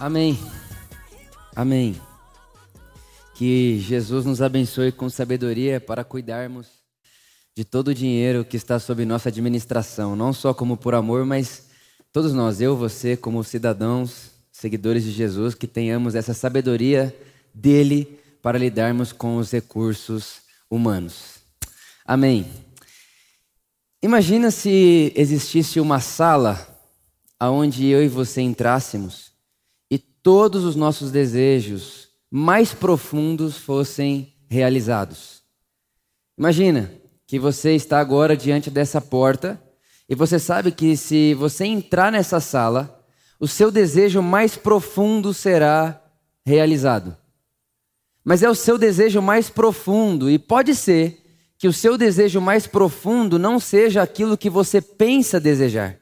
Amém. 0.00 0.38
Amém. 1.54 2.00
Que 3.34 3.78
Jesus 3.80 4.24
nos 4.24 4.40
abençoe 4.40 4.90
com 4.90 5.10
sabedoria 5.10 5.78
para 5.78 6.02
cuidarmos 6.02 6.68
de 7.54 7.66
todo 7.66 7.88
o 7.88 7.94
dinheiro 7.94 8.42
que 8.42 8.56
está 8.56 8.78
sob 8.78 9.04
nossa 9.04 9.28
administração, 9.28 10.16
não 10.16 10.32
só 10.32 10.54
como 10.54 10.78
por 10.78 10.94
amor, 10.94 11.26
mas 11.26 11.66
todos 12.10 12.32
nós, 12.32 12.62
eu, 12.62 12.74
você, 12.74 13.14
como 13.14 13.44
cidadãos, 13.44 14.30
seguidores 14.50 15.04
de 15.04 15.10
Jesus, 15.12 15.54
que 15.54 15.66
tenhamos 15.66 16.14
essa 16.14 16.32
sabedoria 16.32 17.14
dele 17.52 18.18
para 18.40 18.56
lidarmos 18.56 19.12
com 19.12 19.36
os 19.36 19.50
recursos 19.50 20.40
humanos. 20.70 21.40
Amém. 22.06 22.50
Imagina 24.02 24.50
se 24.50 25.12
existisse 25.14 25.78
uma 25.78 26.00
sala 26.00 26.74
aonde 27.38 27.86
eu 27.86 28.02
e 28.02 28.08
você 28.08 28.40
entrássemos 28.40 29.29
todos 30.22 30.64
os 30.64 30.76
nossos 30.76 31.10
desejos 31.10 32.08
mais 32.30 32.72
profundos 32.72 33.56
fossem 33.56 34.34
realizados. 34.48 35.42
Imagina 36.38 36.92
que 37.26 37.38
você 37.38 37.74
está 37.74 38.00
agora 38.00 38.36
diante 38.36 38.70
dessa 38.70 39.00
porta 39.00 39.60
e 40.08 40.14
você 40.14 40.38
sabe 40.38 40.72
que 40.72 40.96
se 40.96 41.34
você 41.34 41.64
entrar 41.64 42.10
nessa 42.10 42.40
sala, 42.40 43.04
o 43.38 43.46
seu 43.46 43.70
desejo 43.70 44.20
mais 44.20 44.56
profundo 44.56 45.32
será 45.32 46.02
realizado. 46.44 47.16
Mas 48.24 48.42
é 48.42 48.50
o 48.50 48.54
seu 48.54 48.76
desejo 48.76 49.22
mais 49.22 49.48
profundo 49.48 50.28
e 50.28 50.38
pode 50.38 50.74
ser 50.74 51.22
que 51.56 51.68
o 51.68 51.72
seu 51.72 51.96
desejo 51.96 52.40
mais 52.40 52.66
profundo 52.66 53.38
não 53.38 53.60
seja 53.60 54.02
aquilo 54.02 54.36
que 54.36 54.50
você 54.50 54.80
pensa 54.80 55.38
desejar. 55.38 55.99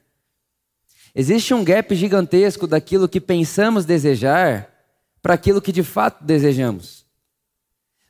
Existe 1.18 1.52
um 1.52 1.64
gap 1.64 1.96
gigantesco 1.96 2.64
daquilo 2.64 3.08
que 3.08 3.20
pensamos 3.20 3.84
desejar 3.84 4.70
para 5.20 5.34
aquilo 5.34 5.60
que 5.60 5.72
de 5.72 5.82
fato 5.82 6.22
desejamos. 6.22 7.04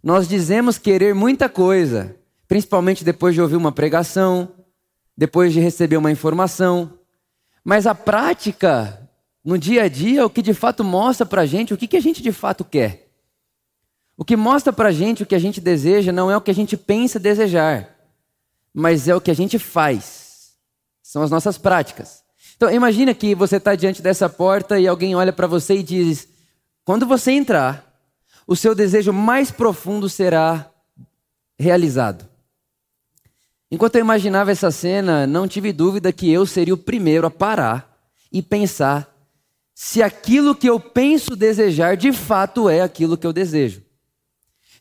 Nós 0.03 0.28
dizemos 0.28 0.77
querer 0.77 1.15
muita 1.15 1.48
coisa, 1.48 2.15
principalmente 2.47 3.03
depois 3.03 3.34
de 3.34 3.41
ouvir 3.41 3.56
uma 3.56 3.73
pregação, 3.73 4.53
depois 5.17 5.55
de 5.55 5.59
receber 5.59 5.97
uma 5.97 6.12
informação, 6.12 6.98
mas 7.65 7.87
a 7.87 7.95
prática 7.95 9.09
no 9.43 9.56
dia 9.56 9.84
a 9.84 9.89
dia 9.89 10.20
é 10.20 10.25
o 10.27 10.28
que 10.28 10.43
de 10.43 10.53
fato 10.53 10.84
mostra 10.84 11.25
para 11.25 11.41
a 11.41 11.47
gente 11.47 11.72
o 11.72 11.78
que, 11.78 11.89
que 11.89 11.97
a 11.97 12.03
gente 12.03 12.22
de 12.22 12.31
fato 12.31 12.62
quer. 12.62 13.09
O 14.19 14.25
que 14.25 14.37
mostra 14.37 14.70
para 14.70 14.91
a 14.91 14.93
gente 14.93 15.22
o 15.22 15.27
que 15.27 15.34
a 15.34 15.39
gente 15.39 15.62
deseja 15.62 16.12
não 16.12 16.31
é 16.31 16.37
o 16.37 16.43
que 16.43 16.50
a 16.50 16.55
gente 16.55 16.77
pensa 16.77 17.19
desejar, 17.19 17.89
mas 18.70 19.09
é 19.09 19.15
o 19.15 19.20
que 19.20 19.31
a 19.31 19.34
gente 19.34 19.59
faz. 19.59 20.59
São 21.03 21.22
as 21.22 21.31
nossas 21.31 21.56
práticas. 21.56 22.28
Então, 22.59 22.73
imagina 22.73 23.14
que 23.14 23.37
você 23.37 23.56
está 23.56 23.77
diante 23.77 24.03
dessa 24.03 24.28
porta 24.28 24.81
e 24.81 24.89
alguém 24.89 25.14
olha 25.14 25.33
para 25.33 25.47
você 25.47 25.77
e 25.77 25.83
diz: 25.83 26.27
quando 26.84 27.06
você 27.06 27.31
entrar, 27.31 27.89
o 28.48 28.56
seu 28.56 28.75
desejo 28.75 29.12
mais 29.12 29.53
profundo 29.53 30.09
será 30.09 30.69
realizado. 31.56 32.28
Enquanto 33.70 33.95
eu 33.95 34.00
imaginava 34.00 34.50
essa 34.50 34.73
cena, 34.73 35.25
não 35.25 35.47
tive 35.47 35.73
dúvida 35.73 36.12
que 36.12 36.28
eu 36.33 36.45
seria 36.45 36.75
o 36.75 36.78
primeiro 36.78 37.28
a 37.28 37.31
parar 37.31 37.97
e 38.33 38.42
pensar 38.42 39.09
se 39.72 40.03
aquilo 40.03 40.53
que 40.53 40.69
eu 40.69 40.81
penso 40.81 41.37
desejar 41.37 41.97
de 41.97 42.12
fato 42.12 42.69
é 42.69 42.81
aquilo 42.81 43.17
que 43.17 43.27
eu 43.27 43.33
desejo. 43.33 43.83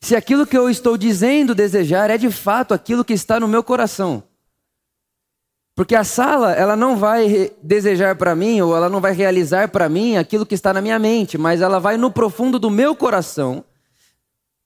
Se 0.02 0.16
aquilo 0.16 0.47
que 0.47 0.58
eu 0.58 0.67
estou 0.67 0.97
dizendo 0.97 1.53
desejar 1.53 2.09
é 2.09 2.17
de 2.17 2.31
fato 2.31 2.73
aquilo 2.73 3.06
que 3.06 3.14
está 3.14 3.39
no 3.39 3.47
meu 3.47 3.64
coração. 3.64 4.23
Porque 5.78 5.94
a 5.94 6.03
sala, 6.03 6.53
ela 6.53 6.75
não 6.75 6.97
vai 6.97 7.52
desejar 7.61 8.16
para 8.16 8.36
mim, 8.36 8.59
ou 8.61 8.75
ela 8.75 8.89
não 8.89 9.00
vai 9.00 9.14
realizar 9.14 9.70
para 9.70 9.88
mim 9.88 10.17
aquilo 10.17 10.44
que 10.44 10.56
está 10.56 10.73
na 10.73 10.81
minha 10.81 10.97
mente, 10.97 11.38
mas 11.38 11.61
ela 11.61 11.78
vai 11.80 11.97
no 11.97 12.09
profundo 12.09 12.58
do 12.58 12.72
meu 12.72 12.95
coração, 12.95 13.64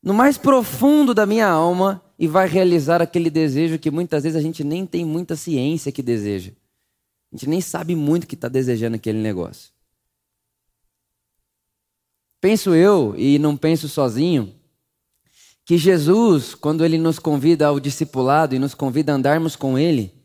no 0.02 0.14
mais 0.14 0.38
profundo 0.38 1.14
da 1.14 1.26
minha 1.26 1.50
alma, 1.50 2.02
e 2.18 2.30
vai 2.30 2.48
realizar 2.48 3.02
aquele 3.02 3.30
desejo 3.30 3.78
que 3.78 3.92
muitas 3.92 4.24
vezes 4.24 4.38
a 4.38 4.42
gente 4.42 4.64
nem 4.64 4.86
tem 4.86 5.04
muita 5.04 5.36
ciência 5.36 5.92
que 5.92 6.02
deseja. 6.02 6.54
A 7.30 7.36
gente 7.36 7.50
nem 7.50 7.60
sabe 7.60 7.94
muito 7.94 8.26
que 8.26 8.36
está 8.36 8.48
desejando 8.48 8.96
aquele 8.96 9.20
negócio. 9.20 9.70
Penso 12.40 12.74
eu, 12.74 13.16
e 13.18 13.38
não 13.38 13.58
penso 13.58 13.90
sozinho, 13.90 14.56
que 15.66 15.78
Jesus, 15.78 16.56
quando 16.56 16.86
ele 16.86 16.98
nos 16.98 17.20
convida 17.20 17.68
ao 17.68 17.82
discipulado 17.82 18.56
e 18.56 18.60
nos 18.60 18.74
convida 18.74 19.12
a 19.12 19.16
andarmos 19.16 19.58
com 19.58 19.78
ele, 19.78 20.21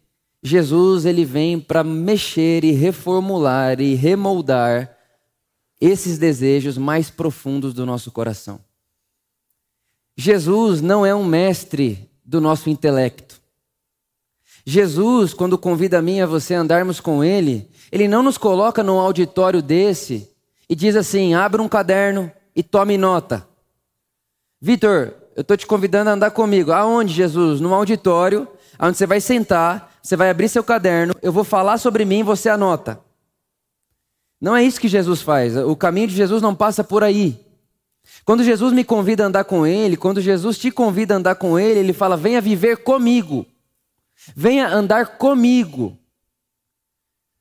Jesus 0.46 1.04
ele 1.04 1.24
vem 1.24 1.58
para 1.58 1.82
mexer 1.82 2.62
e 2.62 2.70
reformular 2.70 3.80
e 3.80 3.94
remoldar 3.94 4.96
esses 5.80 6.18
desejos 6.18 6.78
mais 6.78 7.10
profundos 7.10 7.74
do 7.74 7.84
nosso 7.84 8.12
coração. 8.12 8.60
Jesus 10.16 10.80
não 10.80 11.04
é 11.04 11.12
um 11.12 11.24
mestre 11.24 12.08
do 12.24 12.40
nosso 12.40 12.70
intelecto. 12.70 13.40
Jesus, 14.64 15.34
quando 15.34 15.58
convida 15.58 15.98
a 15.98 16.02
mim 16.02 16.18
e 16.18 16.22
a 16.22 16.26
você 16.26 16.54
a 16.54 16.60
andarmos 16.60 17.00
com 17.00 17.24
ele, 17.24 17.68
ele 17.90 18.06
não 18.06 18.22
nos 18.22 18.38
coloca 18.38 18.84
num 18.84 19.00
auditório 19.00 19.60
desse 19.60 20.30
e 20.68 20.76
diz 20.76 20.94
assim: 20.94 21.34
abra 21.34 21.60
um 21.60 21.68
caderno 21.68 22.30
e 22.54 22.62
tome 22.62 22.96
nota. 22.96 23.44
Vitor, 24.60 25.12
eu 25.34 25.40
estou 25.40 25.56
te 25.56 25.66
convidando 25.66 26.10
a 26.10 26.12
andar 26.12 26.30
comigo. 26.30 26.70
Aonde, 26.70 27.12
Jesus? 27.12 27.60
Num 27.60 27.74
auditório, 27.74 28.46
onde 28.78 28.96
você 28.96 29.06
vai 29.06 29.20
sentar, 29.20 29.95
você 30.06 30.16
vai 30.16 30.30
abrir 30.30 30.48
seu 30.48 30.62
caderno, 30.62 31.14
eu 31.20 31.32
vou 31.32 31.42
falar 31.42 31.78
sobre 31.78 32.04
mim 32.04 32.22
você 32.22 32.48
anota. 32.48 33.00
Não 34.40 34.54
é 34.54 34.62
isso 34.62 34.80
que 34.80 34.86
Jesus 34.86 35.20
faz. 35.20 35.56
O 35.56 35.74
caminho 35.74 36.06
de 36.06 36.14
Jesus 36.14 36.40
não 36.40 36.54
passa 36.54 36.84
por 36.84 37.02
aí. 37.02 37.44
Quando 38.24 38.44
Jesus 38.44 38.72
me 38.72 38.84
convida 38.84 39.24
a 39.24 39.26
andar 39.26 39.44
com 39.44 39.66
Ele, 39.66 39.96
quando 39.96 40.20
Jesus 40.20 40.58
te 40.58 40.70
convida 40.70 41.14
a 41.14 41.16
andar 41.16 41.34
com 41.34 41.58
Ele, 41.58 41.80
Ele 41.80 41.92
fala: 41.92 42.16
venha 42.16 42.40
viver 42.40 42.78
comigo. 42.78 43.44
Venha 44.34 44.68
andar 44.68 45.18
comigo. 45.18 45.98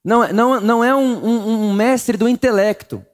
Não, 0.03 0.28
não, 0.34 0.62
não 0.62 0.84
é 0.84 0.96
um, 0.96 1.26
um, 1.26 1.70
um 1.70 1.74
mestre 1.74 2.18
do 2.18 2.28
intelecto. 2.28 3.06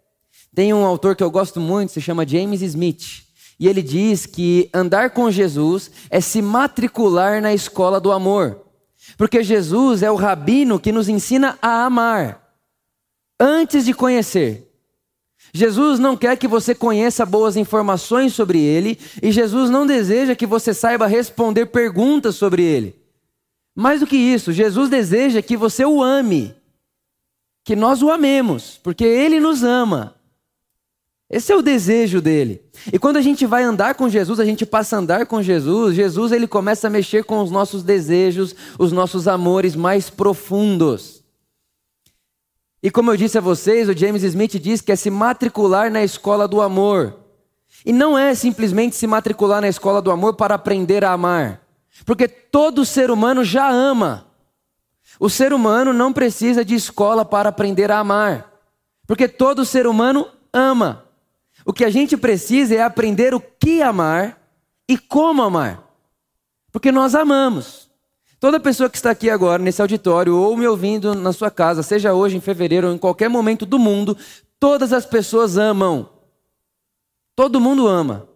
Tem 0.56 0.74
um 0.74 0.86
autor 0.86 1.16
que 1.16 1.24
eu 1.24 1.32
gosto 1.32 1.60
muito, 1.60 1.92
se 1.92 2.00
chama 2.00 2.28
James 2.28 2.62
Smith. 2.62 3.24
E 3.60 3.68
ele 3.68 3.82
diz 3.82 4.26
que 4.26 4.70
andar 4.74 5.12
com 5.12 5.30
Jesus 5.30 5.92
é 6.10 6.22
se 6.22 6.42
matricular 6.42 7.42
na 7.42 7.54
escola 7.54 8.00
do 8.00 8.12
amor. 8.12 8.71
Porque 9.18 9.44
Jesus 9.44 10.04
é 10.04 10.12
o 10.12 10.16
rabino 10.16 10.80
que 10.80 10.92
nos 10.92 11.10
ensina 11.10 11.58
a 11.62 11.86
amar 11.86 12.56
antes 13.40 13.86
de 13.86 13.94
conhecer. 13.94 14.68
Jesus 15.54 16.00
não 16.00 16.16
quer 16.16 16.38
que 16.38 16.48
você 16.48 16.74
conheça 16.74 17.26
boas 17.26 17.58
informações 17.58 18.34
sobre 18.34 18.60
ele, 18.60 18.98
e 19.22 19.32
Jesus 19.32 19.70
não 19.70 19.86
deseja 19.86 20.36
que 20.36 20.46
você 20.46 20.74
saiba 20.74 21.08
responder 21.08 21.66
perguntas 21.68 22.36
sobre 22.36 22.64
ele. 22.64 22.96
Mais 23.76 24.00
do 24.00 24.08
que 24.08 24.16
isso, 24.16 24.52
Jesus 24.54 24.90
deseja 24.90 25.42
que 25.42 25.58
você 25.58 25.84
o 25.84 26.02
ame, 26.02 26.56
que 27.64 27.76
nós 27.76 28.02
o 28.02 28.10
amemos, 28.10 28.80
porque 28.82 29.04
ele 29.04 29.40
nos 29.40 29.64
ama. 29.64 30.16
Esse 31.32 31.54
é 31.54 31.56
o 31.56 31.62
desejo 31.62 32.20
dele. 32.20 32.62
E 32.92 33.00
quando 33.00 33.16
a 33.16 33.22
gente 33.22 33.46
vai 33.46 33.64
andar 33.64 33.96
com 33.96 34.10
Jesus, 34.10 34.38
a 34.38 34.44
gente 34.44 34.66
passa 34.66 34.98
a 34.98 35.00
andar 35.00 35.26
com 35.26 35.42
Jesus, 35.42 35.96
Jesus 35.96 36.34
ele 36.34 36.46
começa 36.46 36.88
a 36.88 36.90
mexer 36.90 37.24
com 37.24 37.42
os 37.42 37.50
nossos 37.50 37.84
desejos, 37.84 38.54
os 38.78 38.92
nossos 38.92 39.30
amores 39.30 39.74
mais 39.74 40.10
profundos. 40.10 41.24
E 42.84 42.92
como 42.92 43.12
eu 43.12 43.16
disse 43.16 43.38
a 43.38 43.42
vocês, 43.42 43.88
o 43.88 43.98
James 43.98 44.24
Smith 44.24 44.60
diz 44.60 44.82
que 44.82 44.92
é 44.92 44.96
se 44.98 45.10
matricular 45.10 45.90
na 45.90 46.04
escola 46.04 46.50
do 46.50 46.60
amor. 46.60 47.18
E 47.86 47.94
não 47.94 48.18
é 48.18 48.36
simplesmente 48.36 48.98
se 48.98 49.08
matricular 49.08 49.62
na 49.62 49.70
escola 49.70 50.02
do 50.02 50.12
amor 50.12 50.34
para 50.34 50.56
aprender 50.56 51.06
a 51.06 51.14
amar. 51.14 51.62
Porque 52.06 52.28
todo 52.28 52.86
ser 52.86 53.10
humano 53.10 53.42
já 53.46 53.70
ama. 53.70 54.28
O 55.18 55.30
ser 55.30 55.54
humano 55.54 55.94
não 55.94 56.12
precisa 56.12 56.66
de 56.66 56.76
escola 56.76 57.24
para 57.24 57.48
aprender 57.48 57.90
a 57.90 58.00
amar. 58.00 58.52
Porque 59.08 59.30
todo 59.30 59.64
ser 59.64 59.88
humano 59.88 60.28
ama. 60.52 61.06
O 61.66 61.74
que 61.74 61.86
a 61.86 61.90
gente 61.90 62.18
precisa 62.18 62.76
é 62.76 62.82
aprender 62.82 63.34
o 63.34 63.40
que 63.40 63.82
amar 63.82 64.42
e 64.88 64.98
como 64.98 65.42
amar. 65.42 65.88
Porque 66.72 66.92
nós 66.92 67.16
amamos. 67.16 67.90
Toda 68.40 68.60
pessoa 68.60 68.90
que 68.90 68.98
está 68.98 69.12
aqui 69.12 69.30
agora 69.30 69.62
nesse 69.62 69.82
auditório 69.82 70.36
ou 70.36 70.58
me 70.58 70.68
ouvindo 70.68 71.14
na 71.14 71.32
sua 71.32 71.52
casa, 71.52 71.84
seja 71.84 72.14
hoje, 72.14 72.36
em 72.36 72.42
fevereiro 72.42 72.88
ou 72.88 72.94
em 72.94 72.98
qualquer 72.98 73.30
momento 73.30 73.66
do 73.66 73.78
mundo, 73.78 74.18
todas 74.60 74.92
as 74.92 75.06
pessoas 75.06 75.58
amam. 75.58 76.10
Todo 77.36 77.62
mundo 77.62 77.88
ama. 77.88 78.28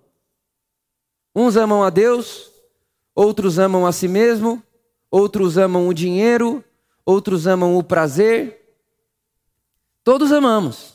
Uns 1.36 1.58
amam 1.58 1.84
a 1.84 1.90
Deus, 1.90 2.52
outros 3.16 3.58
amam 3.58 3.86
a 3.86 3.92
si 3.92 4.08
mesmo, 4.08 4.62
outros 5.10 5.58
amam 5.58 5.88
o 5.88 5.94
dinheiro, 5.94 6.64
outros 7.06 7.48
amam 7.48 7.76
o 7.76 7.84
prazer. 7.84 8.78
Todos 10.04 10.32
amamos. 10.32 10.95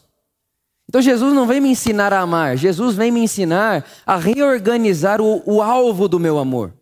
Então 0.90 1.00
Jesus 1.00 1.32
não 1.32 1.46
vem 1.46 1.60
me 1.60 1.70
ensinar 1.70 2.12
a 2.12 2.19
amar, 2.20 2.58
Jesus 2.58 2.96
vem 2.96 3.10
me 3.10 3.20
ensinar 3.20 3.87
a 4.04 4.16
reorganizar 4.16 5.20
o, 5.20 5.42
o 5.46 5.62
alvo 5.62 6.08
do 6.08 6.20
meu 6.20 6.37
amor. 6.38 6.75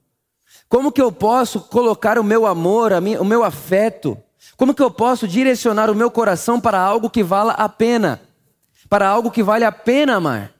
Como 0.69 0.91
que 0.91 1.01
eu 1.01 1.13
posso 1.13 1.61
colocar 1.61 2.19
o 2.19 2.25
meu 2.25 2.47
amor, 2.47 2.99
minha, 3.01 3.21
o 3.21 3.25
meu 3.25 3.45
afeto? 3.45 4.19
Como 4.57 4.75
que 4.75 4.83
eu 4.83 4.91
posso 4.91 5.29
direcionar 5.29 5.91
o 5.91 5.95
meu 5.95 6.11
coração 6.11 6.61
para 6.61 6.81
algo 6.81 7.09
que 7.09 7.23
vala 7.23 7.53
a 7.53 7.69
pena? 7.69 8.21
para 8.89 9.07
algo 9.07 9.31
que 9.31 9.43
vale 9.43 9.65
a 9.65 9.73
pena 9.73 10.17
amar. 10.17 10.53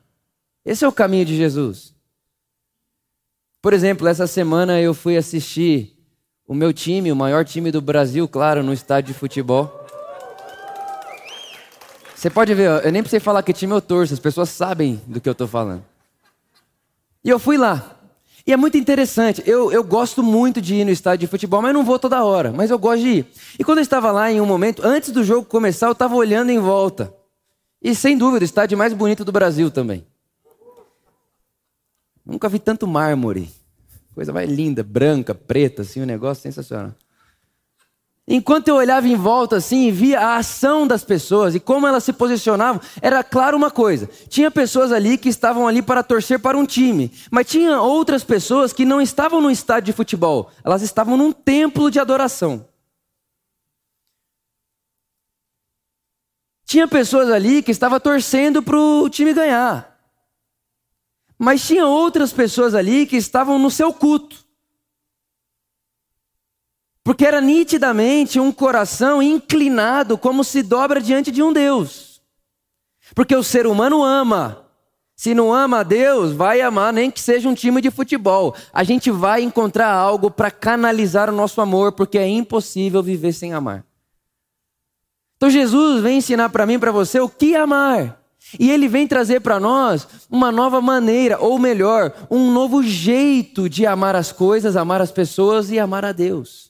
Esse 0.65 0.85
é 0.85 0.89
o 0.89 0.93
caminho 0.93 1.25
de 1.25 1.37
Jesus. 1.37 1.95
Por 3.63 3.73
exemplo, 3.73 4.07
essa 4.07 4.27
semana 4.27 4.81
eu 4.81 4.93
fui 4.93 5.17
assistir 5.17 5.97
o 6.47 6.55
meu 6.55 6.73
time, 6.73 7.11
o 7.11 7.17
maior 7.17 7.45
time 7.45 7.71
do 7.71 7.81
Brasil, 7.81 8.29
claro, 8.29 8.63
no 8.63 8.73
estádio 8.73 9.13
de 9.13 9.19
futebol. 9.19 9.87
Você 12.19 12.29
pode 12.29 12.53
ver, 12.53 12.85
eu 12.85 12.91
nem 12.91 13.01
precisei 13.01 13.21
falar 13.21 13.45
que 13.45 13.53
time 13.53 13.73
eu 13.73 13.81
torço, 13.81 14.13
as 14.13 14.19
pessoas 14.19 14.49
sabem 14.49 15.01
do 15.07 15.21
que 15.21 15.29
eu 15.29 15.33
estou 15.33 15.47
falando. 15.47 15.85
E 17.23 17.31
eu 17.31 17.39
fui 17.39 17.57
lá. 17.57 17.97
E 18.45 18.53
é 18.53 18.57
muito 18.57 18.77
interessante. 18.77 19.41
Eu, 19.47 19.71
eu 19.71 19.85
gosto 19.85 20.21
muito 20.21 20.61
de 20.61 20.75
ir 20.75 20.85
no 20.85 20.91
estádio 20.91 21.29
de 21.29 21.31
futebol, 21.31 21.63
mas 21.63 21.73
não 21.73 21.85
vou 21.85 21.97
toda 21.97 22.25
hora. 22.25 22.51
Mas 22.51 22.73
eu 22.73 22.79
gosto 22.79 23.03
de 23.03 23.09
ir. 23.09 23.27
E 23.57 23.63
quando 23.63 23.79
eu 23.79 23.83
estava 23.83 24.11
lá 24.11 24.33
em 24.33 24.41
um 24.41 24.47
momento, 24.47 24.85
antes 24.85 25.13
do 25.13 25.23
jogo 25.23 25.47
começar, 25.47 25.87
eu 25.87 25.93
estava 25.93 26.17
olhando 26.17 26.51
em 26.51 26.59
volta. 26.59 27.15
E 27.81 27.95
sem 27.95 28.19
dúvida, 28.19 28.43
o 28.43 28.45
estádio 28.45 28.77
mais 28.77 28.93
bonito 28.93 29.25
do 29.25 29.31
Brasil 29.31 29.71
também. 29.71 30.05
Nunca 32.27 32.49
vi 32.49 32.59
tanto 32.59 32.85
mármore. 32.85 33.49
Coisa 34.13 34.33
mais 34.33 34.51
linda, 34.51 34.83
branca, 34.83 35.37
preta, 35.37 35.83
assim, 35.83 36.03
um 36.03 36.07
negócio 36.07 36.43
sensacional. 36.43 36.97
Enquanto 38.31 38.69
eu 38.69 38.75
olhava 38.75 39.09
em 39.09 39.17
volta 39.17 39.57
assim 39.57 39.91
via 39.91 40.21
a 40.21 40.37
ação 40.37 40.87
das 40.87 41.03
pessoas 41.03 41.55
e 41.55 41.61
como 41.61 41.87
elas 41.87 42.05
se 42.05 42.13
posicionavam, 42.13 42.79
era 43.01 43.25
claro 43.25 43.57
uma 43.57 43.71
coisa: 43.71 44.07
tinha 44.29 44.51
pessoas 44.51 44.93
ali 44.93 45.17
que 45.17 45.31
estavam 45.31 45.67
ali 45.67 45.81
para 45.81 46.03
torcer 46.03 46.39
para 46.39 46.59
um 46.59 46.67
time, 46.67 47.11
mas 47.31 47.47
tinha 47.47 47.81
outras 47.81 48.23
pessoas 48.23 48.71
que 48.71 48.85
não 48.85 49.01
estavam 49.01 49.41
no 49.41 49.51
estádio 49.51 49.87
de 49.87 49.97
futebol, 49.97 50.51
elas 50.63 50.83
estavam 50.83 51.17
num 51.17 51.33
templo 51.33 51.91
de 51.91 51.99
adoração. 51.99 52.69
Tinha 56.67 56.87
pessoas 56.87 57.31
ali 57.31 57.63
que 57.63 57.71
estavam 57.71 57.99
torcendo 57.99 58.63
para 58.63 58.79
o 58.79 59.09
time 59.09 59.33
ganhar, 59.33 59.99
mas 61.39 61.67
tinha 61.67 61.87
outras 61.87 62.31
pessoas 62.31 62.75
ali 62.75 63.07
que 63.07 63.17
estavam 63.17 63.59
no 63.59 63.71
seu 63.71 63.91
culto. 63.91 64.48
Porque 67.09 67.25
era 67.25 67.41
nitidamente 67.41 68.39
um 68.39 68.53
coração 68.53 69.23
inclinado, 69.23 70.19
como 70.19 70.45
se 70.45 70.63
dobra 70.63 71.01
diante 71.01 71.31
de 71.31 71.43
um 71.43 71.55
Deus. 71.55 72.21
Porque 73.15 73.35
o 73.35 73.43
ser 73.43 73.67
humano 73.67 74.05
ama. 74.05 74.67
Se 75.17 75.33
não 75.33 75.51
ama 75.51 75.79
a 75.79 75.83
Deus, 75.83 76.33
vai 76.33 76.61
amar 76.61 76.93
nem 76.93 77.11
que 77.11 77.19
seja 77.19 77.49
um 77.49 77.55
time 77.55 77.81
de 77.81 77.91
futebol. 77.91 78.55
A 78.75 78.85
gente 78.85 79.11
vai 79.11 79.41
encontrar 79.41 79.91
algo 79.91 80.31
para 80.31 80.51
canalizar 80.51 81.31
o 81.31 81.35
nosso 81.35 81.63
amor, 81.63 81.93
porque 81.93 82.19
é 82.19 82.29
impossível 82.29 83.03
viver 83.03 83.33
sem 83.33 83.55
amar. 83.55 83.87
Então 85.39 85.49
Jesus 85.49 86.03
vem 86.03 86.19
ensinar 86.19 86.51
para 86.51 86.67
mim 86.67 86.79
para 86.79 86.93
você 86.93 87.19
o 87.21 87.29
que 87.31 87.57
amar. 87.57 88.21
E 88.61 88.71
ele 88.71 88.87
vem 88.87 89.07
trazer 89.07 89.41
para 89.41 89.59
nós 89.59 90.07
uma 90.29 90.53
nova 90.53 90.79
maneira, 90.83 91.39
ou 91.41 91.59
melhor, 91.59 92.13
um 92.31 92.53
novo 92.53 92.83
jeito 92.83 93.67
de 93.67 93.87
amar 93.87 94.15
as 94.15 94.31
coisas, 94.31 94.77
amar 94.77 95.01
as 95.01 95.11
pessoas 95.11 95.71
e 95.71 95.79
amar 95.79 96.05
a 96.05 96.13
Deus. 96.13 96.69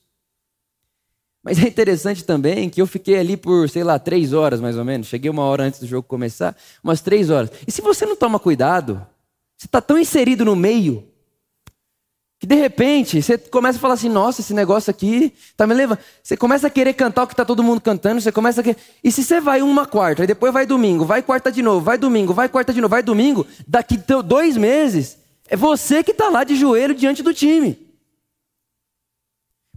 Mas 1.42 1.62
é 1.62 1.68
interessante 1.68 2.24
também 2.24 2.68
que 2.68 2.80
eu 2.80 2.86
fiquei 2.86 3.18
ali 3.18 3.36
por, 3.36 3.68
sei 3.68 3.84
lá, 3.84 3.98
três 3.98 4.32
horas 4.32 4.60
mais 4.60 4.76
ou 4.76 4.84
menos. 4.84 5.06
Cheguei 5.06 5.30
uma 5.30 5.42
hora 5.42 5.64
antes 5.64 5.80
do 5.80 5.86
jogo 5.86 6.06
começar, 6.06 6.56
umas 6.82 7.00
três 7.00 7.30
horas. 7.30 7.50
E 7.66 7.70
se 7.70 7.80
você 7.80 8.04
não 8.04 8.16
toma 8.16 8.38
cuidado, 8.38 9.06
você 9.56 9.66
está 9.66 9.80
tão 9.80 9.98
inserido 9.98 10.44
no 10.44 10.54
meio, 10.54 11.04
que 12.38 12.46
de 12.46 12.54
repente 12.54 13.20
você 13.20 13.36
começa 13.36 13.78
a 13.78 13.80
falar 13.80 13.94
assim: 13.94 14.08
nossa, 14.08 14.40
esse 14.40 14.54
negócio 14.54 14.90
aqui 14.90 15.32
tá 15.56 15.66
me 15.66 15.74
levando. 15.74 15.98
Você 16.22 16.36
começa 16.36 16.68
a 16.68 16.70
querer 16.70 16.92
cantar 16.92 17.24
o 17.24 17.26
que 17.26 17.32
está 17.32 17.44
todo 17.44 17.62
mundo 17.62 17.80
cantando, 17.80 18.20
você 18.20 18.30
começa 18.30 18.60
a 18.60 18.64
querer. 18.64 18.76
E 19.02 19.10
se 19.10 19.24
você 19.24 19.40
vai 19.40 19.60
uma 19.62 19.86
quarta, 19.86 20.24
e 20.24 20.26
depois 20.26 20.52
vai 20.52 20.64
domingo, 20.64 21.04
vai 21.04 21.22
quarta 21.22 21.50
de 21.50 21.62
novo, 21.62 21.80
vai 21.80 21.98
domingo, 21.98 22.32
vai 22.32 22.48
quarta 22.48 22.72
de 22.72 22.80
novo, 22.80 22.90
vai 22.90 23.02
domingo, 23.02 23.46
daqui 23.66 23.98
dois 24.24 24.56
meses, 24.56 25.18
é 25.48 25.56
você 25.56 26.04
que 26.04 26.12
está 26.12 26.28
lá 26.28 26.44
de 26.44 26.54
joelho 26.54 26.94
diante 26.94 27.22
do 27.22 27.34
time. 27.34 27.87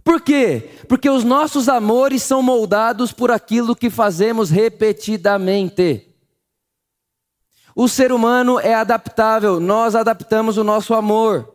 Por 0.04 0.20
quê? 0.20 0.70
Porque 0.88 1.08
os 1.08 1.24
nossos 1.24 1.68
amores 1.68 2.22
são 2.22 2.42
moldados 2.42 3.12
por 3.12 3.30
aquilo 3.30 3.76
que 3.76 3.88
fazemos 3.88 4.50
repetidamente. 4.50 6.08
O 7.74 7.88
ser 7.88 8.12
humano 8.12 8.58
é 8.58 8.74
adaptável, 8.74 9.58
nós 9.60 9.94
adaptamos 9.94 10.58
o 10.58 10.64
nosso 10.64 10.92
amor. 10.92 11.54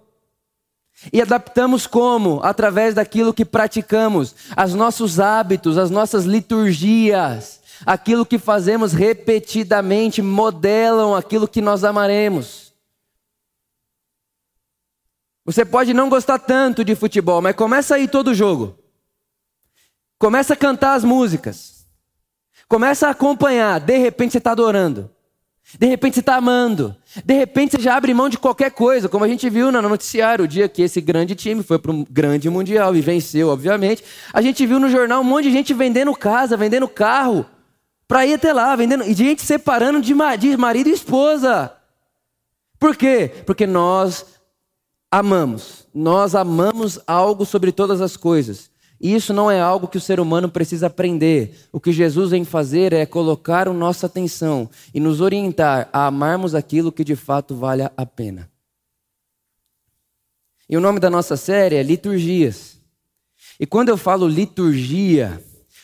E 1.13 1.21
adaptamos 1.21 1.85
como? 1.85 2.39
Através 2.41 2.95
daquilo 2.95 3.33
que 3.33 3.45
praticamos, 3.45 4.33
os 4.65 4.73
nossos 4.73 5.19
hábitos, 5.19 5.77
as 5.77 5.91
nossas 5.91 6.25
liturgias, 6.25 7.59
aquilo 7.85 8.25
que 8.25 8.39
fazemos 8.39 8.93
repetidamente 8.93 10.21
modelam 10.21 11.15
aquilo 11.15 11.47
que 11.47 11.61
nós 11.61 11.83
amaremos. 11.83 12.66
Você 15.47 15.63
pode 15.63 15.94
não 15.94 16.09
gostar 16.09 16.39
tanto 16.39 16.83
de 16.83 16.94
futebol, 16.94 17.41
mas 17.41 17.55
começa 17.55 17.95
a 17.95 17.99
ir 17.99 18.09
todo 18.09 18.35
jogo. 18.35 18.77
Começa 20.19 20.53
a 20.53 20.57
cantar 20.57 20.94
as 20.94 21.05
músicas. 21.05 21.88
Começa 22.67 23.07
a 23.07 23.11
acompanhar. 23.11 23.79
De 23.79 23.97
repente 23.97 24.33
você 24.33 24.39
está 24.39 24.51
adorando. 24.51 25.09
De 25.79 25.88
repente 25.88 26.15
você 26.15 26.19
está 26.19 26.35
amando. 26.35 26.94
De 27.23 27.33
repente 27.33 27.77
você 27.77 27.81
já 27.81 27.95
abre 27.95 28.13
mão 28.13 28.27
de 28.27 28.38
qualquer 28.38 28.71
coisa, 28.71 29.07
como 29.07 29.23
a 29.23 29.27
gente 29.29 29.49
viu 29.49 29.71
no 29.71 29.81
noticiário, 29.81 30.44
o 30.44 30.47
dia 30.49 30.67
que 30.67 30.81
esse 30.81 30.99
grande 30.99 31.33
time 31.33 31.63
foi 31.63 31.79
para 31.79 31.93
um 31.93 32.05
grande 32.09 32.50
mundial 32.50 32.93
e 32.93 33.00
venceu, 33.00 33.47
obviamente. 33.47 34.03
A 34.33 34.41
gente 34.41 34.65
viu 34.65 34.81
no 34.81 34.89
jornal 34.89 35.21
um 35.21 35.25
monte 35.25 35.45
de 35.45 35.51
gente 35.51 35.73
vendendo 35.73 36.13
casa, 36.13 36.57
vendendo 36.57 36.89
carro, 36.89 37.45
para 38.05 38.25
ir 38.25 38.33
até 38.33 38.51
lá, 38.51 38.75
vendendo, 38.75 39.05
e 39.05 39.13
gente 39.13 39.41
separando 39.43 40.01
de 40.01 40.13
marido 40.13 40.89
e 40.89 40.93
esposa. 40.93 41.71
Por 42.77 42.97
quê? 42.97 43.31
Porque 43.45 43.65
nós 43.65 44.37
amamos. 45.12 45.88
Nós 45.94 46.36
amamos 46.36 47.00
algo 47.07 47.45
sobre 47.45 47.71
todas 47.71 48.01
as 48.01 48.18
coisas. 48.18 48.69
E 49.00 49.13
isso 49.13 49.33
não 49.33 49.50
é 49.50 49.59
algo 49.59 49.88
que 49.88 49.98
o 49.98 50.01
ser 50.01 50.19
humano 50.19 50.50
precisa 50.50 50.88
aprender. 50.88 51.56
O 51.71 51.80
que 51.80 51.92
Jesus 51.92 52.31
vem 52.31 52.44
fazer 52.44 52.94
é 52.94 53.06
colocar 53.06 53.68
a 53.68 53.74
nossa 53.74 54.07
atenção 54.07 54.69
e 54.94 55.00
nos 55.00 55.21
orientar 55.21 55.89
a 55.94 56.07
amarmos 56.07 56.56
aquilo 56.56 56.92
que 56.92 57.04
de 57.04 57.15
fato 57.15 57.56
vale 57.56 57.83
a 57.83 58.06
pena. 58.06 58.50
E 60.69 60.75
o 60.75 60.81
nome 60.81 61.00
da 61.00 61.10
nossa 61.10 61.38
série 61.38 61.75
é 61.75 61.83
Liturgias. 61.83 62.77
E 63.60 63.65
quando 63.65 63.89
eu 63.89 63.98
falo 63.98 64.27
liturgia, 64.27 65.42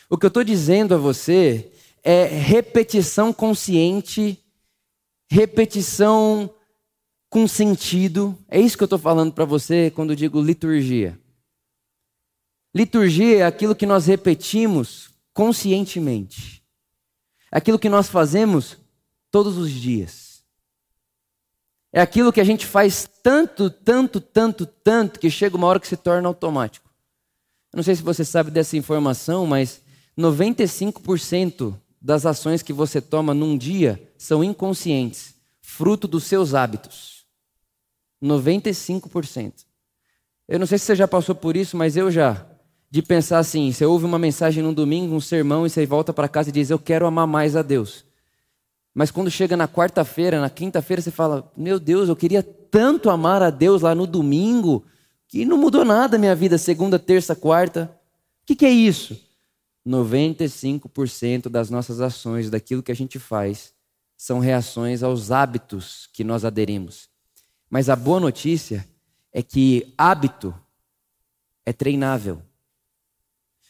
o 0.08 0.16
que 0.16 0.26
eu 0.26 0.28
estou 0.28 0.44
dizendo 0.44 0.94
a 0.94 0.98
você 0.98 1.72
é 2.02 2.24
repetição 2.26 3.32
consciente, 3.32 4.38
repetição 5.28 6.50
com 7.34 7.48
sentido. 7.48 8.38
É 8.48 8.60
isso 8.60 8.76
que 8.76 8.84
eu 8.84 8.86
estou 8.86 8.98
falando 8.98 9.32
para 9.32 9.44
você 9.44 9.90
quando 9.90 10.10
eu 10.10 10.16
digo 10.16 10.40
liturgia. 10.40 11.18
Liturgia 12.72 13.38
é 13.38 13.42
aquilo 13.44 13.74
que 13.74 13.84
nós 13.84 14.06
repetimos 14.06 15.10
conscientemente. 15.32 16.62
É 17.50 17.58
aquilo 17.58 17.76
que 17.76 17.88
nós 17.88 18.08
fazemos 18.08 18.76
todos 19.32 19.58
os 19.58 19.68
dias. 19.68 20.44
É 21.92 22.00
aquilo 22.00 22.32
que 22.32 22.40
a 22.40 22.44
gente 22.44 22.66
faz 22.66 23.10
tanto, 23.20 23.68
tanto, 23.68 24.20
tanto, 24.20 24.64
tanto, 24.64 25.18
que 25.18 25.28
chega 25.28 25.56
uma 25.56 25.66
hora 25.66 25.80
que 25.80 25.88
se 25.88 25.96
torna 25.96 26.28
automático. 26.28 26.88
Eu 27.72 27.78
não 27.78 27.82
sei 27.82 27.96
se 27.96 28.02
você 28.02 28.24
sabe 28.24 28.52
dessa 28.52 28.76
informação, 28.76 29.44
mas 29.44 29.82
95% 30.16 31.74
das 32.00 32.26
ações 32.26 32.62
que 32.62 32.72
você 32.72 33.00
toma 33.00 33.34
num 33.34 33.58
dia 33.58 34.00
são 34.16 34.44
inconscientes, 34.44 35.34
fruto 35.60 36.06
dos 36.06 36.22
seus 36.22 36.54
hábitos. 36.54 37.13
95%. 38.22 39.64
Eu 40.48 40.58
não 40.58 40.66
sei 40.66 40.78
se 40.78 40.84
você 40.84 40.96
já 40.96 41.08
passou 41.08 41.34
por 41.34 41.56
isso, 41.56 41.76
mas 41.76 41.96
eu 41.96 42.10
já. 42.10 42.46
De 42.90 43.02
pensar 43.02 43.38
assim: 43.38 43.72
você 43.72 43.84
ouve 43.84 44.04
uma 44.04 44.18
mensagem 44.18 44.62
num 44.62 44.72
domingo, 44.72 45.14
um 45.14 45.20
sermão, 45.20 45.66
e 45.66 45.70
você 45.70 45.84
volta 45.84 46.12
para 46.12 46.28
casa 46.28 46.50
e 46.50 46.52
diz, 46.52 46.70
Eu 46.70 46.78
quero 46.78 47.06
amar 47.06 47.26
mais 47.26 47.56
a 47.56 47.62
Deus. 47.62 48.04
Mas 48.94 49.10
quando 49.10 49.30
chega 49.30 49.56
na 49.56 49.66
quarta-feira, 49.66 50.40
na 50.40 50.48
quinta-feira, 50.48 51.02
você 51.02 51.10
fala: 51.10 51.50
Meu 51.56 51.80
Deus, 51.80 52.08
eu 52.08 52.14
queria 52.14 52.42
tanto 52.42 53.10
amar 53.10 53.42
a 53.42 53.50
Deus 53.50 53.82
lá 53.82 53.94
no 53.94 54.06
domingo, 54.06 54.84
que 55.26 55.44
não 55.44 55.58
mudou 55.58 55.84
nada 55.84 56.16
a 56.16 56.20
minha 56.20 56.34
vida, 56.34 56.56
segunda, 56.56 56.98
terça, 56.98 57.34
quarta. 57.34 57.90
O 58.42 58.46
que, 58.46 58.54
que 58.54 58.66
é 58.66 58.70
isso? 58.70 59.18
95% 59.86 61.48
das 61.48 61.70
nossas 61.70 62.00
ações, 62.00 62.48
daquilo 62.48 62.82
que 62.82 62.92
a 62.92 62.96
gente 62.96 63.18
faz, 63.18 63.74
são 64.16 64.38
reações 64.38 65.02
aos 65.02 65.30
hábitos 65.30 66.08
que 66.12 66.22
nós 66.22 66.44
aderimos. 66.44 67.08
Mas 67.70 67.88
a 67.88 67.96
boa 67.96 68.20
notícia 68.20 68.86
é 69.32 69.42
que 69.42 69.92
hábito 69.98 70.54
é 71.66 71.72
treinável. 71.72 72.42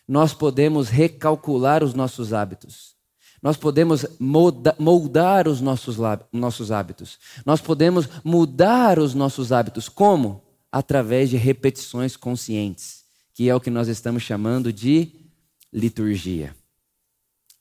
Nós 0.07 0.35
podemos 0.35 0.89
recalcular 0.89 1.83
os 1.83 1.95
nossos 1.95 2.33
hábitos. 2.33 2.95
Nós 3.43 3.57
podemos 3.57 4.07
moldar 4.19 5.49
os 5.49 5.61
nossos, 5.61 5.97
nossos 6.33 6.71
hábitos. 6.71 7.19
Nós 7.45 7.61
podemos 7.61 8.09
mudar 8.23 8.99
os 8.99 9.15
nossos 9.15 9.53
hábitos. 9.53 9.89
Como? 9.89 10.43
Através 10.73 11.31
de 11.31 11.37
repetições 11.37 12.17
conscientes, 12.17 13.05
que 13.33 13.49
é 13.49 13.55
o 13.55 13.61
que 13.61 13.71
nós 13.71 13.89
estamos 13.89 14.23
chamando 14.23 14.73
de 14.73 15.13
liturgia. 15.73 16.55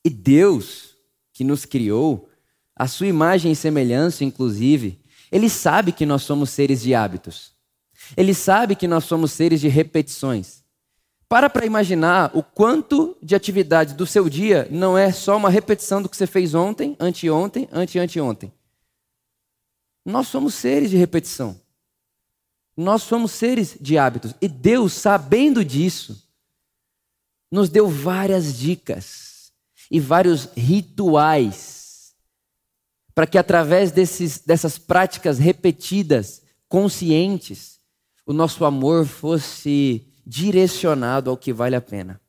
E 0.04 0.10
Deus, 0.10 0.96
que 1.32 1.44
nos 1.44 1.64
criou, 1.64 2.28
a 2.76 2.86
sua 2.88 3.06
imagem 3.06 3.52
e 3.52 3.56
semelhança, 3.56 4.24
inclusive, 4.24 4.98
ele 5.30 5.48
sabe 5.48 5.92
que 5.92 6.06
nós 6.06 6.22
somos 6.22 6.50
seres 6.50 6.82
de 6.82 6.94
hábitos. 6.94 7.52
Ele 8.16 8.34
sabe 8.34 8.76
que 8.76 8.86
nós 8.86 9.04
somos 9.04 9.32
seres 9.32 9.60
de 9.60 9.68
repetições. 9.68 10.62
Para 11.28 11.48
para 11.48 11.66
imaginar 11.66 12.30
o 12.34 12.42
quanto 12.42 13.16
de 13.22 13.34
atividade 13.34 13.94
do 13.94 14.06
seu 14.06 14.28
dia 14.28 14.68
não 14.70 14.96
é 14.96 15.10
só 15.10 15.36
uma 15.36 15.48
repetição 15.48 16.02
do 16.02 16.08
que 16.08 16.16
você 16.16 16.26
fez 16.26 16.54
ontem, 16.54 16.96
anteontem, 17.00 17.68
ante-anteontem. 17.72 18.52
Nós 20.04 20.28
somos 20.28 20.54
seres 20.54 20.90
de 20.90 20.96
repetição. 20.96 21.58
Nós 22.76 23.02
somos 23.02 23.32
seres 23.32 23.76
de 23.80 23.96
hábitos. 23.96 24.34
E 24.40 24.48
Deus, 24.48 24.92
sabendo 24.92 25.64
disso, 25.64 26.22
nos 27.50 27.68
deu 27.68 27.88
várias 27.88 28.58
dicas 28.58 29.52
e 29.90 29.98
vários 29.98 30.48
rituais 30.56 31.83
para 33.14 33.26
que 33.26 33.38
através 33.38 33.92
desses, 33.92 34.40
dessas 34.40 34.76
práticas 34.76 35.38
repetidas, 35.38 36.42
conscientes, 36.68 37.80
o 38.26 38.32
nosso 38.32 38.64
amor 38.64 39.06
fosse 39.06 40.06
direcionado 40.26 41.30
ao 41.30 41.36
que 41.36 41.52
vale 41.52 41.76
a 41.76 41.80
pena. 41.80 42.20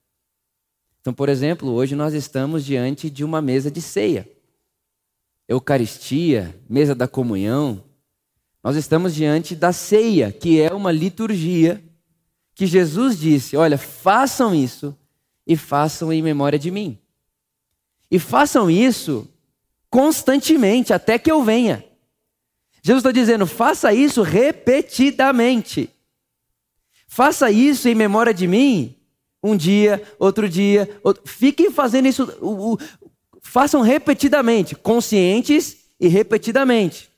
Então, 1.01 1.13
por 1.13 1.29
exemplo, 1.29 1.71
hoje 1.71 1.95
nós 1.95 2.13
estamos 2.13 2.65
diante 2.65 3.09
de 3.09 3.23
uma 3.23 3.41
mesa 3.41 3.71
de 3.71 3.81
ceia. 3.81 4.29
Eucaristia, 5.47 6.59
mesa 6.69 6.93
da 6.93 7.07
comunhão. 7.07 7.83
Nós 8.63 8.75
estamos 8.75 9.13
diante 9.13 9.55
da 9.55 9.71
ceia, 9.71 10.31
que 10.31 10.59
é 10.59 10.73
uma 10.73 10.91
liturgia 10.91 11.83
que 12.55 12.65
Jesus 12.65 13.19
disse: 13.19 13.55
olha, 13.55 13.77
façam 13.77 14.53
isso 14.55 14.97
e 15.45 15.55
façam 15.55 16.11
em 16.11 16.21
memória 16.21 16.57
de 16.57 16.71
mim. 16.71 16.97
E 18.09 18.17
façam 18.17 18.69
isso 18.69 19.27
constantemente, 19.95 20.91
até 20.91 21.17
que 21.17 21.31
eu 21.31 21.41
venha. 21.41 21.81
Jesus 22.81 22.99
está 22.99 23.13
dizendo: 23.13 23.47
faça 23.47 23.93
isso 23.93 24.21
repetidamente. 24.21 25.89
Faça 27.07 27.49
isso 27.49 27.87
em 27.87 27.95
memória 27.95 28.33
de 28.33 28.45
mim, 28.45 28.93
um 29.41 29.55
dia, 29.55 30.03
outro 30.19 30.49
dia. 30.49 30.99
Outro... 31.01 31.23
Fiquem 31.25 31.71
fazendo 31.71 32.09
isso, 32.09 32.29
o, 32.41 32.73
o... 32.73 32.77
façam 33.39 33.79
repetidamente, 33.79 34.75
conscientes 34.75 35.77
e 35.97 36.09
repetidamente. 36.09 37.09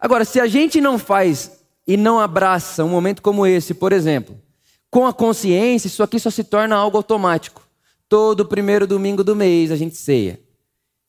Agora, 0.00 0.24
se 0.24 0.40
a 0.40 0.46
gente 0.46 0.80
não 0.80 0.98
faz 0.98 1.62
e 1.86 1.94
não 1.94 2.18
abraça 2.18 2.82
um 2.82 2.88
momento 2.88 3.20
como 3.20 3.46
esse, 3.46 3.74
por 3.74 3.92
exemplo, 3.92 4.40
com 4.90 5.06
a 5.06 5.12
consciência, 5.12 5.88
isso 5.88 6.02
aqui 6.02 6.18
só 6.18 6.30
se 6.30 6.42
torna 6.42 6.74
algo 6.74 6.96
automático. 6.96 7.62
Todo 8.08 8.46
primeiro 8.46 8.86
domingo 8.86 9.22
do 9.22 9.36
mês 9.36 9.70
a 9.70 9.76
gente 9.76 9.94
ceia. 9.94 10.41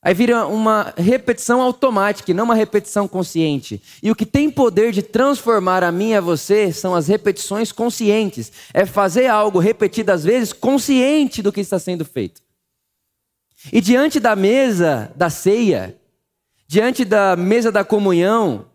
Aí 0.04 0.12
vira 0.12 0.46
uma 0.46 0.92
repetição 0.98 1.62
automática 1.62 2.30
e 2.30 2.34
não 2.34 2.44
uma 2.44 2.54
repetição 2.54 3.08
consciente. 3.08 3.82
E 4.02 4.10
o 4.10 4.14
que 4.14 4.26
tem 4.26 4.50
poder 4.50 4.92
de 4.92 5.00
transformar 5.00 5.82
a 5.82 5.90
mim 5.90 6.10
e 6.10 6.14
a 6.14 6.20
você 6.20 6.70
são 6.70 6.94
as 6.94 7.08
repetições 7.08 7.72
conscientes. 7.72 8.52
É 8.74 8.84
fazer 8.84 9.28
algo 9.28 9.58
repetidas 9.58 10.22
vezes 10.22 10.52
consciente 10.52 11.40
do 11.40 11.50
que 11.50 11.62
está 11.62 11.78
sendo 11.78 12.04
feito. 12.04 12.42
E 13.72 13.80
diante 13.80 14.20
da 14.20 14.36
mesa 14.36 15.10
da 15.16 15.30
ceia, 15.30 15.96
diante 16.68 17.02
da 17.02 17.34
mesa 17.34 17.72
da 17.72 17.82
comunhão, 17.82 18.66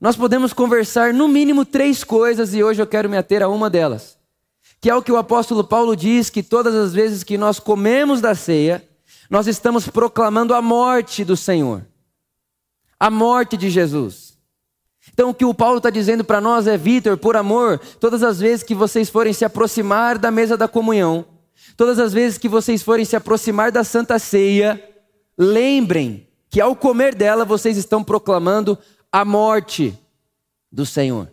nós 0.00 0.14
podemos 0.14 0.52
conversar 0.52 1.12
no 1.12 1.26
mínimo 1.26 1.64
três 1.64 2.04
coisas 2.04 2.54
e 2.54 2.62
hoje 2.62 2.80
eu 2.80 2.86
quero 2.86 3.10
me 3.10 3.16
ater 3.16 3.42
a 3.42 3.48
uma 3.48 3.68
delas. 3.68 4.16
Que 4.80 4.88
é 4.88 4.94
o 4.94 5.02
que 5.02 5.10
o 5.10 5.16
apóstolo 5.16 5.64
Paulo 5.64 5.96
diz 5.96 6.30
que 6.30 6.44
todas 6.44 6.76
as 6.76 6.94
vezes 6.94 7.24
que 7.24 7.36
nós 7.36 7.58
comemos 7.58 8.20
da 8.20 8.36
ceia, 8.36 8.88
nós 9.28 9.46
estamos 9.46 9.88
proclamando 9.88 10.54
a 10.54 10.62
morte 10.62 11.24
do 11.24 11.36
Senhor, 11.36 11.86
a 12.98 13.10
morte 13.10 13.56
de 13.56 13.70
Jesus. 13.70 14.38
Então 15.12 15.30
o 15.30 15.34
que 15.34 15.44
o 15.44 15.54
Paulo 15.54 15.78
está 15.78 15.90
dizendo 15.90 16.24
para 16.24 16.40
nós 16.40 16.66
é, 16.66 16.76
Vitor, 16.76 17.16
por 17.16 17.36
amor, 17.36 17.78
todas 17.98 18.22
as 18.22 18.38
vezes 18.38 18.62
que 18.62 18.74
vocês 18.74 19.08
forem 19.08 19.32
se 19.32 19.44
aproximar 19.44 20.18
da 20.18 20.30
mesa 20.30 20.56
da 20.56 20.68
comunhão, 20.68 21.24
todas 21.76 21.98
as 21.98 22.12
vezes 22.12 22.38
que 22.38 22.48
vocês 22.48 22.82
forem 22.82 23.04
se 23.04 23.16
aproximar 23.16 23.72
da 23.72 23.82
Santa 23.82 24.18
Ceia, 24.18 24.82
lembrem 25.36 26.28
que 26.48 26.60
ao 26.60 26.76
comer 26.76 27.14
dela 27.14 27.44
vocês 27.44 27.76
estão 27.76 28.04
proclamando 28.04 28.78
a 29.10 29.24
morte 29.24 29.98
do 30.70 30.86
Senhor. 30.86 31.30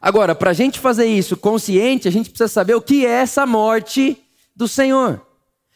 Agora, 0.00 0.34
para 0.34 0.50
a 0.50 0.54
gente 0.54 0.78
fazer 0.78 1.06
isso 1.06 1.36
consciente, 1.36 2.06
a 2.06 2.10
gente 2.10 2.28
precisa 2.28 2.48
saber 2.48 2.74
o 2.74 2.82
que 2.82 3.06
é 3.06 3.10
essa 3.10 3.46
morte 3.46 4.22
do 4.54 4.68
Senhor. 4.68 5.24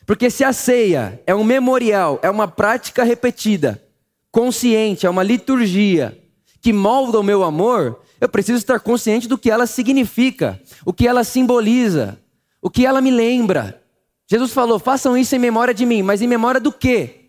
Porque 0.09 0.31
se 0.31 0.43
a 0.43 0.55
ceia 0.55 1.21
é 1.27 1.35
um 1.35 1.45
memorial, 1.45 2.19
é 2.23 2.31
uma 2.31 2.49
prática 2.49 3.05
repetida, 3.05 3.85
consciente, 4.33 5.05
é 5.07 5.11
uma 5.11 5.23
liturgia 5.23 6.19
que 6.63 6.73
molda 6.73 7.21
o 7.21 7.23
meu 7.23 7.45
amor, 7.45 8.01
eu 8.19 8.27
preciso 8.27 8.57
estar 8.57 8.81
consciente 8.81 9.29
do 9.29 9.37
que 9.37 9.51
ela 9.51 9.67
significa, 9.67 10.59
o 10.83 10.95
que 10.95 11.07
ela 11.07 11.25
simboliza, 11.25 12.19
o 12.63 12.71
que 12.71 12.87
ela 12.87 13.03
me 13.03 13.11
lembra. 13.11 13.83
Jesus 14.27 14.51
falou: 14.51 14.79
façam 14.79 15.15
isso 15.15 15.37
em 15.37 15.39
memória 15.39 15.75
de 15.75 15.85
mim, 15.85 16.01
mas 16.01 16.23
em 16.23 16.27
memória 16.27 16.59
do 16.59 16.73
quê? 16.73 17.27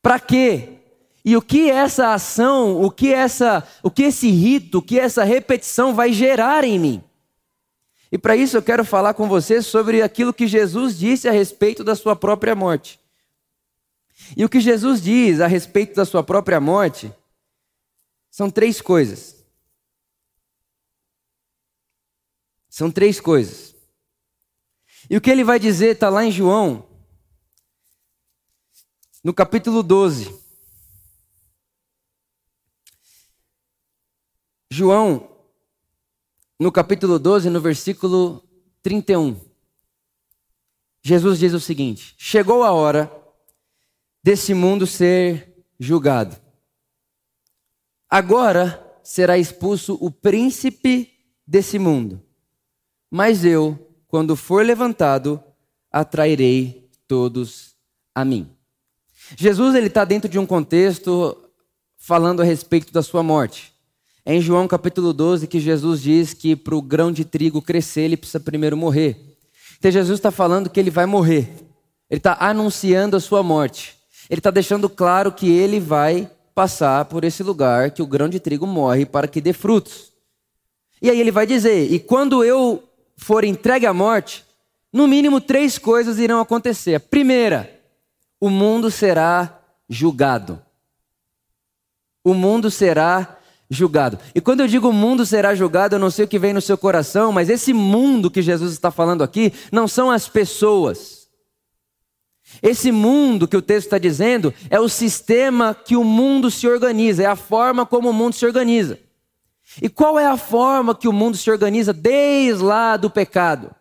Para 0.00 0.18
quê? 0.18 0.78
E 1.22 1.36
o 1.36 1.42
que 1.42 1.70
essa 1.70 2.14
ação, 2.14 2.80
o 2.80 2.90
que 2.90 3.12
essa, 3.12 3.62
o 3.82 3.90
que 3.90 4.04
esse 4.04 4.30
rito, 4.30 4.78
o 4.78 4.82
que 4.82 4.98
essa 4.98 5.22
repetição 5.22 5.92
vai 5.92 6.14
gerar 6.14 6.64
em 6.64 6.78
mim? 6.78 7.02
E 8.14 8.18
para 8.18 8.36
isso 8.36 8.56
eu 8.56 8.62
quero 8.62 8.84
falar 8.84 9.12
com 9.12 9.28
você 9.28 9.60
sobre 9.60 10.00
aquilo 10.00 10.32
que 10.32 10.46
Jesus 10.46 10.96
disse 10.96 11.26
a 11.26 11.32
respeito 11.32 11.82
da 11.82 11.96
sua 11.96 12.14
própria 12.14 12.54
morte. 12.54 13.00
E 14.36 14.44
o 14.44 14.48
que 14.48 14.60
Jesus 14.60 15.02
diz 15.02 15.40
a 15.40 15.48
respeito 15.48 15.96
da 15.96 16.04
sua 16.04 16.22
própria 16.22 16.60
morte 16.60 17.12
são 18.30 18.48
três 18.48 18.80
coisas. 18.80 19.44
São 22.68 22.88
três 22.88 23.18
coisas. 23.18 23.74
E 25.10 25.16
o 25.16 25.20
que 25.20 25.28
ele 25.28 25.42
vai 25.42 25.58
dizer 25.58 25.96
está 25.96 26.08
lá 26.08 26.24
em 26.24 26.30
João, 26.30 26.88
no 29.24 29.34
capítulo 29.34 29.82
12. 29.82 30.32
João, 34.70 35.33
no 36.58 36.70
capítulo 36.70 37.18
12, 37.18 37.50
no 37.50 37.60
versículo 37.60 38.42
31. 38.82 39.40
Jesus 41.02 41.38
diz 41.38 41.52
o 41.52 41.60
seguinte: 41.60 42.14
Chegou 42.16 42.62
a 42.62 42.72
hora 42.72 43.10
desse 44.22 44.54
mundo 44.54 44.86
ser 44.86 45.66
julgado. 45.78 46.36
Agora 48.08 48.80
será 49.02 49.36
expulso 49.36 49.98
o 50.00 50.10
príncipe 50.10 51.12
desse 51.46 51.78
mundo. 51.78 52.22
Mas 53.10 53.44
eu, 53.44 53.78
quando 54.06 54.34
for 54.34 54.64
levantado, 54.64 55.42
atrairei 55.90 56.88
todos 57.06 57.76
a 58.14 58.24
mim. 58.24 58.50
Jesus 59.36 59.74
ele 59.74 59.88
está 59.88 60.04
dentro 60.04 60.28
de 60.28 60.38
um 60.38 60.46
contexto 60.46 61.36
falando 61.96 62.40
a 62.40 62.44
respeito 62.44 62.92
da 62.92 63.02
sua 63.02 63.22
morte. 63.22 63.73
É 64.26 64.34
em 64.34 64.40
João 64.40 64.66
capítulo 64.66 65.12
12 65.12 65.46
que 65.46 65.60
Jesus 65.60 66.00
diz 66.00 66.32
que 66.32 66.56
para 66.56 66.74
o 66.74 66.80
grão 66.80 67.12
de 67.12 67.24
trigo 67.24 67.60
crescer, 67.60 68.02
ele 68.02 68.16
precisa 68.16 68.40
primeiro 68.40 68.76
morrer. 68.76 69.36
Então 69.78 69.90
Jesus 69.90 70.18
está 70.18 70.30
falando 70.30 70.70
que 70.70 70.80
ele 70.80 70.90
vai 70.90 71.04
morrer. 71.04 71.50
Ele 72.08 72.18
está 72.18 72.36
anunciando 72.40 73.16
a 73.16 73.20
sua 73.20 73.42
morte. 73.42 73.98
Ele 74.30 74.40
está 74.40 74.50
deixando 74.50 74.88
claro 74.88 75.30
que 75.30 75.50
ele 75.50 75.78
vai 75.78 76.30
passar 76.54 77.04
por 77.04 77.22
esse 77.24 77.42
lugar 77.42 77.90
que 77.90 78.00
o 78.00 78.06
grão 78.06 78.28
de 78.28 78.40
trigo 78.40 78.66
morre 78.66 79.04
para 79.04 79.28
que 79.28 79.40
dê 79.40 79.52
frutos. 79.52 80.12
E 81.02 81.10
aí 81.10 81.20
ele 81.20 81.30
vai 81.30 81.46
dizer: 81.46 81.92
e 81.92 81.98
quando 81.98 82.42
eu 82.42 82.82
for 83.16 83.44
entregue 83.44 83.84
à 83.84 83.92
morte, 83.92 84.42
no 84.90 85.06
mínimo 85.06 85.40
três 85.40 85.76
coisas 85.76 86.18
irão 86.18 86.40
acontecer. 86.40 86.94
A 86.94 87.00
primeira, 87.00 87.78
o 88.40 88.48
mundo 88.48 88.90
será 88.90 89.60
julgado. 89.88 90.62
O 92.22 92.32
mundo 92.32 92.70
será 92.70 93.33
julgado. 93.70 94.18
E 94.34 94.40
quando 94.40 94.60
eu 94.60 94.66
digo 94.66 94.88
o 94.88 94.92
mundo 94.92 95.24
será 95.24 95.54
julgado, 95.54 95.96
eu 95.96 95.98
não 95.98 96.10
sei 96.10 96.24
o 96.24 96.28
que 96.28 96.38
vem 96.38 96.52
no 96.52 96.60
seu 96.60 96.76
coração, 96.76 97.32
mas 97.32 97.48
esse 97.48 97.72
mundo 97.72 98.30
que 98.30 98.42
Jesus 98.42 98.72
está 98.72 98.90
falando 98.90 99.22
aqui 99.22 99.52
não 99.72 99.88
são 99.88 100.10
as 100.10 100.28
pessoas. 100.28 101.24
Esse 102.62 102.92
mundo 102.92 103.48
que 103.48 103.56
o 103.56 103.62
texto 103.62 103.86
está 103.86 103.98
dizendo 103.98 104.54
é 104.70 104.78
o 104.78 104.88
sistema 104.88 105.74
que 105.74 105.96
o 105.96 106.04
mundo 106.04 106.50
se 106.50 106.68
organiza, 106.68 107.22
é 107.22 107.26
a 107.26 107.36
forma 107.36 107.84
como 107.84 108.10
o 108.10 108.12
mundo 108.12 108.34
se 108.34 108.46
organiza. 108.46 108.98
E 109.82 109.88
qual 109.88 110.18
é 110.18 110.26
a 110.26 110.36
forma 110.36 110.94
que 110.94 111.08
o 111.08 111.12
mundo 111.12 111.36
se 111.36 111.50
organiza 111.50 111.92
desde 111.92 112.62
lá 112.62 112.96
do 112.96 113.10
pecado? 113.10 113.74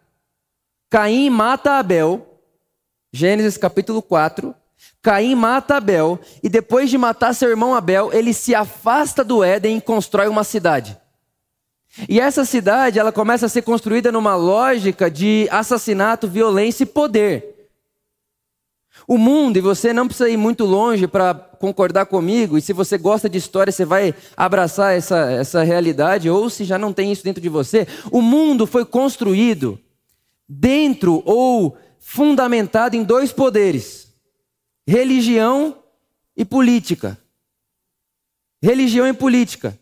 Caim 0.89 1.29
mata 1.29 1.77
Abel, 1.77 2.39
Gênesis 3.11 3.57
capítulo 3.57 4.01
4, 4.01 4.55
Caim 5.03 5.36
mata 5.36 5.75
Abel 5.75 6.17
e 6.41 6.48
depois 6.48 6.89
de 6.89 6.98
matar 6.98 7.36
seu 7.36 7.50
irmão 7.50 7.75
Abel, 7.75 8.12
ele 8.13 8.33
se 8.33 8.55
afasta 8.55 9.22
do 9.22 9.43
Éden 9.43 9.77
e 9.77 9.81
constrói 9.81 10.29
uma 10.29 10.45
cidade. 10.45 10.98
E 12.07 12.22
essa 12.22 12.45
cidade, 12.45 12.98
ela 12.98 13.12
começa 13.12 13.45
a 13.45 13.50
ser 13.50 13.63
construída 13.63 14.13
numa 14.13 14.36
lógica 14.36 15.12
de 15.12 15.48
assassinato, 15.51 16.25
violência 16.25 16.83
e 16.83 16.88
poder. 16.88 17.69
O 19.05 19.17
mundo, 19.17 19.57
e 19.57 19.62
você 19.62 19.91
não 19.91 20.07
precisa 20.07 20.29
ir 20.29 20.38
muito 20.38 20.63
longe 20.63 21.05
para 21.05 21.33
concordar 21.33 22.05
comigo, 22.05 22.57
e 22.57 22.62
se 22.62 22.72
você 22.72 22.98
gosta 22.98 23.29
de 23.29 23.38
história, 23.38 23.74
você 23.74 23.83
vai 23.83 24.15
abraçar 24.38 24.95
essa, 24.95 25.29
essa 25.31 25.63
realidade, 25.63 26.29
ou 26.29 26.50
se 26.50 26.63
já 26.63 26.77
não 26.77 26.93
tem 26.93 27.12
isso 27.12 27.25
dentro 27.25 27.41
de 27.41 27.50
você. 27.50 27.86
O 28.10 28.22
mundo 28.22 28.65
foi 28.65 28.86
construído 28.86 29.77
dentro 30.48 31.22
ou 31.25 31.77
fundamentado 32.00 32.95
em 32.95 33.03
dois 33.03 33.33
poderes: 33.33 34.02
religião 34.87 35.83
e 36.35 36.43
política. 36.43 37.17
Religião 38.61 39.07
e 39.07 39.13
política. 39.13 39.77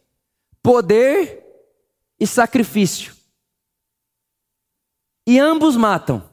Poder 0.62 1.43
e 2.20 2.27
sacrifício. 2.27 3.15
E 5.25 5.39
ambos 5.39 5.75
matam. 5.75 6.29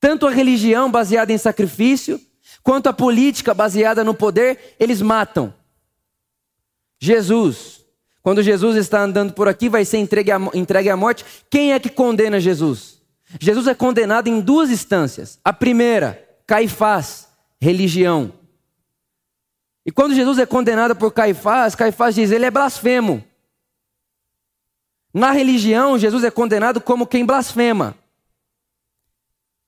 Tanto 0.00 0.26
a 0.26 0.30
religião 0.30 0.90
baseada 0.90 1.32
em 1.32 1.38
sacrifício, 1.38 2.20
quanto 2.62 2.88
a 2.88 2.92
política 2.92 3.54
baseada 3.54 4.04
no 4.04 4.14
poder, 4.14 4.76
eles 4.78 5.00
matam. 5.00 5.54
Jesus, 7.00 7.84
quando 8.22 8.42
Jesus 8.42 8.76
está 8.76 9.02
andando 9.02 9.32
por 9.32 9.48
aqui, 9.48 9.68
vai 9.68 9.84
ser 9.84 9.98
entregue 9.98 10.30
à, 10.30 10.38
entregue 10.54 10.90
à 10.90 10.96
morte. 10.96 11.24
Quem 11.48 11.72
é 11.72 11.80
que 11.80 11.88
condena 11.88 12.40
Jesus? 12.40 13.00
Jesus 13.40 13.66
é 13.66 13.74
condenado 13.74 14.28
em 14.28 14.40
duas 14.40 14.70
instâncias. 14.70 15.38
A 15.42 15.52
primeira, 15.52 16.22
Caifás, 16.46 17.28
religião. 17.60 18.32
E 19.86 19.92
quando 19.92 20.14
Jesus 20.14 20.38
é 20.38 20.46
condenado 20.46 20.96
por 20.96 21.12
Caifás, 21.12 21.74
Caifás 21.74 22.14
diz: 22.14 22.30
ele 22.30 22.46
é 22.46 22.50
blasfemo. 22.50 23.24
Na 25.12 25.30
religião, 25.30 25.98
Jesus 25.98 26.24
é 26.24 26.30
condenado 26.30 26.80
como 26.80 27.06
quem 27.06 27.24
blasfema. 27.24 27.96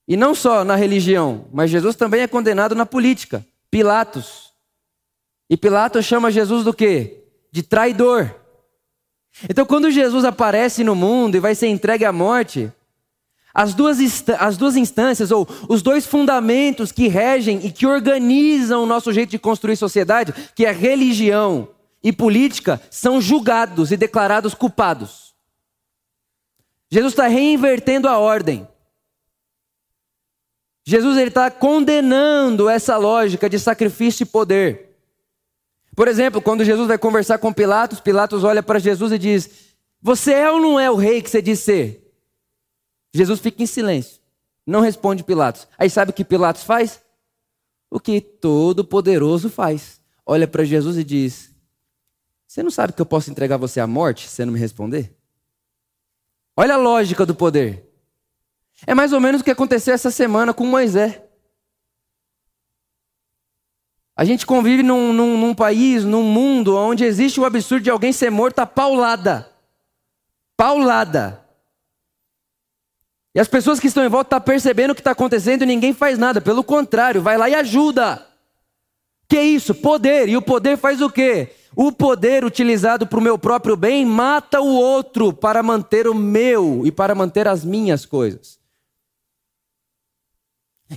E 0.08 0.16
não 0.16 0.34
só 0.34 0.64
na 0.64 0.76
religião, 0.76 1.46
mas 1.52 1.70
Jesus 1.70 1.96
também 1.96 2.22
é 2.22 2.28
condenado 2.28 2.74
na 2.74 2.86
política. 2.86 3.44
Pilatos. 3.70 4.52
E 5.48 5.56
Pilatos 5.56 6.04
chama 6.04 6.30
Jesus 6.30 6.64
do 6.64 6.72
quê? 6.72 7.24
De 7.52 7.62
traidor. 7.62 8.34
Então, 9.48 9.66
quando 9.66 9.90
Jesus 9.90 10.24
aparece 10.24 10.82
no 10.82 10.94
mundo 10.94 11.36
e 11.36 11.40
vai 11.40 11.54
ser 11.54 11.68
entregue 11.68 12.04
à 12.04 12.12
morte, 12.12 12.72
as 13.56 13.72
duas, 13.72 13.98
as 14.38 14.58
duas 14.58 14.76
instâncias, 14.76 15.30
ou 15.30 15.48
os 15.66 15.80
dois 15.80 16.04
fundamentos 16.04 16.92
que 16.92 17.08
regem 17.08 17.64
e 17.64 17.72
que 17.72 17.86
organizam 17.86 18.82
o 18.82 18.86
nosso 18.86 19.10
jeito 19.14 19.30
de 19.30 19.38
construir 19.38 19.76
sociedade, 19.76 20.34
que 20.54 20.66
é 20.66 20.70
religião 20.70 21.66
e 22.04 22.12
política, 22.12 22.78
são 22.90 23.18
julgados 23.18 23.90
e 23.90 23.96
declarados 23.96 24.52
culpados. 24.52 25.34
Jesus 26.90 27.14
está 27.14 27.28
reinvertendo 27.28 28.06
a 28.06 28.18
ordem. 28.18 28.68
Jesus 30.84 31.16
está 31.16 31.50
condenando 31.50 32.68
essa 32.68 32.98
lógica 32.98 33.48
de 33.48 33.58
sacrifício 33.58 34.24
e 34.24 34.26
poder. 34.26 34.98
Por 35.96 36.08
exemplo, 36.08 36.42
quando 36.42 36.62
Jesus 36.62 36.86
vai 36.86 36.98
conversar 36.98 37.38
com 37.38 37.54
Pilatos, 37.54 38.00
Pilatos 38.00 38.44
olha 38.44 38.62
para 38.62 38.78
Jesus 38.78 39.12
e 39.12 39.18
diz: 39.18 39.74
Você 40.02 40.34
é 40.34 40.52
ou 40.52 40.60
não 40.60 40.78
é 40.78 40.90
o 40.90 40.94
rei 40.94 41.22
que 41.22 41.30
você 41.30 41.40
diz 41.40 41.60
ser? 41.60 42.05
Jesus 43.16 43.40
fica 43.40 43.62
em 43.62 43.66
silêncio, 43.66 44.20
não 44.66 44.80
responde 44.80 45.24
Pilatos. 45.24 45.66
Aí 45.78 45.88
sabe 45.88 46.10
o 46.10 46.14
que 46.14 46.24
Pilatos 46.24 46.62
faz? 46.62 47.02
O 47.90 47.98
que 47.98 48.20
todo 48.20 48.84
poderoso 48.84 49.48
faz. 49.48 50.00
Olha 50.24 50.46
para 50.46 50.64
Jesus 50.64 50.96
e 50.96 51.04
diz: 51.04 51.54
Você 52.46 52.62
não 52.62 52.70
sabe 52.70 52.92
que 52.92 53.00
eu 53.00 53.06
posso 53.06 53.30
entregar 53.30 53.56
você 53.56 53.80
à 53.80 53.86
morte 53.86 54.28
se 54.28 54.44
não 54.44 54.52
me 54.52 54.58
responder? 54.58 55.16
Olha 56.56 56.74
a 56.74 56.78
lógica 56.78 57.24
do 57.24 57.34
poder. 57.34 57.86
É 58.86 58.94
mais 58.94 59.12
ou 59.12 59.20
menos 59.20 59.40
o 59.40 59.44
que 59.44 59.50
aconteceu 59.50 59.94
essa 59.94 60.10
semana 60.10 60.52
com 60.52 60.66
Moisés. 60.66 61.20
A 64.16 64.24
gente 64.24 64.46
convive 64.46 64.82
num, 64.82 65.12
num, 65.12 65.38
num, 65.38 65.54
país, 65.54 66.02
num 66.02 66.22
mundo 66.22 66.74
onde 66.74 67.04
existe 67.04 67.38
o 67.38 67.44
absurdo 67.44 67.84
de 67.84 67.90
alguém 67.90 68.12
ser 68.12 68.30
morto 68.30 68.58
a 68.58 68.66
paulada. 68.66 69.52
Paulada. 70.56 71.45
E 73.36 73.38
as 73.38 73.46
pessoas 73.46 73.78
que 73.78 73.86
estão 73.86 74.02
em 74.02 74.08
volta 74.08 74.28
estão 74.28 74.40
tá 74.40 74.44
percebendo 74.46 74.92
o 74.92 74.94
que 74.94 75.02
está 75.02 75.10
acontecendo 75.10 75.60
e 75.60 75.66
ninguém 75.66 75.92
faz 75.92 76.18
nada. 76.18 76.40
Pelo 76.40 76.64
contrário, 76.64 77.20
vai 77.20 77.36
lá 77.36 77.50
e 77.50 77.54
ajuda. 77.54 78.26
Que 79.28 79.38
isso? 79.38 79.74
Poder. 79.74 80.26
E 80.26 80.38
o 80.38 80.40
poder 80.40 80.78
faz 80.78 81.02
o 81.02 81.10
quê? 81.10 81.50
O 81.76 81.92
poder 81.92 82.46
utilizado 82.46 83.06
para 83.06 83.18
o 83.18 83.22
meu 83.22 83.38
próprio 83.38 83.76
bem 83.76 84.06
mata 84.06 84.62
o 84.62 84.74
outro 84.74 85.34
para 85.34 85.62
manter 85.62 86.08
o 86.08 86.14
meu 86.14 86.80
e 86.86 86.90
para 86.90 87.14
manter 87.14 87.46
as 87.46 87.62
minhas 87.62 88.06
coisas. 88.06 88.58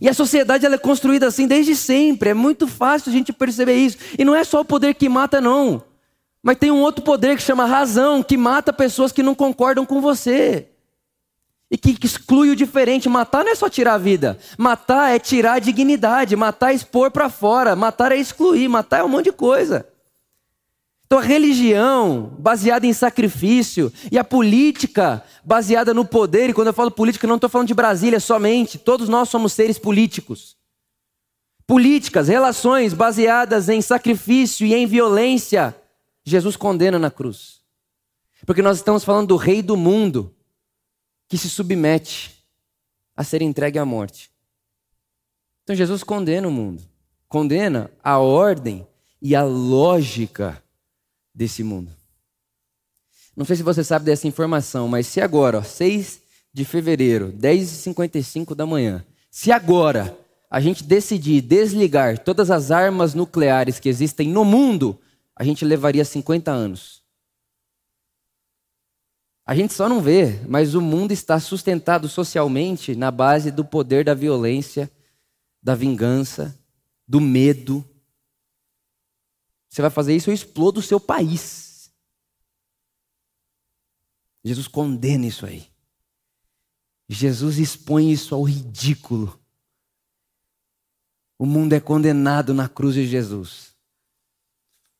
E 0.01 0.07
a 0.07 0.13
sociedade 0.13 0.65
ela 0.65 0.75
é 0.75 0.77
construída 0.77 1.27
assim 1.27 1.45
desde 1.45 1.75
sempre. 1.75 2.29
É 2.29 2.33
muito 2.33 2.69
fácil 2.69 3.09
a 3.09 3.13
gente 3.13 3.33
perceber 3.33 3.75
isso. 3.75 3.97
E 4.17 4.23
não 4.23 4.33
é 4.33 4.45
só 4.45 4.61
o 4.61 4.65
poder 4.65 4.93
que 4.93 5.09
mata, 5.09 5.41
não. 5.41 5.83
Mas 6.41 6.55
tem 6.57 6.71
um 6.71 6.79
outro 6.79 7.03
poder 7.03 7.35
que 7.35 7.43
chama 7.43 7.65
razão, 7.65 8.23
que 8.23 8.37
mata 8.37 8.71
pessoas 8.71 9.11
que 9.11 9.21
não 9.21 9.35
concordam 9.35 9.85
com 9.85 9.99
você. 9.99 10.69
E 11.71 11.77
que 11.77 12.05
exclui 12.05 12.49
o 12.49 12.55
diferente. 12.55 13.07
Matar 13.07 13.43
não 13.43 13.51
é 13.51 13.55
só 13.55 13.69
tirar 13.69 13.93
a 13.93 13.97
vida. 13.97 14.39
Matar 14.57 15.15
é 15.15 15.19
tirar 15.19 15.53
a 15.53 15.59
dignidade. 15.59 16.35
Matar 16.35 16.71
é 16.71 16.75
expor 16.75 17.11
para 17.11 17.29
fora. 17.29 17.75
Matar 17.75 18.11
é 18.11 18.17
excluir. 18.17 18.67
Matar 18.67 18.99
é 18.99 19.03
um 19.03 19.09
monte 19.09 19.25
de 19.25 19.31
coisa. 19.31 19.85
Então 21.09 21.17
a 21.17 21.23
religião 21.23 22.35
baseada 22.37 22.85
em 22.85 22.93
sacrifício 22.93 23.91
e 24.11 24.17
a 24.19 24.23
política 24.23 25.23
baseada 25.43 25.91
no 25.91 26.05
poder, 26.05 26.51
e 26.51 26.53
quando 26.53 26.67
eu 26.67 26.73
falo 26.73 26.91
política, 26.91 27.25
não 27.25 27.33
estou 27.33 27.49
falando 27.49 27.67
de 27.67 27.73
Brasília 27.73 28.19
somente, 28.19 28.77
todos 28.77 29.09
nós 29.09 29.27
somos 29.27 29.53
seres 29.53 29.79
políticos. 29.79 30.55
Políticas, 31.65 32.27
relações 32.27 32.93
baseadas 32.93 33.69
em 33.69 33.81
sacrifício 33.81 34.67
e 34.67 34.75
em 34.75 34.85
violência, 34.85 35.75
Jesus 36.23 36.55
condena 36.55 36.99
na 36.99 37.09
cruz. 37.09 37.59
Porque 38.45 38.61
nós 38.61 38.77
estamos 38.77 39.03
falando 39.03 39.29
do 39.29 39.35
rei 39.35 39.63
do 39.63 39.75
mundo 39.75 40.31
que 41.29 41.37
se 41.37 41.49
submete 41.49 42.43
a 43.15 43.23
ser 43.23 43.41
entregue 43.41 43.77
à 43.77 43.85
morte. 43.85 44.31
Então 45.63 45.75
Jesus 45.75 46.03
condena 46.03 46.47
o 46.47 46.51
mundo, 46.51 46.83
condena 47.27 47.91
a 48.03 48.17
ordem 48.17 48.85
e 49.21 49.35
a 49.35 49.43
lógica 49.43 50.61
desse 51.33 51.63
mundo. 51.63 51.91
Não 53.37 53.45
sei 53.45 53.55
se 53.55 53.63
você 53.63 53.83
sabe 53.83 54.05
dessa 54.05 54.27
informação, 54.27 54.87
mas 54.87 55.07
se 55.07 55.21
agora, 55.21 55.59
ó, 55.59 55.63
6 55.63 56.19
de 56.51 56.65
fevereiro, 56.65 57.31
10h55 57.31 58.55
da 58.55 58.65
manhã, 58.65 59.05
se 59.29 59.51
agora 59.51 60.17
a 60.49 60.59
gente 60.59 60.83
decidir 60.83 61.41
desligar 61.41 62.17
todas 62.17 62.49
as 62.49 62.71
armas 62.71 63.13
nucleares 63.13 63.79
que 63.79 63.87
existem 63.87 64.27
no 64.27 64.43
mundo, 64.43 64.99
a 65.35 65.43
gente 65.43 65.63
levaria 65.63 66.03
50 66.03 66.51
anos. 66.51 66.98
A 69.49 69.55
gente 69.55 69.73
só 69.73 69.89
não 69.89 69.99
vê, 69.99 70.39
mas 70.47 70.75
o 70.75 70.79
mundo 70.79 71.11
está 71.11 71.39
sustentado 71.39 72.07
socialmente 72.07 72.95
na 72.95 73.09
base 73.09 73.49
do 73.49 73.65
poder 73.65 74.05
da 74.05 74.13
violência, 74.13 74.91
da 75.59 75.73
vingança, 75.73 76.55
do 77.07 77.19
medo, 77.19 77.83
você 79.67 79.81
vai 79.81 79.89
fazer 79.89 80.15
isso, 80.15 80.29
eu 80.29 80.35
explodo 80.35 80.79
o 80.79 80.83
seu 80.83 80.99
país. 80.99 81.91
Jesus 84.45 84.67
condena 84.67 85.25
isso 85.25 85.47
aí. 85.47 85.67
Jesus 87.07 87.57
expõe 87.57 88.11
isso 88.11 88.35
ao 88.35 88.43
ridículo. 88.43 89.35
O 91.39 91.47
mundo 91.47 91.73
é 91.73 91.79
condenado 91.79 92.53
na 92.53 92.69
cruz 92.69 92.93
de 92.93 93.07
Jesus. 93.07 93.73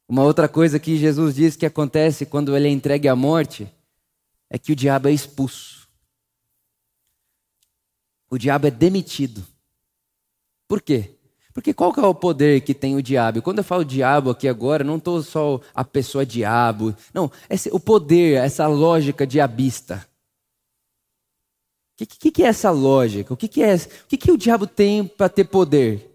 Uma 0.07 0.23
outra 0.23 0.49
coisa 0.49 0.79
que 0.79 0.97
Jesus 0.97 1.35
diz 1.35 1.55
que 1.55 1.67
acontece 1.67 2.25
quando 2.25 2.57
ele 2.57 2.67
é 2.67 2.71
entregue 2.71 3.07
à 3.07 3.15
morte 3.15 3.71
é 4.49 4.57
que 4.57 4.71
o 4.71 4.75
diabo 4.75 5.07
é 5.07 5.11
expulso. 5.11 5.87
O 8.29 8.37
diabo 8.37 8.67
é 8.67 8.71
demitido. 8.71 9.45
Por 10.67 10.81
quê? 10.81 11.15
Porque 11.53 11.73
qual 11.73 11.91
que 11.91 11.99
é 11.99 12.03
o 12.03 12.13
poder 12.13 12.61
que 12.61 12.73
tem 12.73 12.95
o 12.95 13.01
diabo? 13.01 13.41
quando 13.41 13.57
eu 13.57 13.63
falo 13.63 13.83
diabo 13.83 14.29
aqui 14.29 14.47
agora, 14.47 14.83
não 14.83 14.97
estou 14.97 15.21
só 15.23 15.59
a 15.73 15.83
pessoa 15.83 16.25
diabo. 16.25 16.95
Não, 17.13 17.31
esse, 17.49 17.69
o 17.73 17.79
poder, 17.79 18.37
essa 18.37 18.67
lógica 18.67 19.25
diabista. 19.25 20.07
O 21.93 21.97
que, 21.97 22.05
que, 22.05 22.31
que, 22.31 22.43
é 22.43 22.47
essa 22.47 22.71
lógica? 22.71 23.33
O 23.33 23.37
que, 23.37 23.47
que 23.47 23.61
é? 23.61 23.75
O 23.75 24.07
que, 24.07 24.15
que 24.15 24.31
o 24.31 24.37
diabo 24.37 24.65
tem 24.65 25.05
para 25.05 25.27
ter 25.27 25.43
poder? 25.43 26.09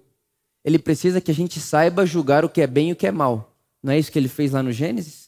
Ele 0.65 0.79
precisa 0.79 1.21
que 1.21 1.31
a 1.31 1.35
gente 1.35 1.61
saiba 1.61 2.07
julgar 2.07 2.45
o 2.45 2.49
que 2.49 2.63
é 2.63 2.67
bem 2.67 2.89
e 2.89 2.93
o 2.93 2.97
que 2.97 3.07
é 3.07 3.13
mal. 3.13 3.53
Não 3.83 3.93
é 3.93 3.99
isso 3.99 4.11
que 4.11 4.19
ele 4.19 4.29
fez 4.29 4.53
lá 4.53 4.63
no 4.63 4.73
Gênesis? 4.73 5.24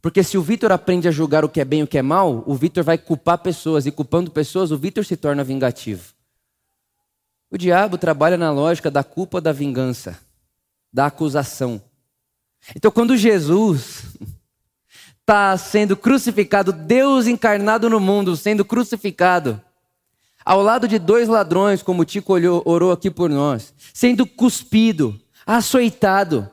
Porque 0.00 0.22
se 0.22 0.38
o 0.38 0.42
Vitor 0.42 0.70
aprende 0.70 1.08
a 1.08 1.10
julgar 1.10 1.44
o 1.44 1.48
que 1.48 1.60
é 1.60 1.64
bem 1.64 1.80
e 1.80 1.82
o 1.82 1.86
que 1.86 1.98
é 1.98 2.02
mal, 2.02 2.44
o 2.46 2.54
Vitor 2.54 2.84
vai 2.84 2.96
culpar 2.96 3.38
pessoas. 3.38 3.86
E 3.86 3.90
culpando 3.90 4.30
pessoas, 4.30 4.70
o 4.70 4.78
Vitor 4.78 5.04
se 5.04 5.16
torna 5.16 5.42
vingativo. 5.42 6.12
O 7.50 7.56
diabo 7.56 7.96
trabalha 7.96 8.36
na 8.36 8.50
lógica 8.50 8.90
da 8.90 9.02
culpa, 9.02 9.40
da 9.40 9.52
vingança, 9.52 10.18
da 10.92 11.06
acusação. 11.06 11.82
Então, 12.76 12.90
quando 12.90 13.16
Jesus 13.16 14.04
está 15.20 15.56
sendo 15.58 15.96
crucificado, 15.96 16.72
Deus 16.72 17.26
encarnado 17.26 17.88
no 17.88 17.98
mundo, 17.98 18.36
sendo 18.36 18.64
crucificado, 18.64 19.60
ao 20.44 20.62
lado 20.62 20.86
de 20.86 20.98
dois 20.98 21.28
ladrões, 21.28 21.82
como 21.82 22.02
o 22.02 22.04
Tico 22.04 22.34
orou 22.64 22.92
aqui 22.92 23.10
por 23.10 23.28
nós, 23.28 23.74
sendo 23.92 24.26
cuspido, 24.26 25.18
açoitado. 25.46 26.48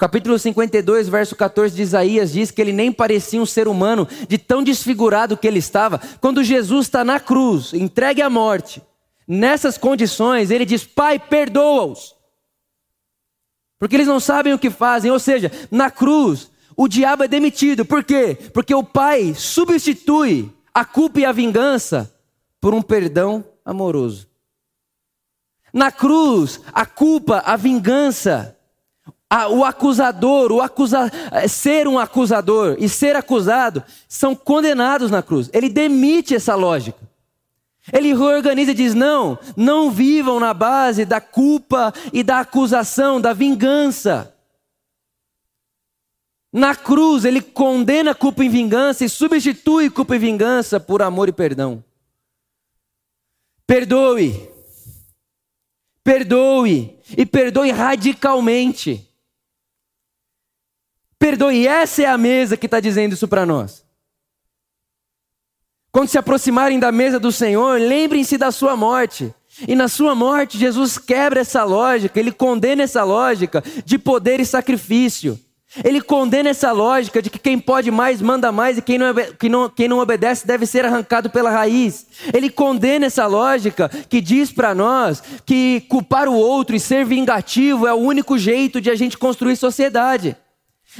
Capítulo 0.00 0.38
52, 0.38 1.10
verso 1.10 1.36
14 1.36 1.76
de 1.76 1.82
Isaías 1.82 2.32
diz 2.32 2.50
que 2.50 2.58
ele 2.62 2.72
nem 2.72 2.90
parecia 2.90 3.38
um 3.38 3.44
ser 3.44 3.68
humano, 3.68 4.08
de 4.26 4.38
tão 4.38 4.62
desfigurado 4.62 5.36
que 5.36 5.46
ele 5.46 5.58
estava. 5.58 6.00
Quando 6.22 6.42
Jesus 6.42 6.86
está 6.86 7.04
na 7.04 7.20
cruz, 7.20 7.74
entregue 7.74 8.22
à 8.22 8.30
morte, 8.30 8.80
nessas 9.28 9.76
condições, 9.76 10.50
ele 10.50 10.64
diz: 10.64 10.84
Pai, 10.84 11.18
perdoa-os. 11.18 12.16
Porque 13.78 13.94
eles 13.94 14.06
não 14.06 14.18
sabem 14.18 14.54
o 14.54 14.58
que 14.58 14.70
fazem. 14.70 15.10
Ou 15.10 15.18
seja, 15.18 15.52
na 15.70 15.90
cruz, 15.90 16.50
o 16.74 16.88
diabo 16.88 17.24
é 17.24 17.28
demitido. 17.28 17.84
Por 17.84 18.02
quê? 18.02 18.38
Porque 18.54 18.74
o 18.74 18.82
Pai 18.82 19.34
substitui 19.34 20.50
a 20.72 20.82
culpa 20.82 21.20
e 21.20 21.26
a 21.26 21.32
vingança 21.32 22.10
por 22.58 22.72
um 22.72 22.80
perdão 22.80 23.44
amoroso. 23.62 24.26
Na 25.74 25.92
cruz, 25.92 26.58
a 26.72 26.86
culpa, 26.86 27.42
a 27.44 27.54
vingança, 27.54 28.56
a, 29.30 29.48
o 29.48 29.64
acusador, 29.64 30.50
o 30.50 30.60
acusa, 30.60 31.08
eh, 31.30 31.46
ser 31.46 31.86
um 31.86 32.00
acusador 32.00 32.74
e 32.80 32.88
ser 32.88 33.14
acusado 33.14 33.84
são 34.08 34.34
condenados 34.34 35.08
na 35.08 35.22
cruz. 35.22 35.48
Ele 35.52 35.68
demite 35.68 36.34
essa 36.34 36.56
lógica. 36.56 36.98
Ele 37.92 38.12
reorganiza 38.12 38.72
e 38.72 38.74
diz: 38.74 38.92
não, 38.92 39.38
não 39.56 39.88
vivam 39.88 40.40
na 40.40 40.52
base 40.52 41.04
da 41.04 41.20
culpa 41.20 41.94
e 42.12 42.24
da 42.24 42.40
acusação, 42.40 43.20
da 43.20 43.32
vingança. 43.32 44.34
Na 46.52 46.74
cruz, 46.74 47.24
ele 47.24 47.40
condena 47.40 48.12
culpa 48.12 48.44
e 48.44 48.48
vingança 48.48 49.04
e 49.04 49.08
substitui 49.08 49.88
culpa 49.88 50.16
e 50.16 50.18
vingança 50.18 50.80
por 50.80 51.00
amor 51.00 51.28
e 51.28 51.32
perdão. 51.32 51.84
Perdoe. 53.64 54.50
Perdoe. 56.02 56.98
E 57.16 57.24
perdoe 57.24 57.70
radicalmente. 57.70 59.09
Perdoe. 61.20 61.68
Essa 61.68 62.02
é 62.02 62.06
a 62.06 62.16
mesa 62.16 62.56
que 62.56 62.66
está 62.66 62.80
dizendo 62.80 63.12
isso 63.12 63.28
para 63.28 63.44
nós. 63.44 63.84
Quando 65.92 66.08
se 66.08 66.16
aproximarem 66.16 66.78
da 66.78 66.90
mesa 66.90 67.20
do 67.20 67.30
Senhor, 67.30 67.78
lembrem-se 67.78 68.38
da 68.38 68.50
sua 68.50 68.74
morte. 68.74 69.32
E 69.68 69.74
na 69.74 69.86
sua 69.86 70.14
morte, 70.14 70.56
Jesus 70.56 70.96
quebra 70.96 71.40
essa 71.40 71.62
lógica, 71.64 72.18
ele 72.18 72.32
condena 72.32 72.84
essa 72.84 73.04
lógica 73.04 73.62
de 73.84 73.98
poder 73.98 74.40
e 74.40 74.46
sacrifício. 74.46 75.38
Ele 75.84 76.00
condena 76.00 76.48
essa 76.48 76.72
lógica 76.72 77.20
de 77.20 77.28
que 77.28 77.38
quem 77.38 77.58
pode 77.58 77.90
mais 77.90 78.22
manda 78.22 78.50
mais 78.50 78.78
e 78.78 78.82
quem 78.82 78.98
não, 78.98 79.14
não, 79.50 79.68
quem 79.68 79.88
não 79.88 79.98
obedece 79.98 80.46
deve 80.46 80.66
ser 80.66 80.84
arrancado 80.84 81.28
pela 81.28 81.50
raiz. 81.50 82.06
Ele 82.32 82.48
condena 82.48 83.06
essa 83.06 83.26
lógica 83.26 83.88
que 84.08 84.20
diz 84.20 84.50
para 84.50 84.74
nós 84.74 85.22
que 85.44 85.82
culpar 85.88 86.28
o 86.28 86.34
outro 86.34 86.74
e 86.74 86.80
ser 86.80 87.04
vingativo 87.04 87.86
é 87.86 87.92
o 87.92 87.98
único 87.98 88.38
jeito 88.38 88.80
de 88.80 88.90
a 88.90 88.96
gente 88.96 89.18
construir 89.18 89.56
sociedade. 89.56 90.36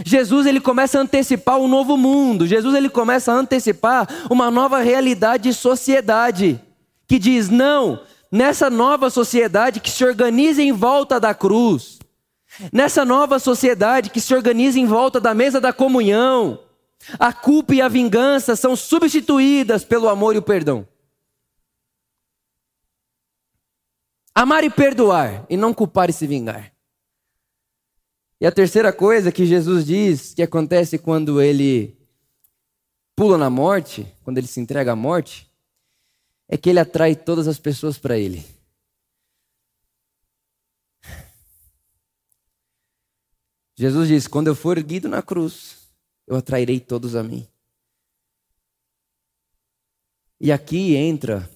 Jesus 0.05 0.47
ele 0.47 0.61
começa 0.61 0.99
a 0.99 1.03
antecipar 1.03 1.59
um 1.59 1.69
novo 1.69 1.97
mundo. 1.97 2.47
Jesus 2.47 2.75
ele 2.75 2.89
começa 2.89 3.33
a 3.33 3.37
antecipar 3.37 4.09
uma 4.31 4.51
nova 4.51 4.81
realidade 4.81 5.45
de 5.45 5.55
sociedade 5.55 6.61
que 7.07 7.19
diz 7.19 7.49
não, 7.49 8.01
nessa 8.31 8.71
nova 8.71 9.11
sociedade 9.11 9.81
que 9.81 9.91
se 9.91 10.05
organiza 10.05 10.63
em 10.63 10.73
volta 10.73 11.19
da 11.19 11.35
cruz 11.35 12.01
Nessa 12.73 13.05
nova 13.05 13.39
sociedade 13.39 14.11
que 14.11 14.21
se 14.21 14.35
organiza 14.35 14.79
em 14.79 14.87
volta 14.87 15.21
da 15.21 15.33
mesa 15.33 15.61
da 15.61 15.73
comunhão, 15.73 16.59
a 17.19 17.33
culpa 17.33 17.75
e 17.75 17.81
a 17.81 17.89
vingança 17.89 18.57
são 18.57 18.75
substituídas 18.75 19.85
pelo 19.85 20.09
amor 20.09 20.35
e 20.35 20.39
o 20.39 20.43
perdão. 20.43 20.87
Amar 24.35 24.65
e 24.65 24.71
perdoar, 24.71 25.45
e 25.49 25.57
não 25.57 25.73
culpar 25.73 26.11
e 26.11 26.13
se 26.13 26.27
vingar. 26.27 26.73
E 28.41 28.47
a 28.47 28.53
terceira 28.53 28.91
coisa 28.91 29.31
que 29.31 29.45
Jesus 29.45 29.85
diz 29.85 30.33
que 30.33 30.43
acontece 30.43 30.99
quando 30.99 31.43
ele 31.43 31.95
pula 33.15 33.37
na 33.37 33.51
morte, 33.51 34.11
quando 34.25 34.39
ele 34.39 34.47
se 34.47 34.59
entrega 34.59 34.93
à 34.93 34.97
morte, 34.97 35.47
é 36.49 36.57
que 36.57 36.71
ele 36.71 36.81
atrai 36.81 37.15
todas 37.15 37.47
as 37.47 37.59
pessoas 37.59 37.99
para 37.99 38.19
ele. 38.19 38.43
Jesus 43.77 44.09
diz: 44.09 44.27
Quando 44.27 44.47
eu 44.47 44.55
for 44.55 44.79
erguido 44.79 45.07
na 45.07 45.21
cruz, 45.21 45.77
eu 46.27 46.35
atrairei 46.35 46.81
todos 46.81 47.15
a 47.15 47.23
mim. 47.23 47.47
E 50.41 50.51
aqui 50.51 50.97
entra 50.97 51.49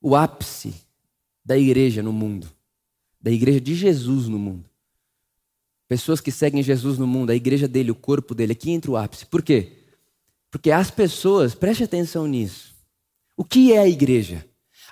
o 0.00 0.16
ápice 0.16 0.74
da 1.44 1.58
igreja 1.58 2.02
no 2.02 2.12
mundo, 2.12 2.50
da 3.20 3.30
igreja 3.30 3.60
de 3.60 3.74
Jesus 3.74 4.28
no 4.28 4.38
mundo. 4.38 4.68
Pessoas 5.88 6.20
que 6.20 6.32
seguem 6.32 6.62
Jesus 6.62 6.98
no 6.98 7.06
mundo, 7.06 7.30
a 7.30 7.34
igreja 7.34 7.68
dele, 7.68 7.90
o 7.90 7.94
corpo 7.94 8.34
dele, 8.34 8.52
aqui 8.52 8.70
entra 8.70 8.90
o 8.90 8.96
ápice. 8.96 9.26
Por 9.26 9.42
quê? 9.42 9.72
Porque 10.50 10.70
as 10.70 10.90
pessoas, 10.90 11.54
preste 11.54 11.84
atenção 11.84 12.26
nisso. 12.26 12.74
O 13.36 13.44
que 13.44 13.72
é 13.72 13.78
a 13.78 13.88
igreja? 13.88 14.44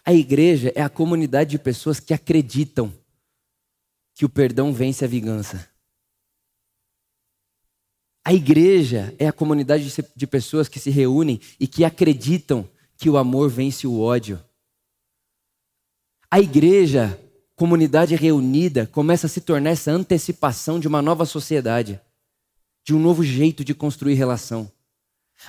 A 0.05 0.13
igreja 0.13 0.73
é 0.75 0.83
a 0.83 0.89
comunidade 0.89 1.51
de 1.51 1.59
pessoas 1.59 1.99
que 1.99 2.13
acreditam 2.13 2.93
que 4.15 4.25
o 4.25 4.29
perdão 4.29 4.73
vence 4.73 5.05
a 5.05 5.09
vingança. 5.09 5.69
A 8.25 8.33
igreja 8.33 9.15
é 9.19 9.27
a 9.27 9.33
comunidade 9.33 9.93
de 10.15 10.27
pessoas 10.27 10.69
que 10.69 10.79
se 10.79 10.91
reúnem 10.91 11.41
e 11.59 11.67
que 11.67 11.85
acreditam 11.85 12.69
que 12.97 13.11
o 13.11 13.17
amor 13.17 13.51
vence 13.51 13.87
o 13.87 14.01
ódio. 14.01 14.43
A 16.31 16.41
igreja, 16.41 17.21
comunidade 17.57 18.15
reunida, 18.17 18.87
começa 18.87 19.27
a 19.27 19.31
se 19.31 19.41
tornar 19.41 19.71
essa 19.71 19.91
antecipação 19.91 20.81
de 20.81 20.89
uma 20.89 21.01
nova 21.01 21.25
sociedade, 21.25 22.01
de 22.85 22.95
um 22.95 22.99
novo 22.99 23.23
jeito 23.23 23.65
de 23.65 23.75
construir 23.75 24.15
relação. 24.15 24.71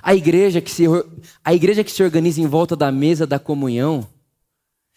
A 0.02 0.14
igreja 0.14 0.62
que 0.62 0.72
se, 0.72 0.86
a 1.44 1.54
igreja 1.54 1.84
que 1.84 1.92
se 1.92 2.04
organiza 2.04 2.42
em 2.42 2.48
volta 2.48 2.76
da 2.76 2.92
mesa 2.92 3.26
da 3.26 3.40
comunhão, 3.40 4.08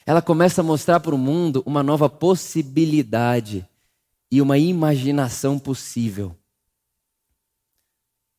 ela 0.05 0.23
começa 0.23 0.61
a 0.61 0.65
mostrar 0.65 1.01
para 1.01 1.15
o 1.15 1.19
mundo 1.19 1.63
uma 1.67 1.83
nova 1.83 2.09
possibilidade 2.09 3.67
e 4.31 4.41
uma 4.41 4.59
imaginação 4.59 5.59
possível. 5.59 6.35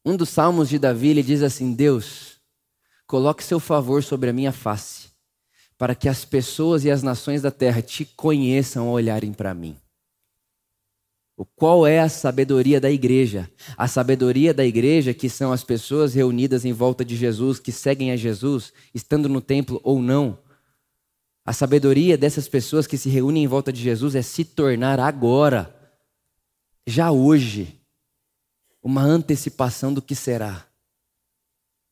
Um 0.06 0.16
dos 0.16 0.30
salmos 0.30 0.70
de 0.70 0.80
Davi, 0.80 1.10
ele 1.10 1.24
diz 1.24 1.44
assim: 1.44 1.74
Deus, 1.74 2.40
coloque 3.06 3.44
seu 3.44 3.60
favor 3.60 4.04
sobre 4.04 4.30
a 4.30 4.34
minha 4.34 4.52
face, 4.52 5.09
para 5.80 5.96
que 5.96 6.10
as 6.10 6.26
pessoas 6.26 6.84
e 6.84 6.92
as 6.92 7.02
nações 7.02 7.42
da 7.42 7.50
terra 7.50 7.82
te 7.82 8.04
conheçam 8.04 8.90
ao 8.90 8.94
olharem 8.94 9.32
para 9.32 9.54
mim. 9.54 9.78
Qual 11.56 11.88
é 11.88 12.02
a 12.02 12.10
sabedoria 12.10 12.82
da 12.82 12.92
igreja? 12.92 13.50
A 13.78 13.88
sabedoria 13.88 14.54
da 14.54 14.66
igreja, 14.66 15.14
que 15.14 15.30
são 15.30 15.54
as 15.54 15.64
pessoas 15.64 16.14
reunidas 16.14 16.66
em 16.66 16.74
volta 16.74 17.06
de 17.06 17.16
Jesus, 17.16 17.60
que 17.60 17.72
seguem 17.72 18.12
a 18.12 18.18
Jesus, 18.18 18.74
estando 18.94 19.30
no 19.30 19.40
templo 19.40 19.80
ou 19.82 20.02
não. 20.02 20.38
A 21.46 21.54
sabedoria 21.54 22.18
dessas 22.18 22.50
pessoas 22.50 22.86
que 22.86 22.98
se 22.98 23.08
reúnem 23.08 23.46
em 23.46 23.48
volta 23.48 23.72
de 23.72 23.82
Jesus 23.82 24.16
é 24.16 24.22
se 24.22 24.44
tornar 24.44 25.00
agora, 25.00 25.74
já 26.86 27.10
hoje, 27.10 27.80
uma 28.84 29.02
antecipação 29.02 29.94
do 29.94 30.02
que 30.02 30.14
será. 30.14 30.66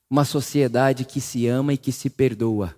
Uma 0.10 0.26
sociedade 0.26 1.06
que 1.06 1.22
se 1.22 1.48
ama 1.48 1.72
e 1.72 1.78
que 1.78 1.94
se 1.94 2.10
perdoa. 2.10 2.76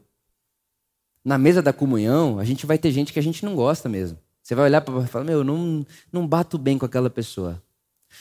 Na 1.24 1.38
mesa 1.38 1.62
da 1.62 1.74
comunhão, 1.74 2.40
a 2.40 2.46
gente 2.46 2.66
vai 2.66 2.78
ter 2.78 2.92
gente 2.92 3.12
que 3.12 3.20
a 3.20 3.24
gente 3.24 3.44
não 3.44 3.56
gosta 3.56 3.90
mesmo. 3.90 4.18
Você 4.42 4.56
vai 4.56 4.66
olhar 4.66 4.82
para 4.82 5.04
e 5.04 5.08
falar: 5.08 5.26
Meu, 5.26 5.44
não, 5.44 5.86
não 6.12 6.28
bato 6.28 6.58
bem 6.58 6.78
com 6.78 6.86
aquela 6.86 7.10
pessoa. 7.10 7.62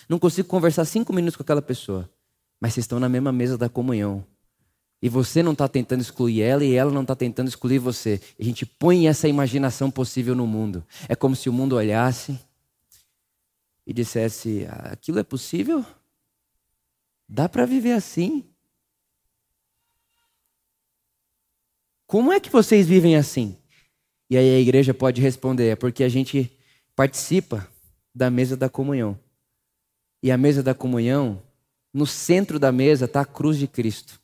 Não 0.08 0.18
consigo 0.18 0.48
conversar 0.48 0.84
cinco 0.84 1.12
minutos 1.12 1.36
com 1.36 1.42
aquela 1.42 1.62
pessoa. 1.62 2.10
Mas 2.60 2.74
vocês 2.74 2.84
estão 2.84 3.00
na 3.00 3.08
mesma 3.08 3.32
mesa 3.32 3.56
da 3.56 3.68
comunhão. 3.68 4.24
E 5.00 5.08
você 5.08 5.42
não 5.42 5.52
está 5.52 5.68
tentando 5.68 6.00
excluir 6.00 6.42
ela 6.42 6.64
e 6.64 6.74
ela 6.74 6.90
não 6.90 7.02
está 7.02 7.14
tentando 7.14 7.48
excluir 7.48 7.78
você. 7.78 8.20
A 8.38 8.42
gente 8.42 8.66
põe 8.66 9.06
essa 9.06 9.28
imaginação 9.28 9.90
possível 9.90 10.34
no 10.34 10.46
mundo. 10.46 10.84
É 11.08 11.14
como 11.14 11.36
se 11.36 11.48
o 11.48 11.52
mundo 11.52 11.76
olhasse 11.76 12.38
e 13.86 13.92
dissesse: 13.92 14.66
aquilo 14.70 15.20
é 15.20 15.22
possível? 15.22 15.84
Dá 17.28 17.48
para 17.48 17.64
viver 17.64 17.92
assim? 17.92 18.44
Como 22.08 22.32
é 22.32 22.40
que 22.40 22.48
vocês 22.48 22.86
vivem 22.86 23.16
assim? 23.16 23.54
E 24.30 24.36
aí 24.38 24.56
a 24.56 24.58
igreja 24.58 24.94
pode 24.94 25.20
responder: 25.20 25.68
é 25.68 25.76
porque 25.76 26.02
a 26.02 26.08
gente 26.08 26.50
participa 26.96 27.68
da 28.14 28.30
mesa 28.30 28.56
da 28.56 28.70
comunhão. 28.70 29.16
E 30.22 30.32
a 30.32 30.38
mesa 30.38 30.62
da 30.62 30.74
comunhão, 30.74 31.42
no 31.92 32.06
centro 32.06 32.58
da 32.58 32.72
mesa 32.72 33.04
está 33.04 33.20
a 33.20 33.26
cruz 33.26 33.58
de 33.58 33.68
Cristo. 33.68 34.18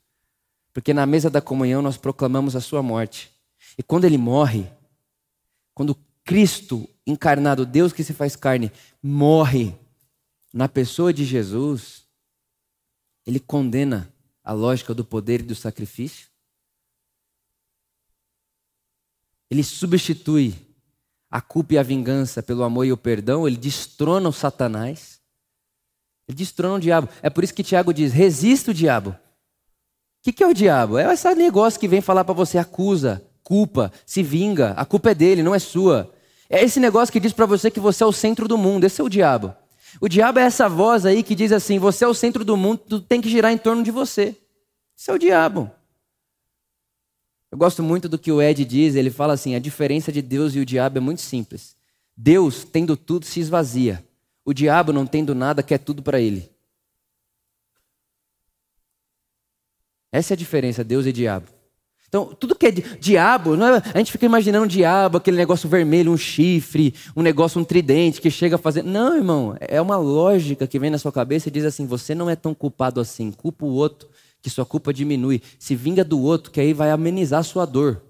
Porque 0.72 0.94
na 0.94 1.04
mesa 1.04 1.28
da 1.28 1.42
comunhão 1.42 1.82
nós 1.82 1.98
proclamamos 1.98 2.56
a 2.56 2.60
sua 2.60 2.82
morte. 2.82 3.30
E 3.76 3.82
quando 3.82 4.06
ele 4.06 4.16
morre, 4.16 4.66
quando 5.74 5.94
Cristo 6.24 6.88
encarnado, 7.06 7.66
Deus 7.66 7.92
que 7.92 8.02
se 8.02 8.14
faz 8.14 8.34
carne, 8.34 8.72
morre 9.02 9.74
na 10.54 10.70
pessoa 10.70 11.12
de 11.12 11.22
Jesus, 11.22 12.04
ele 13.26 13.38
condena 13.38 14.10
a 14.42 14.54
lógica 14.54 14.94
do 14.94 15.04
poder 15.04 15.40
e 15.40 15.44
do 15.44 15.54
sacrifício. 15.54 16.33
Ele 19.50 19.62
substitui 19.62 20.54
a 21.30 21.40
culpa 21.40 21.74
e 21.74 21.78
a 21.78 21.82
vingança 21.82 22.42
pelo 22.42 22.62
amor 22.62 22.84
e 22.84 22.92
o 22.92 22.96
perdão, 22.96 23.46
ele 23.46 23.56
destrona 23.56 24.28
o 24.28 24.32
Satanás. 24.32 25.20
Ele 26.28 26.38
destrona 26.38 26.76
o 26.76 26.80
diabo. 26.80 27.08
É 27.22 27.28
por 27.28 27.42
isso 27.42 27.52
que 27.52 27.62
Tiago 27.62 27.92
diz: 27.92 28.12
resista 28.12 28.70
o 28.70 28.74
diabo. 28.74 29.10
O 29.10 29.14
que, 30.22 30.32
que 30.32 30.44
é 30.44 30.46
o 30.46 30.54
diabo? 30.54 30.96
É 30.96 31.12
esse 31.12 31.34
negócio 31.34 31.78
que 31.78 31.88
vem 31.88 32.00
falar 32.00 32.24
para 32.24 32.34
você, 32.34 32.56
acusa, 32.56 33.22
culpa, 33.42 33.92
se 34.06 34.22
vinga. 34.22 34.70
A 34.72 34.84
culpa 34.84 35.10
é 35.10 35.14
dele, 35.14 35.42
não 35.42 35.54
é 35.54 35.58
sua. 35.58 36.10
É 36.48 36.62
esse 36.62 36.78
negócio 36.78 37.12
que 37.12 37.20
diz 37.20 37.32
para 37.32 37.46
você 37.46 37.70
que 37.70 37.80
você 37.80 38.04
é 38.04 38.06
o 38.06 38.12
centro 38.12 38.46
do 38.46 38.56
mundo. 38.56 38.84
Esse 38.84 39.00
é 39.00 39.04
o 39.04 39.08
diabo. 39.08 39.54
O 40.00 40.08
diabo 40.08 40.38
é 40.38 40.42
essa 40.42 40.68
voz 40.68 41.04
aí 41.04 41.22
que 41.22 41.34
diz 41.34 41.52
assim: 41.52 41.78
você 41.78 42.04
é 42.04 42.08
o 42.08 42.14
centro 42.14 42.44
do 42.44 42.56
mundo, 42.56 42.78
tudo 42.78 43.04
tem 43.04 43.20
que 43.20 43.28
girar 43.28 43.52
em 43.52 43.58
torno 43.58 43.82
de 43.82 43.90
você. 43.90 44.36
Esse 44.96 45.10
é 45.10 45.14
o 45.14 45.18
diabo. 45.18 45.70
Eu 47.54 47.58
gosto 47.58 47.84
muito 47.84 48.08
do 48.08 48.18
que 48.18 48.32
o 48.32 48.42
Ed 48.42 48.64
diz, 48.64 48.96
ele 48.96 49.10
fala 49.10 49.32
assim: 49.32 49.54
a 49.54 49.60
diferença 49.60 50.10
de 50.10 50.20
Deus 50.20 50.56
e 50.56 50.58
o 50.58 50.66
diabo 50.66 50.98
é 50.98 51.00
muito 51.00 51.22
simples. 51.22 51.76
Deus, 52.16 52.64
tendo 52.64 52.96
tudo, 52.96 53.24
se 53.24 53.38
esvazia. 53.38 54.04
O 54.44 54.52
diabo, 54.52 54.92
não 54.92 55.06
tendo 55.06 55.36
nada, 55.36 55.62
quer 55.62 55.78
tudo 55.78 56.02
para 56.02 56.20
ele. 56.20 56.50
Essa 60.10 60.32
é 60.32 60.34
a 60.34 60.36
diferença, 60.36 60.82
Deus 60.82 61.06
e 61.06 61.12
diabo. 61.12 61.46
Então, 62.08 62.34
tudo 62.34 62.56
que 62.56 62.66
é 62.66 62.72
diabo, 62.72 63.54
é, 63.54 63.82
a 63.94 63.98
gente 63.98 64.10
fica 64.10 64.26
imaginando 64.26 64.64
um 64.64 64.68
diabo, 64.68 65.18
aquele 65.18 65.36
negócio 65.36 65.68
vermelho, 65.68 66.10
um 66.10 66.16
chifre, 66.16 66.92
um 67.14 67.22
negócio, 67.22 67.60
um 67.60 67.64
tridente 67.64 68.20
que 68.20 68.32
chega 68.32 68.56
a 68.56 68.58
fazer. 68.58 68.82
Não, 68.82 69.16
irmão, 69.16 69.56
é 69.60 69.80
uma 69.80 69.96
lógica 69.96 70.66
que 70.66 70.78
vem 70.80 70.90
na 70.90 70.98
sua 70.98 71.12
cabeça 71.12 71.48
e 71.48 71.52
diz 71.52 71.64
assim: 71.64 71.86
você 71.86 72.16
não 72.16 72.28
é 72.28 72.34
tão 72.34 72.52
culpado 72.52 73.00
assim, 73.00 73.30
culpa 73.30 73.64
o 73.64 73.72
outro, 73.72 74.08
que 74.44 74.50
sua 74.50 74.66
culpa 74.66 74.92
diminui. 74.92 75.40
Se 75.58 75.74
vinga 75.74 76.04
do 76.04 76.20
outro, 76.20 76.52
que 76.52 76.60
aí 76.60 76.74
vai 76.74 76.90
amenizar 76.90 77.42
sua 77.42 77.64
dor. 77.64 78.02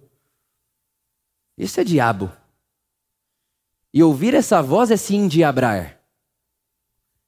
Isso 1.57 1.79
é 1.79 1.85
diabo. 1.85 2.29
E 3.93 4.03
ouvir 4.03 4.35
essa 4.35 4.61
voz 4.61 4.91
é 4.91 4.97
se 4.97 5.15
endiabrar. 5.15 6.01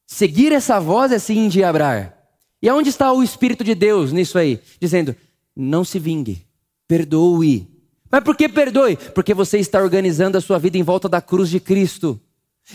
Seguir 0.08 0.50
essa 0.50 0.80
voz 0.80 1.12
é 1.12 1.20
se 1.20 1.38
endiabrar. 1.38 2.18
E 2.60 2.68
aonde 2.68 2.88
está 2.88 3.12
o 3.12 3.22
Espírito 3.22 3.62
de 3.62 3.76
Deus 3.76 4.12
nisso 4.12 4.36
aí? 4.38 4.60
Dizendo: 4.80 5.14
não 5.54 5.84
se 5.84 6.00
vingue. 6.00 6.44
Perdoe. 6.88 7.68
Mas 8.10 8.24
por 8.24 8.36
que 8.36 8.48
perdoe? 8.48 8.96
Porque 8.96 9.32
você 9.32 9.60
está 9.60 9.80
organizando 9.80 10.36
a 10.36 10.40
sua 10.40 10.58
vida 10.58 10.76
em 10.76 10.82
volta 10.82 11.08
da 11.08 11.20
cruz 11.20 11.48
de 11.48 11.60
Cristo. 11.60 12.20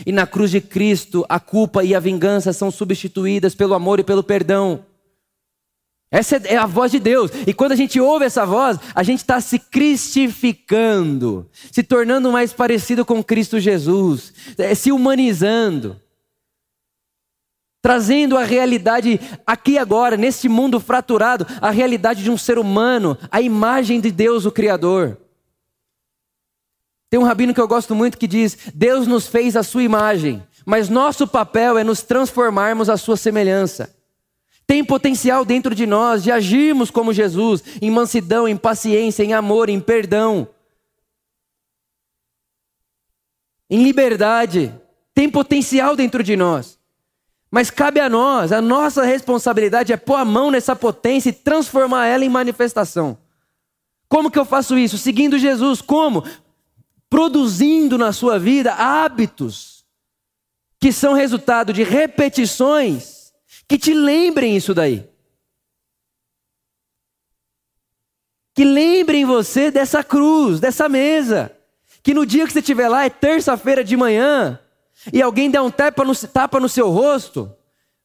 E 0.06 0.12
na 0.12 0.26
cruz 0.26 0.50
de 0.50 0.62
Cristo, 0.62 1.26
a 1.28 1.38
culpa 1.38 1.84
e 1.84 1.94
a 1.94 2.00
vingança 2.00 2.54
são 2.54 2.70
substituídas 2.70 3.54
pelo 3.54 3.74
amor 3.74 4.00
e 4.00 4.04
pelo 4.04 4.22
perdão. 4.22 4.86
Essa 6.12 6.36
é 6.44 6.56
a 6.56 6.66
voz 6.66 6.92
de 6.92 7.00
Deus. 7.00 7.30
E 7.46 7.54
quando 7.54 7.72
a 7.72 7.76
gente 7.76 7.98
ouve 7.98 8.26
essa 8.26 8.44
voz, 8.44 8.78
a 8.94 9.02
gente 9.02 9.20
está 9.20 9.40
se 9.40 9.58
cristificando, 9.58 11.48
se 11.72 11.82
tornando 11.82 12.30
mais 12.30 12.52
parecido 12.52 13.02
com 13.02 13.24
Cristo 13.24 13.58
Jesus, 13.58 14.34
é, 14.58 14.74
se 14.74 14.92
humanizando 14.92 15.96
trazendo 17.82 18.38
a 18.38 18.44
realidade 18.44 19.20
aqui 19.44 19.76
agora, 19.76 20.16
nesse 20.16 20.48
mundo 20.48 20.78
fraturado, 20.78 21.44
a 21.60 21.70
realidade 21.70 22.22
de 22.22 22.30
um 22.30 22.38
ser 22.38 22.56
humano, 22.56 23.18
a 23.28 23.40
imagem 23.40 24.00
de 24.00 24.12
Deus, 24.12 24.46
o 24.46 24.52
Criador. 24.52 25.18
Tem 27.10 27.18
um 27.18 27.24
rabino 27.24 27.52
que 27.52 27.60
eu 27.60 27.66
gosto 27.66 27.92
muito 27.94 28.16
que 28.16 28.28
diz: 28.28 28.56
Deus 28.72 29.08
nos 29.08 29.26
fez 29.26 29.56
a 29.56 29.64
sua 29.64 29.82
imagem, 29.82 30.42
mas 30.64 30.88
nosso 30.88 31.26
papel 31.26 31.76
é 31.76 31.82
nos 31.82 32.02
transformarmos 32.02 32.88
à 32.88 32.96
sua 32.96 33.16
semelhança. 33.16 34.01
Tem 34.72 34.82
potencial 34.82 35.44
dentro 35.44 35.74
de 35.74 35.84
nós 35.84 36.22
de 36.22 36.32
agirmos 36.32 36.90
como 36.90 37.12
Jesus, 37.12 37.62
em 37.82 37.90
mansidão, 37.90 38.48
em 38.48 38.56
paciência, 38.56 39.22
em 39.22 39.34
amor, 39.34 39.68
em 39.68 39.78
perdão, 39.78 40.48
em 43.68 43.82
liberdade. 43.82 44.74
Tem 45.12 45.28
potencial 45.28 45.94
dentro 45.94 46.22
de 46.22 46.36
nós. 46.36 46.78
Mas 47.50 47.70
cabe 47.70 48.00
a 48.00 48.08
nós, 48.08 48.50
a 48.50 48.62
nossa 48.62 49.04
responsabilidade 49.04 49.92
é 49.92 49.96
pôr 49.98 50.14
a 50.14 50.24
mão 50.24 50.50
nessa 50.50 50.74
potência 50.74 51.28
e 51.28 51.34
transformar 51.34 52.06
ela 52.06 52.24
em 52.24 52.30
manifestação. 52.30 53.18
Como 54.08 54.30
que 54.30 54.38
eu 54.38 54.44
faço 54.46 54.78
isso? 54.78 54.96
Seguindo 54.96 55.38
Jesus. 55.38 55.82
Como? 55.82 56.24
Produzindo 57.10 57.98
na 57.98 58.10
sua 58.10 58.38
vida 58.38 58.72
hábitos 58.72 59.84
que 60.80 60.90
são 60.90 61.12
resultado 61.12 61.74
de 61.74 61.82
repetições 61.82 63.21
que 63.68 63.78
te 63.78 63.94
lembrem 63.94 64.56
isso 64.56 64.74
daí. 64.74 65.08
Que 68.54 68.64
lembrem 68.64 69.24
você 69.24 69.70
dessa 69.70 70.04
cruz, 70.04 70.60
dessa 70.60 70.88
mesa. 70.88 71.56
Que 72.02 72.12
no 72.12 72.26
dia 72.26 72.46
que 72.46 72.52
você 72.52 72.58
estiver 72.58 72.88
lá, 72.88 73.04
é 73.04 73.10
terça-feira 73.10 73.82
de 73.82 73.96
manhã, 73.96 74.58
e 75.12 75.22
alguém 75.22 75.50
der 75.50 75.60
um 75.60 75.70
tapa 75.70 76.04
no, 76.04 76.14
tapa 76.14 76.60
no 76.60 76.68
seu 76.68 76.90
rosto, 76.90 77.54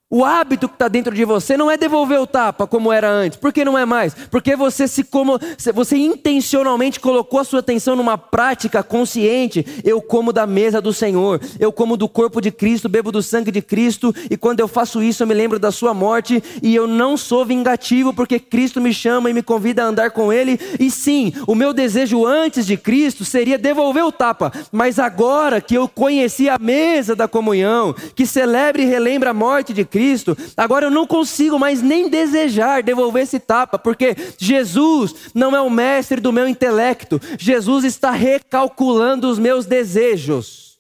o 0.10 0.24
hábito 0.24 0.70
que 0.70 0.76
está 0.76 0.88
dentro 0.88 1.14
de 1.14 1.26
você 1.26 1.58
não 1.58 1.70
é 1.70 1.76
devolver 1.76 2.18
o 2.20 2.26
tapa 2.26 2.66
como 2.66 2.94
era 2.94 3.10
antes. 3.10 3.38
Por 3.38 3.52
que 3.52 3.66
não 3.66 3.78
é 3.78 3.86
mais? 3.86 4.14
Porque 4.32 4.56
você 4.56 4.88
se 4.88 5.04
como 5.04 5.38
você 5.74 5.98
intencionalmente 5.98 6.98
colocou 6.98 7.42
a 7.42 7.44
sua 7.44 7.60
atenção 7.60 7.94
numa 7.94 8.18
prática 8.18 8.82
consciente. 8.82 9.66
Eu 9.84 10.02
como 10.02 10.32
da 10.32 10.48
mesa 10.48 10.82
do 10.82 10.94
Senhor, 10.94 11.42
eu 11.60 11.74
como 11.74 11.98
do 11.98 12.08
corpo 12.08 12.40
de 12.40 12.52
Cristo, 12.52 12.88
bebo 12.88 13.12
do 13.12 13.22
sangue 13.22 13.52
de 13.52 13.62
Cristo, 13.62 14.16
e 14.32 14.38
quando 14.38 14.62
eu 14.62 14.68
faço 14.68 15.04
isso 15.04 15.24
eu 15.24 15.28
me 15.28 15.34
lembro 15.34 15.60
da 15.60 15.72
sua 15.72 15.94
morte 15.94 16.42
e 16.64 16.74
eu 16.74 16.88
não 16.88 17.18
sou 17.18 17.46
vingativo 17.46 18.14
porque 18.14 18.40
Cristo 18.40 18.80
me 18.80 18.94
chama 18.94 19.30
e 19.30 19.34
me 19.34 19.44
convida 19.44 19.84
a 19.84 19.88
andar 19.88 20.12
com 20.12 20.32
ele. 20.32 20.58
E 20.80 20.90
sim, 20.90 21.34
o 21.46 21.54
meu 21.54 21.74
desejo 21.74 22.26
antes 22.26 22.66
de 22.66 22.78
Cristo 22.78 23.26
seria 23.26 23.58
devolver 23.58 24.06
o 24.06 24.12
tapa, 24.12 24.54
mas 24.72 25.00
agora 25.00 25.60
que 25.60 25.76
eu 25.76 25.90
conheci 25.90 26.48
a 26.48 26.58
mesa 26.58 27.14
da 27.14 27.28
comunhão, 27.28 27.94
que 28.16 28.26
celebra 28.26 28.82
e 28.82 28.86
relembra 28.86 29.32
a 29.32 29.34
morte 29.34 29.74
de 29.74 29.84
Cristo, 29.84 29.97
Cristo, 29.98 30.38
agora 30.56 30.86
eu 30.86 30.92
não 30.92 31.08
consigo 31.08 31.58
mais 31.58 31.82
nem 31.82 32.08
desejar 32.08 32.84
devolver 32.84 33.24
esse 33.24 33.40
tapa, 33.40 33.80
porque 33.80 34.16
Jesus 34.38 35.32
não 35.34 35.56
é 35.56 35.60
o 35.60 35.72
mestre 35.72 36.22
do 36.22 36.32
meu 36.32 36.48
intelecto, 36.48 37.20
Jesus 37.40 37.84
está 37.84 38.12
recalculando 38.12 39.28
os 39.28 39.40
meus 39.40 39.66
desejos, 39.66 40.78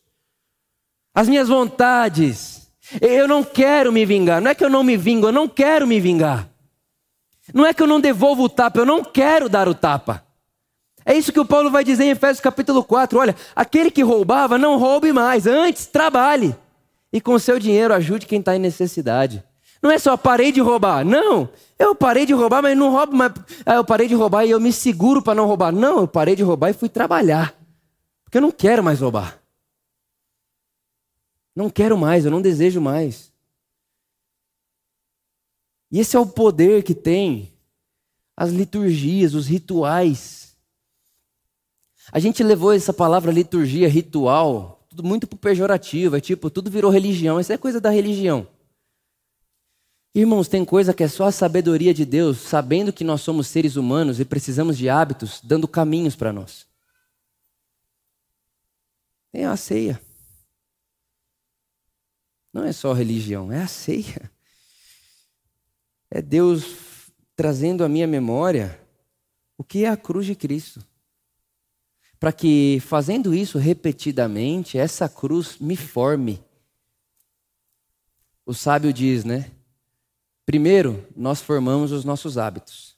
as 1.15 1.27
minhas 1.27 1.47
vontades. 1.47 2.69
Eu 3.01 3.27
não 3.27 3.43
quero 3.43 3.91
me 3.91 4.05
vingar, 4.05 4.39
não 4.39 4.51
é 4.51 4.55
que 4.55 4.63
eu 4.63 4.69
não 4.69 4.83
me 4.83 4.95
vingo, 4.95 5.27
eu 5.27 5.31
não 5.31 5.47
quero 5.47 5.87
me 5.87 5.99
vingar. 5.99 6.47
Não 7.51 7.65
é 7.65 7.73
que 7.73 7.81
eu 7.81 7.87
não 7.87 7.99
devolvo 7.99 8.43
o 8.43 8.49
tapa, 8.49 8.79
eu 8.79 8.85
não 8.85 9.03
quero 9.03 9.49
dar 9.49 9.67
o 9.67 9.73
tapa. 9.73 10.23
É 11.03 11.17
isso 11.17 11.33
que 11.33 11.39
o 11.39 11.45
Paulo 11.45 11.71
vai 11.71 11.83
dizer 11.83 12.03
em 12.03 12.11
Efésios 12.11 12.39
capítulo 12.39 12.83
4. 12.83 13.17
Olha, 13.17 13.35
aquele 13.55 13.89
que 13.89 14.03
roubava, 14.03 14.59
não 14.59 14.77
roube 14.77 15.11
mais, 15.11 15.47
antes 15.47 15.87
trabalhe 15.87 16.55
e 17.11 17.21
com 17.21 17.37
seu 17.39 17.59
dinheiro 17.59 17.93
ajude 17.93 18.25
quem 18.25 18.39
está 18.39 18.55
em 18.55 18.59
necessidade. 18.59 19.43
Não 19.81 19.91
é 19.91 19.99
só 19.99 20.17
parei 20.17 20.51
de 20.51 20.59
roubar. 20.59 21.05
Não, 21.05 21.49
eu 21.77 21.93
parei 21.95 22.25
de 22.25 22.33
roubar, 22.33 22.61
mas 22.61 22.77
não 22.77 22.91
roubo 22.91 23.15
mais. 23.15 23.31
Ah, 23.65 23.75
eu 23.75 23.85
parei 23.85 24.07
de 24.07 24.15
roubar 24.15 24.45
e 24.45 24.51
eu 24.51 24.59
me 24.59 24.73
seguro 24.73 25.21
para 25.21 25.35
não 25.35 25.45
roubar. 25.45 25.71
Não, 25.71 25.99
eu 25.99 26.07
parei 26.07 26.35
de 26.35 26.43
roubar 26.43 26.69
e 26.69 26.73
fui 26.73 26.89
trabalhar. 26.89 27.55
Porque 28.23 28.37
eu 28.37 28.41
não 28.41 28.51
quero 28.51 28.83
mais 28.83 28.99
roubar. 28.99 29.39
Não 31.55 31.69
quero 31.69 31.97
mais, 31.97 32.25
eu 32.25 32.31
não 32.31 32.41
desejo 32.41 32.81
mais. 32.81 33.31
E 35.91 35.99
esse 35.99 36.15
é 36.15 36.19
o 36.19 36.25
poder 36.25 36.83
que 36.83 36.93
tem 36.93 37.53
as 38.35 38.51
liturgias, 38.51 39.33
os 39.33 39.47
rituais. 39.47 40.55
A 42.11 42.19
gente 42.19 42.43
levou 42.43 42.73
essa 42.73 42.93
palavra 42.93 43.31
liturgia, 43.31 43.89
ritual, 43.89 44.76
tudo 44.97 45.07
muito 45.07 45.27
pejorativo, 45.27 46.15
é 46.15 46.19
tipo, 46.19 46.49
tudo 46.49 46.71
virou 46.71 46.89
religião, 46.89 47.39
isso 47.39 47.53
é 47.53 47.57
coisa 47.57 47.79
da 47.79 47.91
religião. 47.91 48.47
Irmãos, 50.15 50.47
tem 50.47 50.65
coisa 50.65 50.91
que 50.91 51.03
é 51.03 51.07
só 51.07 51.25
a 51.25 51.31
sabedoria 51.31 51.93
de 51.93 52.03
Deus, 52.03 52.39
sabendo 52.39 52.91
que 52.91 53.03
nós 53.03 53.21
somos 53.21 53.45
seres 53.45 53.75
humanos 53.75 54.19
e 54.19 54.25
precisamos 54.25 54.75
de 54.75 54.89
hábitos, 54.89 55.39
dando 55.43 55.67
caminhos 55.67 56.15
para 56.15 56.33
nós. 56.33 56.65
Tem 59.31 59.45
a 59.45 59.55
ceia. 59.55 60.01
Não 62.51 62.63
é 62.63 62.73
só 62.73 62.91
religião, 62.91 63.51
é 63.51 63.61
a 63.61 63.67
ceia. 63.67 64.31
É 66.09 66.23
Deus 66.23 67.11
trazendo 67.35 67.83
à 67.83 67.89
minha 67.89 68.07
memória 68.07 68.81
o 69.55 69.63
que 69.63 69.85
é 69.85 69.89
a 69.89 69.97
cruz 69.97 70.25
de 70.25 70.33
Cristo 70.33 70.83
para 72.19 72.31
que, 72.31 72.81
fazendo 72.85 73.33
isso 73.33 73.57
repetidamente, 73.57 74.77
essa 74.77 75.07
cruz 75.07 75.57
me 75.59 75.75
forme. 75.75 76.43
O 78.45 78.53
sábio 78.53 78.91
diz, 78.91 79.23
né? 79.23 79.51
Primeiro, 80.45 81.05
nós 81.15 81.41
formamos 81.41 81.91
os 81.91 82.03
nossos 82.03 82.37
hábitos. 82.37 82.95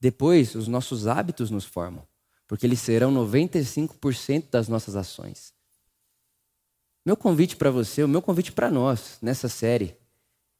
Depois, 0.00 0.54
os 0.54 0.68
nossos 0.68 1.06
hábitos 1.06 1.50
nos 1.50 1.64
formam, 1.64 2.06
porque 2.46 2.64
eles 2.64 2.80
serão 2.80 3.12
95% 3.12 4.44
das 4.50 4.68
nossas 4.68 4.96
ações. 4.96 5.52
Meu 7.04 7.16
convite 7.16 7.56
para 7.56 7.70
você, 7.70 8.02
o 8.02 8.08
meu 8.08 8.22
convite 8.22 8.52
para 8.52 8.70
nós 8.70 9.18
nessa 9.20 9.48
série, 9.48 9.96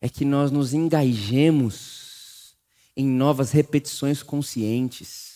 é 0.00 0.09
que 0.09 0.24
nós 0.24 0.50
nos 0.50 0.74
engajemos 0.74 2.56
em 2.96 3.06
novas 3.06 3.52
repetições 3.52 4.22
conscientes 4.22 5.36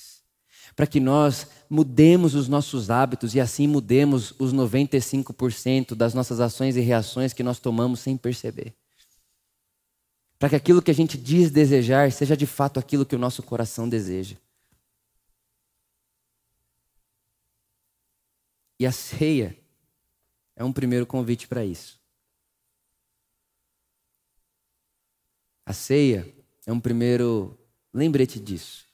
para 0.81 0.87
que 0.87 0.99
nós 0.99 1.47
mudemos 1.69 2.35
os 2.35 2.49
nossos 2.49 2.89
hábitos 2.89 3.35
e 3.35 3.41
assim 3.41 3.67
mudemos 3.67 4.33
os 4.39 4.51
95% 4.55 5.95
das 5.95 6.15
nossas 6.15 6.41
ações 6.41 6.75
e 6.75 6.81
reações 6.81 7.35
que 7.35 7.43
nós 7.43 7.59
tomamos 7.59 8.01
sem 8.01 8.17
perceber. 8.17 8.75
Para 10.39 10.49
que 10.49 10.57
aquilo 10.57 10.81
que 10.81 10.91
a 10.91 10.95
gente 10.95 11.19
diz 11.19 11.51
desejar 11.51 12.11
seja 12.11 12.35
de 12.35 12.47
fato 12.47 12.81
aquilo 12.81 13.05
que 13.05 13.15
o 13.15 13.19
nosso 13.19 13.43
coração 13.43 13.87
deseja. 13.87 14.39
E 18.79 18.87
a 18.87 18.91
ceia 18.91 19.55
é 20.57 20.65
um 20.65 20.73
primeiro 20.73 21.05
convite 21.05 21.47
para 21.47 21.63
isso. 21.63 22.01
A 25.67 25.75
ceia 25.75 26.27
é 26.67 26.73
um 26.73 26.81
primeiro 26.81 27.55
lembrete 27.93 28.41
disso. 28.41 28.90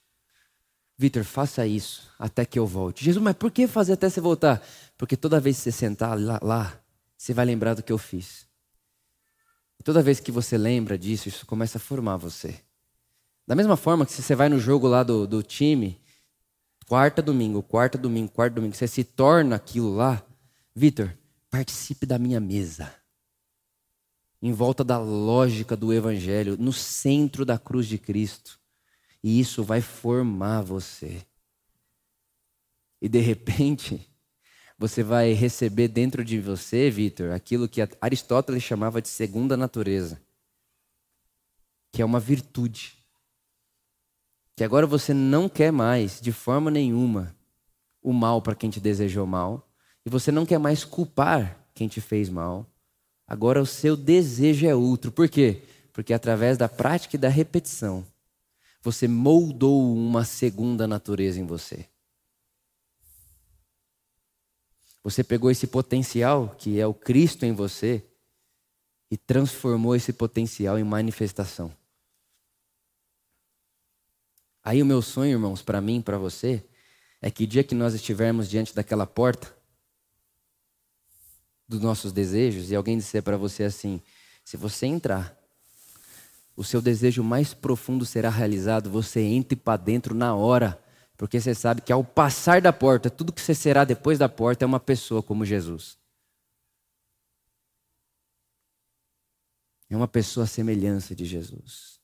Vitor, 0.98 1.24
faça 1.24 1.66
isso 1.66 2.08
até 2.18 2.44
que 2.46 2.58
eu 2.58 2.66
volte. 2.66 3.04
Jesus, 3.04 3.22
mas 3.22 3.36
por 3.36 3.50
que 3.50 3.66
fazer 3.66 3.92
até 3.92 4.08
você 4.08 4.20
voltar? 4.20 4.66
Porque 4.96 5.16
toda 5.16 5.40
vez 5.40 5.56
que 5.58 5.64
você 5.64 5.72
sentar 5.72 6.18
lá, 6.18 6.38
lá 6.42 6.80
você 7.16 7.34
vai 7.34 7.44
lembrar 7.44 7.74
do 7.74 7.82
que 7.82 7.92
eu 7.92 7.98
fiz. 7.98 8.46
E 9.78 9.82
toda 9.82 10.02
vez 10.02 10.20
que 10.20 10.32
você 10.32 10.56
lembra 10.56 10.96
disso, 10.96 11.28
isso 11.28 11.44
começa 11.46 11.78
a 11.78 11.80
formar 11.80 12.16
você. 12.16 12.60
Da 13.46 13.54
mesma 13.54 13.76
forma 13.76 14.04
que 14.04 14.12
se 14.12 14.22
você 14.22 14.34
vai 14.34 14.48
no 14.48 14.58
jogo 14.58 14.88
lá 14.88 15.02
do, 15.02 15.26
do 15.26 15.42
time, 15.42 16.00
quarta 16.86 17.22
domingo, 17.22 17.62
quarta 17.62 17.98
domingo, 17.98 18.30
quarta 18.30 18.56
domingo, 18.56 18.74
você 18.74 18.88
se 18.88 19.04
torna 19.04 19.56
aquilo 19.56 19.94
lá, 19.94 20.22
Vitor, 20.74 21.16
participe 21.50 22.06
da 22.06 22.18
minha 22.18 22.40
mesa. 22.40 22.92
Em 24.42 24.52
volta 24.52 24.82
da 24.84 24.98
lógica 24.98 25.76
do 25.76 25.92
Evangelho, 25.92 26.56
no 26.58 26.72
centro 26.72 27.44
da 27.44 27.58
cruz 27.58 27.86
de 27.86 27.98
Cristo. 27.98 28.58
E 29.26 29.40
isso 29.40 29.64
vai 29.64 29.80
formar 29.80 30.62
você. 30.62 31.26
E 33.02 33.08
de 33.08 33.18
repente, 33.18 34.08
você 34.78 35.02
vai 35.02 35.32
receber 35.32 35.88
dentro 35.88 36.24
de 36.24 36.38
você, 36.38 36.88
Vitor, 36.88 37.32
aquilo 37.32 37.68
que 37.68 37.80
Aristóteles 38.00 38.62
chamava 38.62 39.02
de 39.02 39.08
segunda 39.08 39.56
natureza, 39.56 40.22
que 41.90 42.00
é 42.00 42.04
uma 42.04 42.20
virtude. 42.20 43.04
Que 44.54 44.62
agora 44.62 44.86
você 44.86 45.12
não 45.12 45.48
quer 45.48 45.72
mais, 45.72 46.20
de 46.20 46.30
forma 46.30 46.70
nenhuma, 46.70 47.34
o 48.00 48.12
mal 48.12 48.40
para 48.40 48.54
quem 48.54 48.70
te 48.70 48.78
desejou 48.78 49.26
mal, 49.26 49.68
e 50.04 50.08
você 50.08 50.30
não 50.30 50.46
quer 50.46 50.58
mais 50.60 50.84
culpar 50.84 51.66
quem 51.74 51.88
te 51.88 52.00
fez 52.00 52.28
mal. 52.28 52.64
Agora 53.26 53.60
o 53.60 53.66
seu 53.66 53.96
desejo 53.96 54.68
é 54.68 54.74
outro. 54.76 55.10
Por 55.10 55.28
quê? 55.28 55.64
Porque 55.92 56.14
através 56.14 56.56
da 56.56 56.68
prática 56.68 57.16
e 57.16 57.18
da 57.18 57.28
repetição, 57.28 58.06
você 58.86 59.08
moldou 59.08 59.92
uma 59.92 60.24
segunda 60.24 60.86
natureza 60.86 61.40
em 61.40 61.44
você. 61.44 61.88
Você 65.02 65.24
pegou 65.24 65.50
esse 65.50 65.66
potencial, 65.66 66.54
que 66.56 66.78
é 66.78 66.86
o 66.86 66.94
Cristo 66.94 67.44
em 67.44 67.52
você, 67.52 68.06
e 69.10 69.16
transformou 69.16 69.96
esse 69.96 70.12
potencial 70.12 70.78
em 70.78 70.84
manifestação. 70.84 71.76
Aí 74.62 74.80
o 74.80 74.86
meu 74.86 75.02
sonho, 75.02 75.32
irmãos, 75.32 75.62
para 75.62 75.80
mim, 75.80 76.00
para 76.00 76.16
você, 76.16 76.64
é 77.20 77.28
que 77.28 77.44
dia 77.44 77.64
que 77.64 77.74
nós 77.74 77.92
estivermos 77.92 78.48
diante 78.48 78.72
daquela 78.72 79.04
porta 79.04 79.52
dos 81.66 81.80
nossos 81.80 82.12
desejos 82.12 82.70
e 82.70 82.76
alguém 82.76 82.98
disser 82.98 83.20
para 83.20 83.36
você 83.36 83.64
assim: 83.64 84.00
se 84.44 84.56
você 84.56 84.86
entrar 84.86 85.36
o 86.56 86.64
seu 86.64 86.80
desejo 86.80 87.22
mais 87.22 87.52
profundo 87.52 88.06
será 88.06 88.30
realizado, 88.30 88.90
você 88.90 89.20
entre 89.20 89.54
para 89.54 89.76
dentro 89.76 90.14
na 90.14 90.34
hora, 90.34 90.82
porque 91.16 91.38
você 91.38 91.54
sabe 91.54 91.82
que 91.82 91.92
ao 91.92 92.02
passar 92.02 92.60
da 92.62 92.72
porta, 92.72 93.10
tudo 93.10 93.32
que 93.32 93.40
você 93.40 93.54
será 93.54 93.84
depois 93.84 94.18
da 94.18 94.28
porta 94.28 94.64
é 94.64 94.66
uma 94.66 94.80
pessoa 94.80 95.22
como 95.22 95.44
Jesus. 95.44 95.98
É 99.88 99.96
uma 99.96 100.08
pessoa 100.08 100.44
à 100.44 100.46
semelhança 100.46 101.14
de 101.14 101.24
Jesus. 101.24 102.00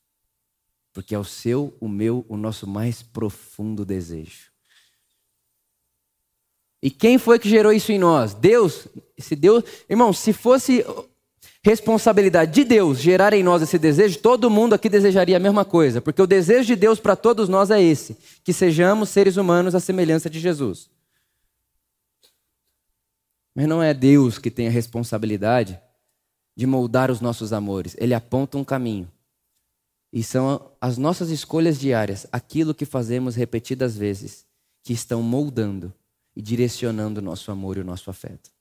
Porque 0.93 1.13
é 1.13 1.19
o 1.19 1.23
seu, 1.23 1.75
o 1.79 1.87
meu, 1.87 2.25
o 2.29 2.37
nosso 2.37 2.67
mais 2.67 3.01
profundo 3.01 3.83
desejo. 3.83 4.51
E 6.81 6.91
quem 6.91 7.17
foi 7.17 7.39
que 7.39 7.49
gerou 7.49 7.71
isso 7.71 7.91
em 7.91 7.99
nós? 7.99 8.33
Deus. 8.33 8.87
Se 9.17 9.35
Deus, 9.35 9.63
irmão, 9.89 10.13
se 10.13 10.31
fosse 10.31 10.85
responsabilidade 11.63 12.51
de 12.51 12.63
Deus 12.65 12.99
gerar 12.99 13.33
em 13.33 13.41
nós 13.41 13.61
esse 13.61 13.79
desejo, 13.79 14.19
todo 14.19 14.49
mundo 14.49 14.73
aqui 14.73 14.89
desejaria 14.89 15.37
a 15.37 15.39
mesma 15.39 15.63
coisa, 15.63 16.01
porque 16.01 16.21
o 16.21 16.27
desejo 16.27 16.67
de 16.67 16.75
Deus 16.75 16.99
para 16.99 17.15
todos 17.15 17.47
nós 17.47 17.71
é 17.71 17.81
esse: 17.81 18.17
que 18.43 18.51
sejamos 18.51 19.09
seres 19.09 19.37
humanos 19.37 19.73
à 19.73 19.79
semelhança 19.79 20.29
de 20.29 20.39
Jesus. 20.39 20.89
Mas 23.55 23.67
não 23.67 23.81
é 23.81 23.93
Deus 23.93 24.37
que 24.37 24.51
tem 24.51 24.67
a 24.67 24.71
responsabilidade 24.71 25.79
de 26.55 26.67
moldar 26.67 27.09
os 27.09 27.21
nossos 27.21 27.53
amores, 27.53 27.95
ele 27.97 28.13
aponta 28.13 28.57
um 28.57 28.63
caminho. 28.63 29.09
E 30.11 30.21
são 30.21 30.71
as 30.79 30.97
nossas 30.97 31.29
escolhas 31.29 31.79
diárias, 31.79 32.27
aquilo 32.31 32.75
que 32.75 32.85
fazemos 32.85 33.35
repetidas 33.35 33.97
vezes, 33.97 34.45
que 34.83 34.93
estão 34.93 35.23
moldando 35.23 35.91
e 36.35 36.41
direcionando 36.41 37.19
o 37.19 37.23
nosso 37.23 37.51
amor 37.51 37.77
e 37.77 37.79
o 37.79 37.83
nosso 37.83 38.11
afeto. 38.11 38.52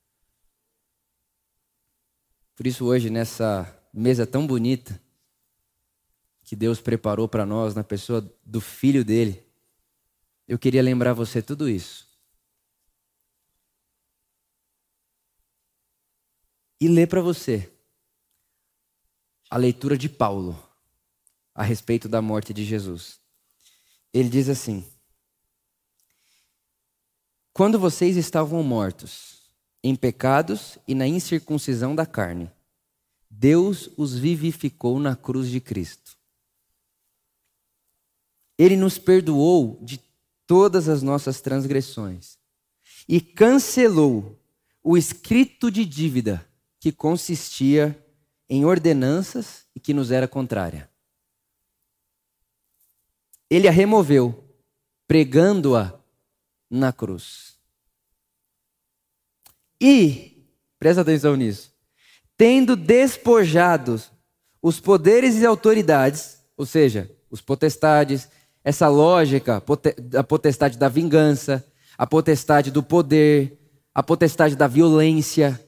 Por 2.62 2.68
isso, 2.68 2.84
hoje, 2.84 3.10
nessa 3.10 3.76
mesa 3.92 4.24
tão 4.24 4.46
bonita 4.46 5.02
que 6.44 6.54
Deus 6.54 6.80
preparou 6.80 7.26
para 7.26 7.44
nós, 7.44 7.74
na 7.74 7.82
pessoa 7.82 8.20
do 8.46 8.60
filho 8.60 9.04
dele, 9.04 9.44
eu 10.46 10.56
queria 10.56 10.80
lembrar 10.80 11.12
você 11.12 11.42
tudo 11.42 11.68
isso. 11.68 12.06
E 16.80 16.86
ler 16.86 17.08
para 17.08 17.20
você 17.20 17.68
a 19.50 19.56
leitura 19.56 19.98
de 19.98 20.08
Paulo 20.08 20.56
a 21.52 21.64
respeito 21.64 22.08
da 22.08 22.22
morte 22.22 22.54
de 22.54 22.64
Jesus. 22.64 23.18
Ele 24.14 24.28
diz 24.28 24.48
assim: 24.48 24.88
Quando 27.52 27.76
vocês 27.76 28.16
estavam 28.16 28.62
mortos, 28.62 29.41
em 29.82 29.96
pecados 29.96 30.78
e 30.86 30.94
na 30.94 31.06
incircuncisão 31.06 31.94
da 31.94 32.06
carne. 32.06 32.50
Deus 33.28 33.90
os 33.96 34.16
vivificou 34.16 34.98
na 35.00 35.16
cruz 35.16 35.48
de 35.48 35.60
Cristo. 35.60 36.16
Ele 38.56 38.76
nos 38.76 38.98
perdoou 38.98 39.78
de 39.82 40.00
todas 40.46 40.88
as 40.88 41.02
nossas 41.02 41.40
transgressões 41.40 42.38
e 43.08 43.20
cancelou 43.20 44.38
o 44.82 44.96
escrito 44.96 45.70
de 45.70 45.84
dívida 45.84 46.46
que 46.78 46.92
consistia 46.92 47.98
em 48.48 48.64
ordenanças 48.64 49.66
e 49.74 49.80
que 49.80 49.94
nos 49.94 50.10
era 50.10 50.28
contrária. 50.28 50.90
Ele 53.48 53.68
a 53.68 53.70
removeu, 53.70 54.44
pregando-a 55.06 55.98
na 56.70 56.92
cruz. 56.92 57.58
E, 59.82 60.46
presta 60.78 61.02
atenção 61.02 61.34
nisso, 61.34 61.72
tendo 62.36 62.76
despojados 62.76 64.12
os 64.62 64.78
poderes 64.78 65.34
e 65.38 65.44
autoridades, 65.44 66.38
ou 66.56 66.64
seja, 66.64 67.10
os 67.28 67.40
potestades, 67.40 68.28
essa 68.62 68.86
lógica, 68.86 69.60
a 70.16 70.22
potestade 70.22 70.78
da 70.78 70.88
vingança, 70.88 71.64
a 71.98 72.06
potestade 72.06 72.70
do 72.70 72.80
poder, 72.80 73.58
a 73.92 74.04
potestade 74.04 74.54
da 74.54 74.68
violência, 74.68 75.60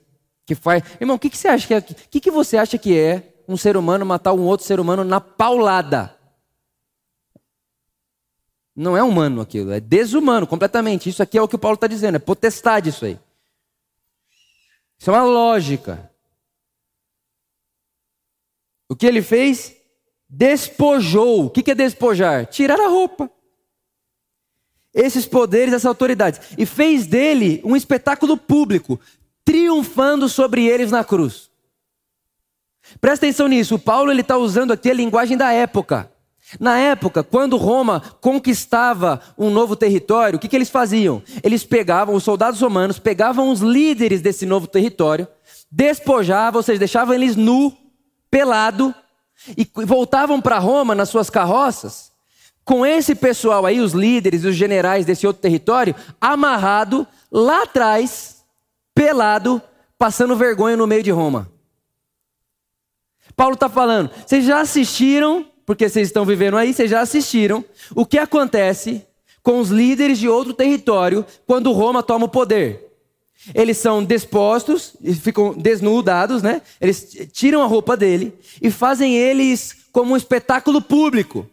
que 0.47 0.55
faz. 0.55 0.85
Irmão, 1.01 1.17
o 1.17 1.19
que, 1.19 1.29
que 1.29 1.37
você 1.37 1.49
acha 1.49 1.67
que 1.67 1.75
é? 1.75 1.79
O 1.79 1.83
que, 1.83 2.21
que 2.21 2.31
você 2.31 2.57
acha 2.57 2.79
que 2.79 2.97
é 2.97 3.35
um 3.49 3.57
ser 3.57 3.77
humano 3.77 4.07
matar 4.07 4.33
um 4.33 4.43
outro 4.43 4.65
ser 4.65 4.79
humano 4.79 5.03
na 5.03 5.21
paulada? 5.21 6.15
Não 8.77 8.97
é 8.97 9.03
humano 9.03 9.41
aquilo, 9.41 9.73
é 9.73 9.81
desumano 9.81 10.47
completamente. 10.47 11.09
Isso 11.09 11.23
aqui 11.23 11.37
é 11.37 11.43
o 11.43 11.49
que 11.49 11.57
o 11.57 11.59
Paulo 11.59 11.75
está 11.75 11.89
dizendo, 11.89 12.15
é 12.15 12.21
potestade 12.21 12.91
isso 12.91 13.05
aí. 13.05 13.19
Isso 15.05 15.11
é 15.11 15.13
uma 15.19 15.25
lógica. 15.25 16.11
O 18.89 18.97
que 18.97 19.05
ele 19.05 19.21
fez? 19.21 19.77
Despojou. 20.27 21.45
O 21.45 21.51
que 21.51 21.71
é 21.71 21.75
despojar? 21.75 22.47
Tirar 22.47 22.81
a 22.81 22.89
roupa. 22.89 23.31
Esses 24.95 25.27
poderes, 25.27 25.75
essas 25.75 25.85
autoridades. 25.85 26.41
E 26.57 26.65
fez 26.65 27.07
dele 27.07 27.61
um 27.67 27.77
espetáculo 27.77 28.39
público, 28.39 28.99
triunfando 29.45 30.27
sobre 30.27 30.65
eles 30.65 30.91
na 30.91 31.05
cruz. 31.05 31.51
Presta 32.99 33.27
atenção 33.27 33.47
nisso. 33.47 33.75
O 33.75 33.79
Paulo 33.79 34.11
está 34.11 34.39
usando 34.39 34.73
aqui 34.73 34.91
a 34.91 34.95
linguagem 34.95 35.37
da 35.37 35.53
época. 35.53 36.11
Na 36.59 36.79
época, 36.79 37.23
quando 37.23 37.57
Roma 37.57 38.03
conquistava 38.21 39.21
um 39.37 39.51
novo 39.51 39.75
território, 39.77 40.37
o 40.37 40.41
que, 40.41 40.49
que 40.49 40.57
eles 40.57 40.71
faziam? 40.71 41.23
Eles 41.43 41.65
pegavam, 41.65 42.15
os 42.15 42.23
soldados 42.23 42.61
romanos 42.61 42.99
pegavam 42.99 43.51
os 43.51 43.61
líderes 43.61 44.21
desse 44.21 44.47
novo 44.47 44.67
território, 44.67 45.27
despojavam, 45.71 46.59
ou 46.59 46.63
seja, 46.63 46.79
deixavam 46.79 47.15
eles 47.15 47.37
nu, 47.37 47.77
pelado, 48.31 48.95
e 49.57 49.69
voltavam 49.85 50.41
para 50.41 50.59
Roma 50.59 50.95
nas 50.95 51.09
suas 51.09 51.29
carroças, 51.29 52.13
com 52.65 52.87
esse 52.87 53.15
pessoal 53.15 53.67
aí, 53.67 53.81
os 53.81 53.93
líderes, 53.93 54.45
os 54.45 54.55
generais 54.55 55.05
desse 55.05 55.27
outro 55.27 55.43
território, 55.43 55.95
amarrado 56.21 57.07
lá 57.31 57.65
atrás, 57.65 58.45
pelado, 58.95 59.61
passando 59.99 60.37
vergonha 60.37 60.77
no 60.77 60.87
meio 60.87 61.03
de 61.03 61.11
Roma. 61.11 61.51
Paulo 63.37 63.55
está 63.55 63.69
falando, 63.69 64.11
vocês 64.25 64.45
já 64.45 64.61
assistiram, 64.61 65.45
porque 65.67 65.89
vocês 65.89 66.09
estão 66.09 66.25
vivendo 66.25 66.57
aí, 66.57 66.73
vocês 66.73 66.91
já 66.91 67.01
assistiram 67.01 67.65
o 67.95 68.05
que 68.05 68.19
acontece 68.19 69.07
com 69.43 69.61
os 69.61 69.69
líderes 69.69 70.19
de 70.19 70.29
outro 70.29 70.55
território 70.55 71.25
quando 71.47 71.73
Roma 71.73 72.03
toma 72.03 72.27
o 72.27 72.31
poder. 72.31 72.85
Eles 73.55 73.77
são 73.77 74.03
dispostos, 74.03 74.97
ficam 75.21 75.53
desnudados, 75.53 76.43
né? 76.43 76.63
Eles 76.81 77.29
tiram 77.33 77.63
a 77.63 77.67
roupa 77.67 77.97
dele 77.97 78.33
e 78.63 78.71
fazem 78.71 79.15
eles 79.15 79.85
como 79.93 80.15
um 80.15 80.17
espetáculo 80.17 80.81
público. 80.81 81.47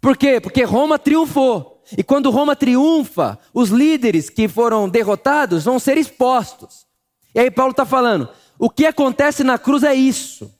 Por 0.00 0.16
quê? 0.16 0.40
Porque 0.40 0.62
Roma 0.62 0.98
triunfou. 0.98 1.82
E 1.98 2.04
quando 2.04 2.30
Roma 2.30 2.54
triunfa, 2.54 3.38
os 3.52 3.70
líderes 3.70 4.30
que 4.30 4.46
foram 4.46 4.88
derrotados 4.88 5.64
vão 5.64 5.80
ser 5.80 5.98
expostos. 5.98 6.86
E 7.34 7.40
aí 7.40 7.50
Paulo 7.50 7.72
está 7.72 7.84
falando: 7.84 8.28
o 8.58 8.70
que 8.70 8.86
acontece 8.86 9.42
na 9.42 9.58
cruz 9.58 9.82
é 9.82 9.94
isso. 9.94 10.52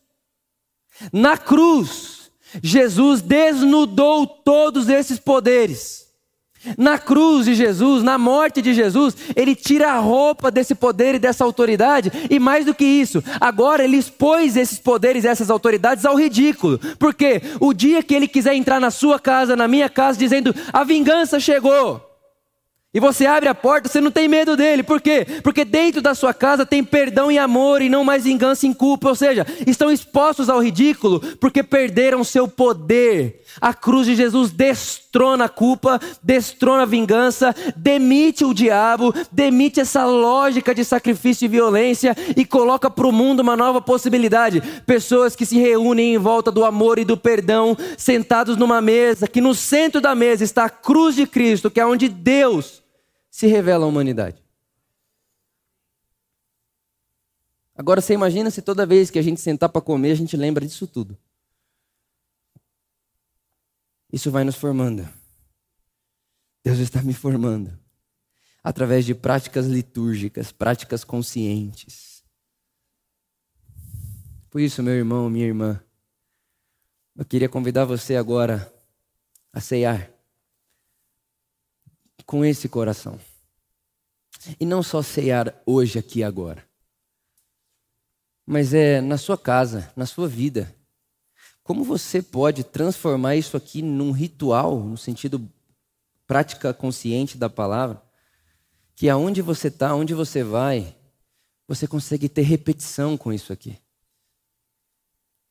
Na 1.13 1.37
cruz, 1.37 2.31
Jesus 2.63 3.21
desnudou 3.23 4.27
todos 4.27 4.89
esses 4.89 5.19
poderes. 5.19 6.01
Na 6.77 6.99
cruz 6.99 7.47
de 7.47 7.55
Jesus, 7.55 8.03
na 8.03 8.19
morte 8.19 8.61
de 8.61 8.75
Jesus, 8.75 9.17
ele 9.35 9.55
tira 9.55 9.93
a 9.93 9.99
roupa 9.99 10.51
desse 10.51 10.75
poder 10.75 11.15
e 11.15 11.19
dessa 11.19 11.43
autoridade, 11.43 12.13
e 12.29 12.39
mais 12.39 12.67
do 12.67 12.75
que 12.75 12.85
isso, 12.85 13.25
agora 13.41 13.83
ele 13.83 13.97
expôs 13.97 14.59
esses 14.59 14.79
poderes 14.79 15.25
e 15.25 15.29
essas 15.29 15.49
autoridades 15.49 16.05
ao 16.05 16.17
ridículo. 16.17 16.79
Porque 16.99 17.41
o 17.61 17.73
dia 17.73 18.03
que 18.03 18.15
ele 18.15 18.29
quiser 18.29 18.55
entrar 18.55 18.79
na 18.79 18.91
sua 18.91 19.19
casa, 19.19 19.57
na 19.57 19.67
minha 19.67 19.89
casa, 19.89 20.19
dizendo: 20.19 20.55
a 20.71 20.85
vingança 20.85 21.41
chegou, 21.41 22.10
e 22.93 22.99
você 22.99 23.25
abre 23.25 23.49
a 23.49 23.55
porta, 23.55 23.89
você 23.89 24.01
não 24.01 24.11
tem 24.11 24.27
medo 24.27 24.57
dele. 24.57 24.83
Por 24.83 25.01
quê? 25.01 25.25
Porque 25.45 25.65
dentro 25.65 26.03
da 26.03 26.13
sua 26.13 26.35
casa 26.35 26.67
tem 26.67 26.83
perdão 26.83 27.31
e 27.31 27.39
amor 27.39 27.83
e 27.83 27.89
não 27.89 28.03
mais 28.03 28.25
vingança 28.25 28.67
e 28.67 28.75
culpa. 28.75 29.09
Ou 29.09 29.15
seja, 29.15 29.47
estão 29.65 29.93
expostos 29.93 30.49
ao 30.49 30.61
ridículo 30.61 31.21
porque 31.39 31.63
perderam 31.63 32.25
seu 32.25 32.49
poder. 32.49 33.45
A 33.61 33.73
cruz 33.73 34.09
de 34.09 34.17
Jesus 34.17 34.51
destrona 34.51 35.45
a 35.45 35.49
culpa, 35.49 36.01
destrona 36.21 36.83
a 36.83 36.87
vingança, 36.87 37.55
demite 37.77 38.45
o 38.45 38.53
diabo, 38.53 39.15
demite 39.31 39.79
essa 39.79 40.05
lógica 40.05 40.75
de 40.75 40.85
sacrifício 40.85 41.45
e 41.45 41.49
violência 41.49 42.17
e 42.37 42.45
coloca 42.45 42.91
para 42.91 43.07
o 43.07 43.13
mundo 43.13 43.39
uma 43.39 43.57
nova 43.57 43.81
possibilidade. 43.81 44.61
Pessoas 44.85 45.37
que 45.37 45.47
se 45.47 45.57
reúnem 45.57 46.15
em 46.15 46.19
volta 46.19 46.51
do 46.51 46.65
amor 46.65 46.99
e 46.99 47.05
do 47.05 47.17
perdão, 47.17 47.77
sentados 47.97 48.57
numa 48.57 48.81
mesa, 48.81 49.29
que 49.29 49.41
no 49.41 49.55
centro 49.55 50.01
da 50.01 50.13
mesa 50.13 50.43
está 50.43 50.65
a 50.65 50.71
cruz 50.71 51.15
de 51.15 51.25
Cristo, 51.25 51.71
que 51.71 51.79
é 51.79 51.87
onde 51.87 52.09
Deus 52.09 52.80
se 53.41 53.47
revela 53.47 53.87
à 53.87 53.89
humanidade. 53.89 54.45
Agora 57.75 58.03
você 58.03 58.13
imagina 58.13 58.51
se 58.51 58.61
toda 58.61 58.85
vez 58.85 59.09
que 59.09 59.19
a 59.19 59.23
gente 59.23 59.41
sentar 59.41 59.71
para 59.71 59.81
comer, 59.81 60.11
a 60.11 60.15
gente 60.15 60.37
lembra 60.37 60.67
disso 60.67 60.87
tudo. 60.87 61.17
Isso 64.13 64.31
vai 64.31 64.45
nos 64.45 64.57
formando. 64.57 65.09
Deus 66.63 66.81
está 66.81 67.01
me 67.01 67.15
formando. 67.15 67.73
Através 68.63 69.07
de 69.07 69.15
práticas 69.15 69.65
litúrgicas, 69.65 70.53
práticas 70.53 71.03
conscientes. 71.03 72.23
Por 74.51 74.61
isso, 74.61 74.83
meu 74.83 74.93
irmão, 74.93 75.31
minha 75.31 75.47
irmã, 75.47 75.83
eu 77.17 77.25
queria 77.25 77.49
convidar 77.49 77.87
você 77.87 78.17
agora 78.17 78.71
a 79.51 79.63
ceiar 79.63 80.13
com 82.27 82.45
esse 82.45 82.69
coração. 82.69 83.19
E 84.59 84.65
não 84.65 84.83
só 84.83 85.03
ceiar 85.03 85.55
hoje, 85.67 85.99
aqui 85.99 86.23
agora, 86.23 86.67
mas 88.47 88.73
é 88.73 89.01
na 89.01 89.19
sua 89.19 89.37
casa, 89.37 89.93
na 89.95 90.07
sua 90.07 90.27
vida. 90.27 90.75
Como 91.63 91.85
você 91.85 92.23
pode 92.23 92.65
transformar 92.65 93.37
isso 93.37 93.57
aqui 93.57 93.83
num 93.83 94.13
ritual, 94.13 94.81
no 94.81 94.97
sentido 94.97 95.47
prática 96.27 96.73
consciente 96.73 97.37
da 97.37 97.51
palavra, 97.51 98.03
que 98.97 99.09
aonde 99.09 99.43
você 99.43 99.69
está, 99.69 99.91
aonde 99.91 100.15
você 100.15 100.43
vai, 100.43 100.97
você 101.69 101.87
consegue 101.87 102.29
ter 102.29 102.43
repetição 102.43 103.17
com 103.17 103.33
isso 103.33 103.53
aqui. 103.53 103.79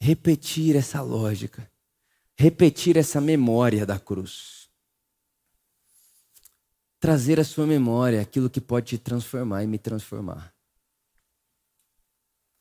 Repetir 0.01 0.75
essa 0.75 1.01
lógica, 1.01 1.69
repetir 2.37 2.97
essa 2.97 3.21
memória 3.21 3.85
da 3.85 3.99
cruz 3.99 4.59
trazer 6.99 7.39
à 7.39 7.43
sua 7.43 7.65
memória 7.65 8.21
aquilo 8.21 8.49
que 8.49 8.59
pode 8.59 8.87
te 8.87 8.97
transformar 8.97 9.63
e 9.63 9.67
me 9.67 9.77
transformar. 9.77 10.53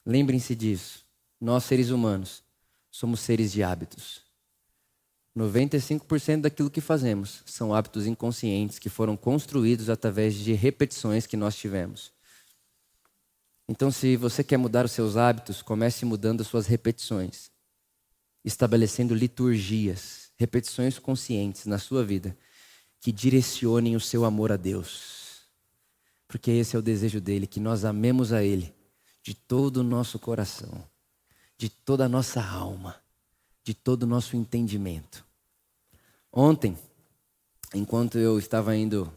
Lembrem-se 0.07 0.55
disso. 0.55 1.05
Nós, 1.41 1.65
seres 1.65 1.91
humanos, 1.91 2.43
somos 2.91 3.21
seres 3.21 3.53
de 3.53 3.63
hábitos. 3.63 4.23
95% 5.37 6.43
daquilo 6.43 6.71
que 6.71 6.81
fazemos 6.81 7.43
são 7.47 7.75
hábitos 7.75 8.07
inconscientes 8.07 8.79
que 8.79 8.89
foram 8.89 9.17
construídos 9.17 9.91
através 9.91 10.35
de 10.35 10.53
repetições 10.53 11.27
que 11.27 11.37
nós 11.37 11.55
tivemos. 11.57 12.13
Então, 13.69 13.91
se 13.91 14.17
você 14.17 14.43
quer 14.43 14.57
mudar 14.57 14.85
os 14.85 14.93
seus 14.93 15.17
hábitos, 15.17 15.63
comece 15.63 16.05
mudando 16.05 16.41
as 16.41 16.47
suas 16.47 16.67
repetições, 16.67 17.51
estabelecendo 18.45 19.15
liturgias, 19.15 20.31
repetições 20.37 20.99
conscientes 20.99 21.67
na 21.67 21.79
sua 21.79 22.05
vida 22.05 22.37
que 23.01 23.13
direcionem 23.13 23.97
o 23.97 24.01
seu 24.01 24.25
amor 24.25 24.53
a 24.53 24.57
Deus. 24.57 25.43
Porque 26.27 26.51
esse 26.51 26.77
é 26.77 26.79
o 26.79 26.83
desejo 26.83 27.21
dele, 27.21 27.47
que 27.47 27.61
nós 27.61 27.85
amemos 27.85 28.33
a 28.33 28.43
Ele 28.43 28.75
de 29.23 29.35
todo 29.35 29.79
o 29.79 29.83
nosso 29.83 30.19
coração, 30.19 30.85
de 31.57 31.69
toda 31.69 32.05
a 32.05 32.09
nossa 32.09 32.43
alma, 32.43 32.97
de 33.65 33.75
todo 33.75 34.03
o 34.03 34.07
nosso 34.07 34.37
entendimento. 34.37 35.25
Ontem, 36.33 36.77
enquanto 37.75 38.19
eu 38.19 38.39
estava 38.39 38.77
indo, 38.77 39.13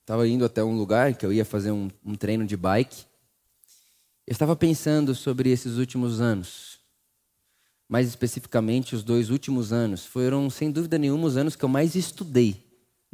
estava 0.00 0.26
indo 0.26 0.44
até 0.44 0.62
um 0.62 0.76
lugar 0.76 1.14
que 1.14 1.24
eu 1.24 1.32
ia 1.32 1.44
fazer 1.44 1.70
um, 1.70 1.90
um 2.04 2.14
treino 2.14 2.46
de 2.46 2.56
bike, 2.56 3.04
eu 4.26 4.32
estava 4.32 4.56
pensando 4.56 5.14
sobre 5.14 5.50
esses 5.50 5.76
últimos 5.76 6.20
anos. 6.20 6.78
Mais 7.88 8.08
especificamente, 8.08 8.96
os 8.96 9.04
dois 9.04 9.30
últimos 9.30 9.72
anos 9.72 10.04
foram, 10.04 10.50
sem 10.50 10.70
dúvida 10.70 10.98
nenhuma, 10.98 11.26
os 11.26 11.36
anos 11.36 11.54
que 11.54 11.64
eu 11.64 11.68
mais 11.68 11.94
estudei 11.94 12.65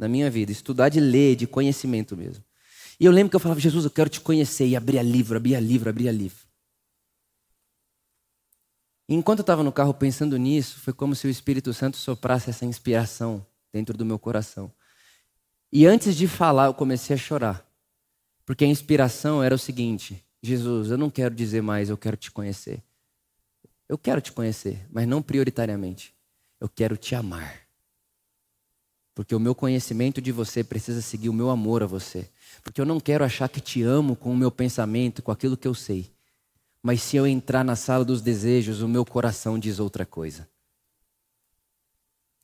na 0.03 0.09
minha 0.09 0.29
vida, 0.29 0.51
estudar 0.51 0.89
de 0.89 0.99
ler, 0.99 1.35
de 1.35 1.47
conhecimento 1.47 2.15
mesmo. 2.15 2.43
E 2.99 3.05
eu 3.05 3.11
lembro 3.11 3.29
que 3.29 3.35
eu 3.35 3.39
falava, 3.39 3.59
Jesus, 3.59 3.85
eu 3.85 3.91
quero 3.91 4.09
te 4.09 4.19
conhecer, 4.19 4.67
e 4.67 4.75
abria 4.75 5.01
livro, 5.01 5.37
abria 5.37 5.59
livro, 5.59 5.89
abria 5.89 6.11
livro. 6.11 6.43
E 9.07 9.15
enquanto 9.15 9.39
eu 9.39 9.43
estava 9.43 9.63
no 9.63 9.71
carro 9.71 9.93
pensando 9.93 10.37
nisso, 10.37 10.79
foi 10.79 10.93
como 10.93 11.15
se 11.15 11.25
o 11.25 11.29
Espírito 11.29 11.73
Santo 11.73 11.97
soprasse 11.97 12.49
essa 12.49 12.65
inspiração 12.65 13.45
dentro 13.71 13.97
do 13.97 14.05
meu 14.05 14.19
coração. 14.19 14.71
E 15.71 15.85
antes 15.85 16.15
de 16.15 16.27
falar, 16.27 16.65
eu 16.65 16.73
comecei 16.73 17.15
a 17.15 17.19
chorar. 17.19 17.65
Porque 18.45 18.63
a 18.63 18.67
inspiração 18.67 19.41
era 19.41 19.55
o 19.55 19.59
seguinte: 19.59 20.23
Jesus, 20.41 20.91
eu 20.91 20.97
não 20.97 21.09
quero 21.09 21.33
dizer 21.33 21.61
mais, 21.61 21.89
eu 21.89 21.97
quero 21.97 22.17
te 22.17 22.29
conhecer. 22.29 22.83
Eu 23.87 23.97
quero 23.97 24.21
te 24.21 24.31
conhecer, 24.31 24.85
mas 24.91 25.07
não 25.07 25.21
prioritariamente. 25.21 26.13
Eu 26.59 26.69
quero 26.69 26.95
te 26.95 27.15
amar. 27.15 27.62
Porque 29.15 29.35
o 29.35 29.39
meu 29.39 29.53
conhecimento 29.53 30.21
de 30.21 30.31
você 30.31 30.63
precisa 30.63 31.01
seguir 31.01 31.29
o 31.29 31.33
meu 31.33 31.49
amor 31.49 31.83
a 31.83 31.85
você. 31.85 32.27
Porque 32.63 32.81
eu 32.81 32.85
não 32.85 32.99
quero 32.99 33.23
achar 33.23 33.47
que 33.47 33.61
te 33.61 33.83
amo 33.83 34.15
com 34.15 34.31
o 34.31 34.37
meu 34.37 34.49
pensamento, 34.49 35.21
com 35.21 35.31
aquilo 35.31 35.57
que 35.57 35.67
eu 35.67 35.73
sei. 35.73 36.11
Mas 36.81 37.01
se 37.01 37.15
eu 37.15 37.27
entrar 37.27 37.63
na 37.63 37.75
sala 37.75 38.03
dos 38.03 38.21
desejos, 38.21 38.81
o 38.81 38.87
meu 38.87 39.05
coração 39.05 39.59
diz 39.59 39.79
outra 39.79 40.05
coisa. 40.05 40.47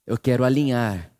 Eu 0.06 0.18
quero 0.18 0.44
alinhar 0.44 1.12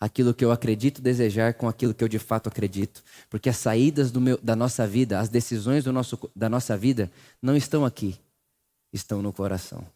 aquilo 0.00 0.32
que 0.32 0.44
eu 0.44 0.50
acredito 0.50 1.02
desejar 1.02 1.54
com 1.54 1.68
aquilo 1.68 1.92
que 1.92 2.02
eu 2.02 2.08
de 2.08 2.18
fato 2.18 2.48
acredito. 2.48 3.02
Porque 3.28 3.48
as 3.48 3.56
saídas 3.56 4.10
meu, 4.20 4.38
da 4.38 4.56
nossa 4.56 4.86
vida, 4.86 5.20
as 5.20 5.28
decisões 5.28 5.84
nosso, 5.92 6.18
da 6.34 6.48
nossa 6.48 6.76
vida, 6.76 7.10
não 7.40 7.56
estão 7.56 7.84
aqui, 7.84 8.18
estão 8.92 9.22
no 9.22 9.32
coração. 9.32 9.86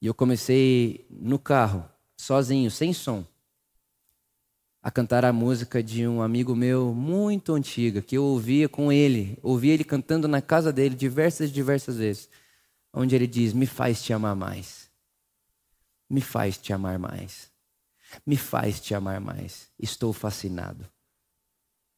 E 0.00 0.06
eu 0.06 0.14
comecei 0.14 1.06
no 1.10 1.38
carro 1.38 1.88
sozinho, 2.18 2.70
sem 2.70 2.92
som, 2.92 3.24
a 4.82 4.90
cantar 4.90 5.24
a 5.24 5.32
música 5.32 5.82
de 5.82 6.06
um 6.06 6.20
amigo 6.20 6.54
meu 6.54 6.92
muito 6.92 7.54
antiga, 7.54 8.02
que 8.02 8.16
eu 8.16 8.24
ouvia 8.24 8.68
com 8.68 8.92
ele, 8.92 9.38
ouvia 9.42 9.72
ele 9.72 9.84
cantando 9.84 10.26
na 10.26 10.42
casa 10.42 10.72
dele 10.72 10.94
diversas 10.94 11.48
e 11.48 11.52
diversas 11.52 11.96
vezes, 11.96 12.28
onde 12.92 13.14
ele 13.14 13.26
diz: 13.26 13.52
Me 13.52 13.66
faz 13.66 14.02
te 14.02 14.12
amar 14.12 14.34
mais. 14.34 14.90
Me 16.10 16.20
faz 16.20 16.58
te 16.58 16.72
amar 16.72 16.98
mais. 16.98 17.50
Me 18.26 18.36
faz 18.36 18.80
te 18.80 18.94
amar 18.94 19.20
mais. 19.20 19.68
Estou 19.78 20.12
fascinado. 20.12 20.88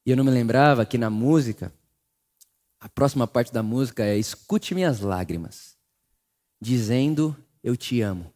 E 0.04 0.10
eu 0.10 0.16
não 0.16 0.24
me 0.24 0.30
lembrava 0.30 0.84
que 0.84 0.98
na 0.98 1.08
música, 1.08 1.72
a 2.80 2.88
próxima 2.88 3.26
parte 3.26 3.52
da 3.52 3.62
música 3.62 4.04
é 4.04 4.18
Escute 4.18 4.74
minhas 4.74 5.00
lágrimas, 5.00 5.76
dizendo: 6.60 7.36
Eu 7.62 7.76
te 7.76 8.00
amo 8.00 8.32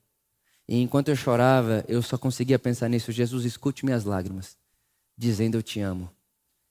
E 0.69 0.81
enquanto 0.81 1.09
eu 1.09 1.17
chorava, 1.17 1.85
eu 1.87 2.01
só 2.03 2.17
conseguia 2.17 2.59
pensar 2.59 2.89
nisso. 2.89 3.13
Jesus, 3.13 3.45
escute 3.45 3.85
minhas 3.85 4.05
lágrimas, 4.05 4.57
dizendo 5.17 5.57
eu 5.57 5.63
te 5.63 5.81
amo. 5.81 6.11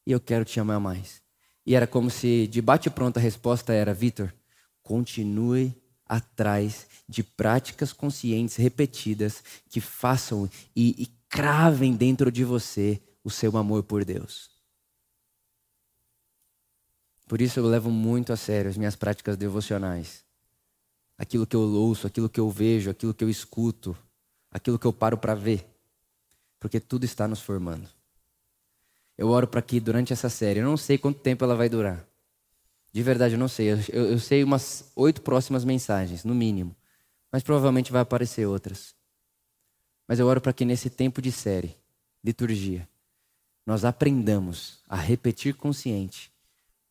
E 0.05 0.11
eu 0.11 0.19
quero 0.19 0.43
te 0.43 0.59
amar 0.59 0.79
mais. 0.79 1.21
E 1.65 1.75
era 1.75 1.87
como 1.87 2.09
se, 2.09 2.47
de 2.47 2.61
bate-pronto, 2.61 3.17
a 3.17 3.21
resposta 3.21 3.71
era: 3.73 3.93
Vitor, 3.93 4.33
continue 4.81 5.73
atrás 6.05 6.87
de 7.07 7.23
práticas 7.23 7.93
conscientes 7.93 8.55
repetidas 8.55 9.43
que 9.69 9.79
façam 9.79 10.49
e, 10.75 11.03
e 11.03 11.07
cravem 11.29 11.95
dentro 11.95 12.31
de 12.31 12.43
você 12.43 13.01
o 13.23 13.29
seu 13.29 13.55
amor 13.57 13.83
por 13.83 14.03
Deus. 14.03 14.51
Por 17.27 17.41
isso 17.41 17.59
eu 17.59 17.65
levo 17.65 17.89
muito 17.89 18.33
a 18.33 18.37
sério 18.37 18.69
as 18.69 18.77
minhas 18.77 18.95
práticas 18.95 19.37
devocionais. 19.37 20.23
Aquilo 21.23 21.47
que 21.47 21.55
eu 21.55 21.61
ouço, 21.61 22.05
aquilo 22.05 22.27
que 22.27 22.37
eu 22.37 22.49
vejo, 22.49 22.89
aquilo 22.89 23.13
que 23.13 23.23
eu 23.23 23.29
escuto, 23.29 23.97
aquilo 24.51 24.77
que 24.77 24.85
eu 24.85 24.91
paro 24.91 25.17
para 25.17 25.33
ver. 25.33 25.65
Porque 26.59 26.81
tudo 26.81 27.05
está 27.05 27.29
nos 27.29 27.39
formando. 27.39 27.87
Eu 29.17 29.29
oro 29.29 29.47
para 29.47 29.61
que 29.61 29.79
durante 29.79 30.11
essa 30.11 30.27
série, 30.27 30.59
eu 30.59 30.65
não 30.65 30.75
sei 30.75 30.97
quanto 30.97 31.21
tempo 31.21 31.45
ela 31.45 31.55
vai 31.55 31.69
durar. 31.69 32.05
De 32.91 33.01
verdade, 33.01 33.35
eu 33.35 33.39
não 33.39 33.47
sei. 33.47 33.71
Eu, 33.71 33.77
eu 34.11 34.19
sei 34.19 34.43
umas 34.43 34.91
oito 34.97 35.21
próximas 35.21 35.63
mensagens, 35.63 36.25
no 36.25 36.35
mínimo. 36.35 36.75
Mas 37.31 37.41
provavelmente 37.41 37.89
vai 37.89 38.01
aparecer 38.01 38.45
outras. 38.45 38.93
Mas 40.05 40.19
eu 40.19 40.27
oro 40.27 40.41
para 40.41 40.51
que 40.51 40.65
nesse 40.65 40.89
tempo 40.89 41.21
de 41.21 41.31
série, 41.31 41.73
liturgia, 42.21 42.85
nós 43.65 43.85
aprendamos 43.85 44.79
a 44.89 44.97
repetir 44.97 45.55
consciente, 45.55 46.33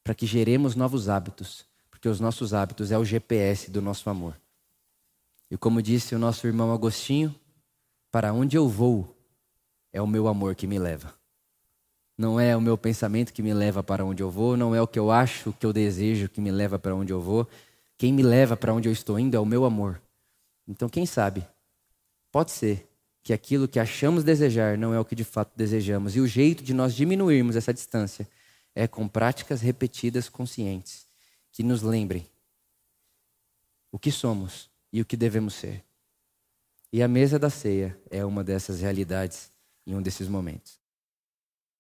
para 0.03 0.15
que 0.15 0.25
geremos 0.25 0.75
novos 0.75 1.11
hábitos, 1.11 1.67
porque 2.03 2.09
os 2.09 2.19
nossos 2.19 2.53
hábitos 2.53 2.91
é 2.91 2.99
o 2.99 3.05
GPS 3.05 3.71
do 3.71 3.81
nosso 3.81 4.11
amor. 4.11 4.37
E 5.49 5.57
como 5.57 5.81
disse 5.81 6.17
o 6.17 6.19
nosso 6.19 6.49
irmão 6.49 6.73
Agostinho, 6.73 7.33
para 8.11 8.33
onde 8.33 8.57
eu 8.57 8.69
vou 8.69 9.17
é 9.93 10.03
o 10.03 10.07
meu 10.07 10.27
amor 10.27 10.57
que 10.57 10.67
me 10.67 10.81
leva. 10.81 11.15
Não 12.19 12.41
é 12.41 12.57
o 12.57 12.61
meu 12.61 12.77
pensamento 12.77 13.33
que 13.33 13.41
me 13.41 13.55
leva 13.55 13.85
para 13.85 14.05
onde 14.05 14.21
eu 14.21 14.33
vou, 14.33 14.57
não 14.57 14.75
é 14.75 14.83
o 14.83 14.87
que 14.89 14.99
eu 14.99 15.13
acho, 15.13 15.51
o 15.51 15.53
que 15.53 15.65
eu 15.65 15.73
desejo 15.73 16.29
que 16.29 16.41
me 16.41 16.51
leva 16.51 16.77
para 16.77 16.93
onde 16.93 17.13
eu 17.13 17.21
vou. 17.21 17.49
Quem 17.97 18.13
me 18.13 18.25
leva 18.25 18.57
para 18.57 18.75
onde 18.75 18.89
eu 18.89 18.93
estou 18.93 19.17
indo 19.17 19.37
é 19.37 19.39
o 19.39 19.47
meu 19.47 19.65
amor. 19.65 20.03
Então, 20.67 20.89
quem 20.89 21.07
sabe, 21.07 21.47
pode 22.33 22.51
ser 22.51 22.91
que 23.23 23.33
aquilo 23.33 23.69
que 23.69 23.79
achamos 23.79 24.25
desejar 24.25 24.77
não 24.77 24.93
é 24.93 24.99
o 24.99 25.05
que 25.05 25.15
de 25.15 25.23
fato 25.23 25.53
desejamos. 25.55 26.17
E 26.17 26.21
o 26.21 26.27
jeito 26.27 26.65
de 26.65 26.75
nós 26.75 26.97
diminuirmos 26.97 27.55
essa 27.55 27.73
distância 27.73 28.29
é 28.75 28.89
com 28.89 29.07
práticas 29.07 29.61
repetidas 29.61 30.29
conscientes 30.29 31.12
que 31.53 31.63
nos 31.63 31.83
lembrem 31.83 32.27
o 33.93 33.99
que 33.99 34.11
somos 34.11 34.71
e 34.93 35.01
o 35.01 35.05
que 35.05 35.17
devemos 35.17 35.55
ser. 35.55 35.85
E 36.93 37.03
a 37.03 37.09
mesa 37.09 37.39
da 37.39 37.51
ceia 37.51 37.97
é 38.11 38.25
uma 38.25 38.43
dessas 38.43 38.81
realidades 38.81 39.53
em 39.87 39.95
um 39.95 40.03
desses 40.03 40.29
momentos. 40.29 40.82